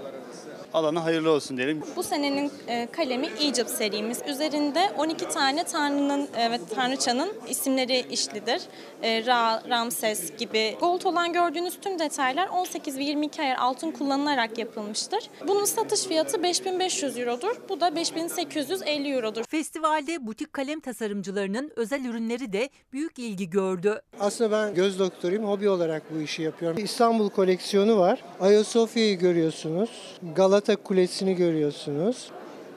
Alana 0.74 1.06
hayırlı 1.06 1.32
olsun 1.32 1.58
diyelim. 1.58 1.82
Bu 1.96 2.04
senenin 2.04 2.52
e, 2.68 2.88
kalemi 2.92 3.28
Egypt 3.42 3.70
serimiz. 3.70 4.20
Üzerinde 4.28 4.92
12 4.98 5.30
tane 5.30 5.64
tanrının 5.64 6.28
e, 6.38 6.52
ve 6.52 6.60
tanrıçanın 6.76 7.34
isimleri 7.50 8.06
işlidir. 8.12 8.62
E, 9.02 9.26
Ra, 9.26 9.64
Ramses 9.70 10.38
gibi. 10.38 10.78
Gold 10.80 11.02
olan 11.04 11.34
gördüğünüz 11.34 11.80
tüm 11.82 12.00
detaylar 12.00 12.48
18 12.48 12.98
ve 12.98 13.04
22 13.04 13.42
ayar 13.42 13.58
altın 13.58 13.92
kullanılarak 13.92 14.58
yapılmıştır. 14.58 15.30
Bunun 15.48 15.66
satış 15.66 16.04
fiyatı 16.04 16.44
5500 16.44 17.18
eurodur. 17.18 17.56
Bu 17.70 17.82
da 17.82 17.96
5850 17.96 19.14
eurodur. 19.14 19.44
Festivalde 19.44 20.28
butik 20.28 20.54
kalem 20.54 20.80
tasarımcılarının 20.80 21.72
özel 21.76 22.06
ürünleri 22.06 22.54
de 22.54 22.70
büyük 22.94 23.20
ilgi 23.20 23.50
gördü. 23.50 24.02
Aslında 24.20 24.52
ben 24.52 24.76
göz 24.76 25.00
doktoruyum. 25.00 25.46
Hobi 25.46 25.70
olarak 25.70 26.04
bu 26.16 26.22
işi 26.22 26.42
yapıyorum. 26.42 26.84
İstanbul 26.84 27.30
koleksiyonu 27.30 28.00
var. 28.00 28.24
Ayasofya'yı 28.42 29.20
görüyorsunuz. 29.20 29.90
Galata 30.36 30.63
Kulesi'ni 30.72 31.36
görüyorsunuz. 31.36 32.32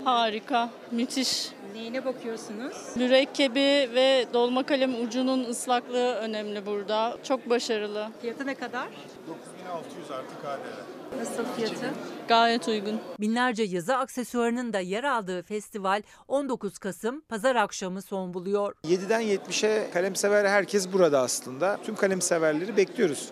Harika, 0.05 0.71
müthiş. 0.91 1.49
Neyine 1.75 2.05
bakıyorsunuz? 2.05 2.77
Mürekkebi 2.97 3.95
ve 3.95 4.27
dolma 4.33 4.63
kalem 4.63 5.03
ucunun 5.05 5.45
ıslaklığı 5.45 6.15
önemli 6.15 6.67
burada. 6.67 7.17
Çok 7.23 7.51
başarılı. 7.51 8.09
Fiyatı 8.21 8.47
ne 8.47 8.55
kadar? 8.55 8.89
9600 9.29 10.11
artı 10.11 10.35
KDV. 10.43 11.19
Nasıl 11.21 11.45
fiyatı? 11.57 11.95
Gayet 12.29 12.69
uygun. 12.69 13.01
Binlerce 13.21 13.63
yazı 13.63 13.97
aksesuarının 13.97 14.73
da 14.73 14.81
yer 14.81 15.05
aldığı 15.05 15.43
festival 15.43 16.03
19 16.29 16.79
Kasım 16.79 17.21
pazar 17.21 17.57
akşamı 17.57 18.03
son 18.03 18.35
buluyor. 18.35 18.75
7'den 18.85 19.23
70'e 19.23 19.91
kalem 19.93 20.17
sever 20.17 20.45
herkes 20.45 20.93
burada 20.93 21.21
aslında. 21.21 21.79
Tüm 21.85 21.95
kalem 21.95 22.21
severleri 22.23 22.77
bekliyoruz. 22.77 23.31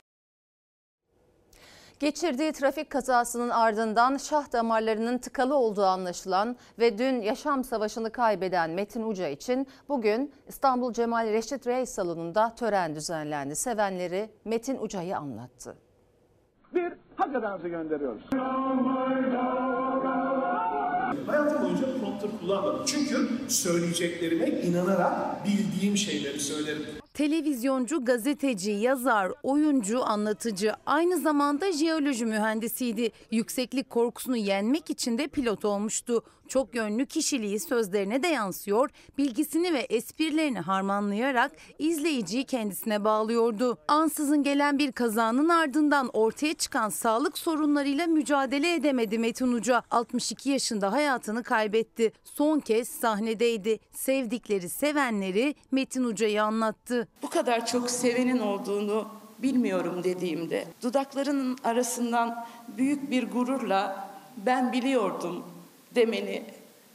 Geçirdiği 2.05 2.53
trafik 2.53 2.91
kazasının 2.91 3.51
ardından 3.51 4.17
şah 4.17 4.53
damarlarının 4.53 5.19
tıkalı 5.19 5.55
olduğu 5.55 5.85
anlaşılan 5.85 6.57
ve 6.79 6.99
dün 6.99 7.23
yaşam 7.23 7.65
savaşını 7.65 8.11
kaybeden 8.13 8.71
Metin 8.71 9.03
Uca 9.03 9.29
için 9.29 9.67
bugün 9.89 10.33
İstanbul 10.49 10.93
Cemal 10.93 11.27
Reşit 11.27 11.67
Reis 11.67 11.91
Salonu'nda 11.91 12.55
tören 12.55 12.95
düzenlendi. 12.95 13.57
Sevenleri 13.57 14.31
Metin 14.45 14.79
Uca'yı 14.81 15.17
anlattı. 15.17 15.77
Bir 16.75 16.93
hak 17.17 17.43
dansı 17.43 17.69
gönderiyoruz. 17.69 18.23
Hayatım 21.27 21.63
boyunca 21.63 21.99
prompter 22.01 22.31
kullanmadım. 22.41 22.85
Çünkü 22.87 23.29
söyleyeceklerime 23.49 24.47
inanarak 24.47 25.45
bildiğim 25.45 25.97
şeyleri 25.97 26.41
söylerim. 26.41 27.04
Televizyoncu, 27.15 28.05
gazeteci, 28.05 28.71
yazar, 28.71 29.33
oyuncu, 29.43 30.05
anlatıcı, 30.05 30.73
aynı 30.87 31.19
zamanda 31.19 31.73
jeoloji 31.73 32.27
mühendisiydi. 32.27 33.11
Yükseklik 33.31 33.91
korkusunu 33.91 34.37
yenmek 34.37 34.91
için 34.91 35.19
de 35.19 35.27
pilot 35.27 35.65
olmuştu. 35.65 36.23
Çok 36.49 36.75
yönlü 36.75 37.07
kişiliği 37.07 37.61
sözlerine 37.61 38.23
de 38.23 38.27
yansıyor, 38.27 38.91
bilgisini 39.19 39.73
ve 39.73 39.79
esprilerini 39.79 40.61
harmanlayarak 40.61 41.53
izleyiciyi 41.79 42.45
kendisine 42.45 43.05
bağlıyordu. 43.05 43.79
Ansızın 43.89 44.43
gelen 44.43 44.79
bir 44.79 44.93
kazanın 44.93 45.49
ardından 45.49 46.11
ortaya 46.13 46.55
çıkan 46.55 46.89
sağlık 46.89 47.39
sorunlarıyla 47.39 48.07
mücadele 48.07 48.75
edemedi 48.75 49.19
Metin 49.19 49.53
Uca. 49.53 49.83
62 49.91 50.51
yaşında 50.51 50.93
hayatını 50.93 51.43
kaybetti. 51.43 52.13
Son 52.25 52.61
kez 52.61 52.89
sahnedeydi. 52.89 53.79
Sevdikleri, 53.93 54.69
sevenleri 54.69 55.55
Metin 55.73 56.05
Uca'yı 56.05 56.43
anlattı. 56.43 57.04
Bu 57.23 57.29
kadar 57.29 57.67
çok 57.67 57.91
sevenin 57.91 58.39
olduğunu 58.39 59.09
bilmiyorum 59.39 60.05
dediğimde 60.05 60.65
dudaklarının 60.83 61.59
arasından 61.65 62.47
büyük 62.69 63.11
bir 63.11 63.31
gururla 63.31 64.09
ben 64.37 64.73
biliyordum 64.73 65.45
demeni 65.95 66.43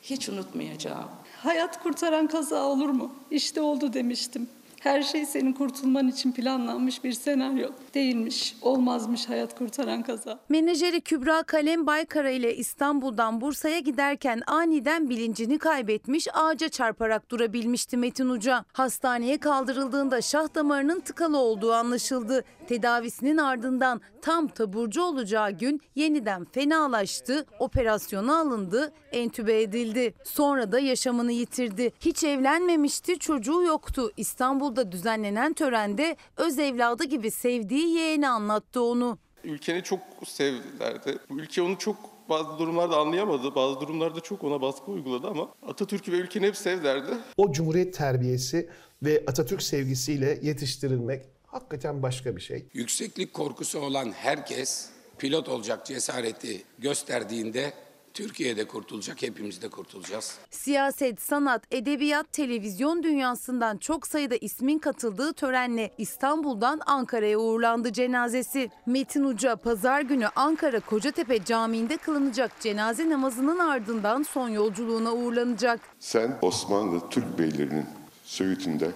hiç 0.02 0.30
unutmayacağım. 0.30 1.10
Hayat 1.44 1.84
kurtaran 1.84 2.28
kaza 2.28 2.64
olur 2.64 2.90
mu? 2.90 3.14
İşte 3.32 3.62
oldu 3.62 3.94
demiştim. 3.94 4.50
Her 4.80 5.02
şey 5.02 5.26
senin 5.26 5.54
kurtulman 5.54 6.08
için 6.08 6.32
planlanmış 6.32 7.04
bir 7.04 7.14
senaryo 7.14 7.70
değilmiş. 7.94 8.56
Olmazmış 8.62 9.30
hayat 9.30 9.58
kurtaran 9.58 10.04
kaza. 10.04 10.40
Menajeri 10.50 11.02
Kübra 11.02 11.44
Kalem 11.44 11.88
Baykara 11.88 12.30
ile 12.30 12.56
İstanbul'dan 12.56 13.42
Bursa'ya 13.42 13.80
giderken 13.80 14.42
aniden 14.48 15.10
bilincini 15.10 15.58
kaybetmiş 15.58 16.28
ağaca 16.34 16.70
çarparak 16.70 17.32
durabilmişti 17.32 17.98
Metin 17.98 18.30
Uca. 18.30 18.66
Hastaneye 18.74 19.38
kaldırıldığında 19.38 20.22
şah 20.22 20.56
damarının 20.56 21.00
tıkalı 21.00 21.38
olduğu 21.38 21.74
anlaşıldı. 21.74 22.44
Tedavisinin 22.70 23.38
ardından 23.38 24.02
tam 24.22 24.48
taburcu 24.48 25.04
olacağı 25.04 25.52
gün 25.52 25.82
yeniden 25.96 26.46
fenalaştı, 26.46 27.46
operasyona 27.60 28.40
alındı, 28.40 28.94
entübe 29.12 29.62
edildi. 29.62 30.14
Sonra 30.24 30.72
da 30.72 30.80
yaşamını 30.80 31.32
yitirdi. 31.32 31.92
Hiç 32.00 32.24
evlenmemişti, 32.24 33.20
çocuğu 33.20 33.64
yoktu. 33.64 34.12
İstanbul'da 34.18 34.92
düzenlenen 34.92 35.54
törende 35.54 36.16
öz 36.38 36.60
evladı 36.60 37.04
gibi 37.04 37.32
sevdiği 37.32 37.96
yeğeni 37.96 38.30
anlattı 38.30 38.84
onu. 38.84 39.18
Ülkeni 39.44 39.84
çok 39.84 40.00
sevdilerdi. 40.26 41.18
Bu 41.30 41.40
ülke 41.40 41.62
onu 41.62 41.78
çok 41.78 41.98
bazı 42.30 42.60
durumlarda 42.60 42.98
anlayamadı. 42.98 43.56
Bazı 43.56 43.80
durumlarda 43.80 44.20
çok 44.20 44.44
ona 44.44 44.62
baskı 44.62 44.92
uyguladı 44.92 45.28
ama 45.28 45.50
Atatürk'ü 45.68 46.12
ve 46.12 46.18
ülkeni 46.18 46.48
hep 46.48 46.58
sevdilerdi. 46.58 47.12
O 47.38 47.52
cumhuriyet 47.52 47.94
terbiyesi 47.94 48.70
ve 49.04 49.24
Atatürk 49.28 49.62
sevgisiyle 49.62 50.40
yetiştirilmek 50.42 51.39
hakikaten 51.52 52.04
başka 52.04 52.36
bir 52.36 52.42
şey. 52.42 52.66
Yükseklik 52.74 53.34
korkusu 53.34 53.80
olan 53.80 54.12
herkes 54.12 54.90
pilot 55.18 55.50
olacak 55.50 55.86
cesareti 55.86 56.64
gösterdiğinde 56.80 57.74
Türkiye'de 58.14 58.68
kurtulacak, 58.68 59.22
hepimiz 59.22 59.62
de 59.62 59.70
kurtulacağız. 59.70 60.38
Siyaset, 60.52 61.22
sanat, 61.22 61.64
edebiyat, 61.72 62.34
televizyon 62.34 63.04
dünyasından 63.04 63.78
çok 63.78 64.08
sayıda 64.08 64.36
ismin 64.36 64.80
katıldığı 64.80 65.34
törenle 65.34 65.92
İstanbul'dan 65.98 66.82
Ankara'ya 66.86 67.38
uğurlandı 67.40 67.94
cenazesi. 67.94 68.70
Metin 68.86 69.24
Uca 69.24 69.56
pazar 69.56 70.02
günü 70.02 70.28
Ankara 70.36 70.80
Kocatepe 70.80 71.46
Camii'nde 71.46 71.98
kılınacak 71.98 72.52
cenaze 72.62 73.10
namazının 73.10 73.60
ardından 73.60 74.24
son 74.24 74.50
yolculuğuna 74.50 75.14
uğurlanacak. 75.14 75.80
Sen 76.00 76.38
Osmanlı 76.42 77.10
Türk 77.10 77.40
beylerinin 77.40 77.86
Söğüt'ünde, 78.24 78.92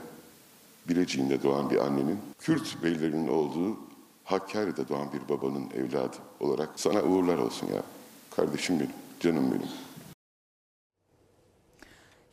Bilecik'inde 0.89 1.43
doğan 1.43 1.69
bir 1.69 1.77
annenin, 1.77 2.19
Kürt 2.39 2.83
beylerinin 2.83 3.27
olduğu 3.27 3.77
Hakkari'de 4.23 4.89
doğan 4.89 5.07
bir 5.13 5.29
babanın 5.29 5.69
evladı 5.75 6.17
olarak 6.39 6.69
sana 6.75 7.01
uğurlar 7.03 7.37
olsun 7.37 7.67
ya. 7.67 7.83
Kardeşim 8.35 8.79
benim, 8.79 8.91
canım 9.19 9.51
benim. 9.51 9.69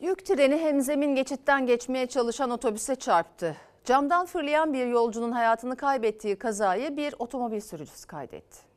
Yük 0.00 0.26
treni 0.26 0.56
hemzemin 0.56 1.14
geçitten 1.14 1.66
geçmeye 1.66 2.06
çalışan 2.06 2.50
otobüse 2.50 2.94
çarptı. 2.94 3.56
Camdan 3.84 4.26
fırlayan 4.26 4.72
bir 4.72 4.86
yolcunun 4.86 5.32
hayatını 5.32 5.76
kaybettiği 5.76 6.36
kazayı 6.36 6.96
bir 6.96 7.14
otomobil 7.18 7.60
sürücüsü 7.60 8.06
kaydetti. 8.06 8.69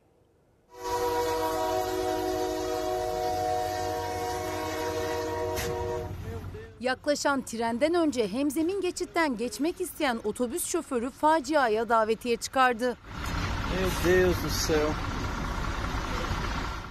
Yaklaşan 6.84 7.42
trenden 7.42 7.94
önce 7.94 8.28
hemzemin 8.28 8.80
geçitten 8.80 9.36
geçmek 9.36 9.80
isteyen 9.80 10.18
otobüs 10.24 10.64
şoförü 10.64 11.10
faciaya 11.10 11.88
davetiye 11.88 12.36
çıkardı. 12.36 12.96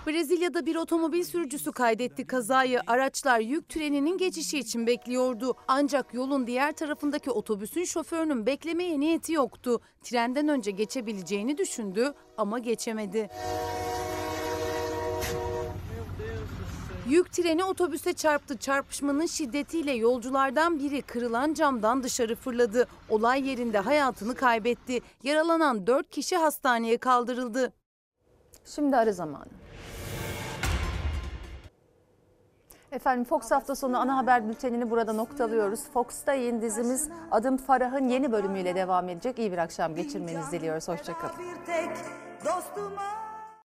Brezilya'da 0.08 0.66
bir 0.66 0.76
otomobil 0.76 1.24
sürücüsü 1.24 1.72
kaydetti 1.72 2.28
kazayı. 2.28 2.82
Araçlar 2.88 3.40
yük 3.40 3.70
treninin 3.70 4.18
geçişi 4.18 4.60
için 4.60 4.88
bekliyordu. 4.88 5.54
Ancak 5.68 6.14
yolun 6.14 6.48
diğer 6.48 6.72
tarafındaki 6.72 7.32
otobüsün 7.32 7.84
şoförünün 7.84 8.46
beklemeye 8.46 9.00
niyeti 9.00 9.34
yoktu. 9.34 9.82
Trenden 10.04 10.48
önce 10.48 10.72
geçebileceğini 10.72 11.58
düşündü 11.58 12.14
ama 12.38 12.60
geçemedi. 12.60 13.30
Yük 17.08 17.32
treni 17.34 17.64
otobüse 17.64 18.14
çarptı. 18.14 18.58
Çarpışmanın 18.58 19.26
şiddetiyle 19.26 19.92
yolculardan 19.92 20.80
biri 20.80 21.02
kırılan 21.02 21.54
camdan 21.54 22.04
dışarı 22.04 22.36
fırladı. 22.36 22.88
Olay 23.10 23.50
yerinde 23.50 23.80
hayatını 23.80 24.36
kaybetti. 24.36 25.02
Yaralanan 25.24 25.88
4 25.88 26.10
kişi 26.10 26.38
hastaneye 26.38 26.98
kaldırıldı. 26.98 27.74
Şimdi 28.66 28.96
arı 28.98 29.14
zamanı. 29.14 29.46
Efendim 32.92 33.26
Fox 33.26 33.52
hafta 33.52 33.76
sonu 33.76 33.98
ana 34.00 34.18
haber 34.18 34.50
bültenini 34.50 34.90
burada 34.92 35.14
noktalıyoruz. 35.14 35.80
Fox'ta 35.94 36.34
yayın 36.34 36.62
dizimiz 36.62 37.10
Adım 37.32 37.58
Farah'ın 37.58 38.08
yeni 38.08 38.32
bölümüyle 38.32 38.76
devam 38.76 39.10
edecek. 39.10 39.40
İyi 39.40 39.52
bir 39.52 39.58
akşam 39.58 39.96
geçirmenizi 39.96 40.52
diliyoruz. 40.52 40.88
Hoşçakalın. 40.88 41.36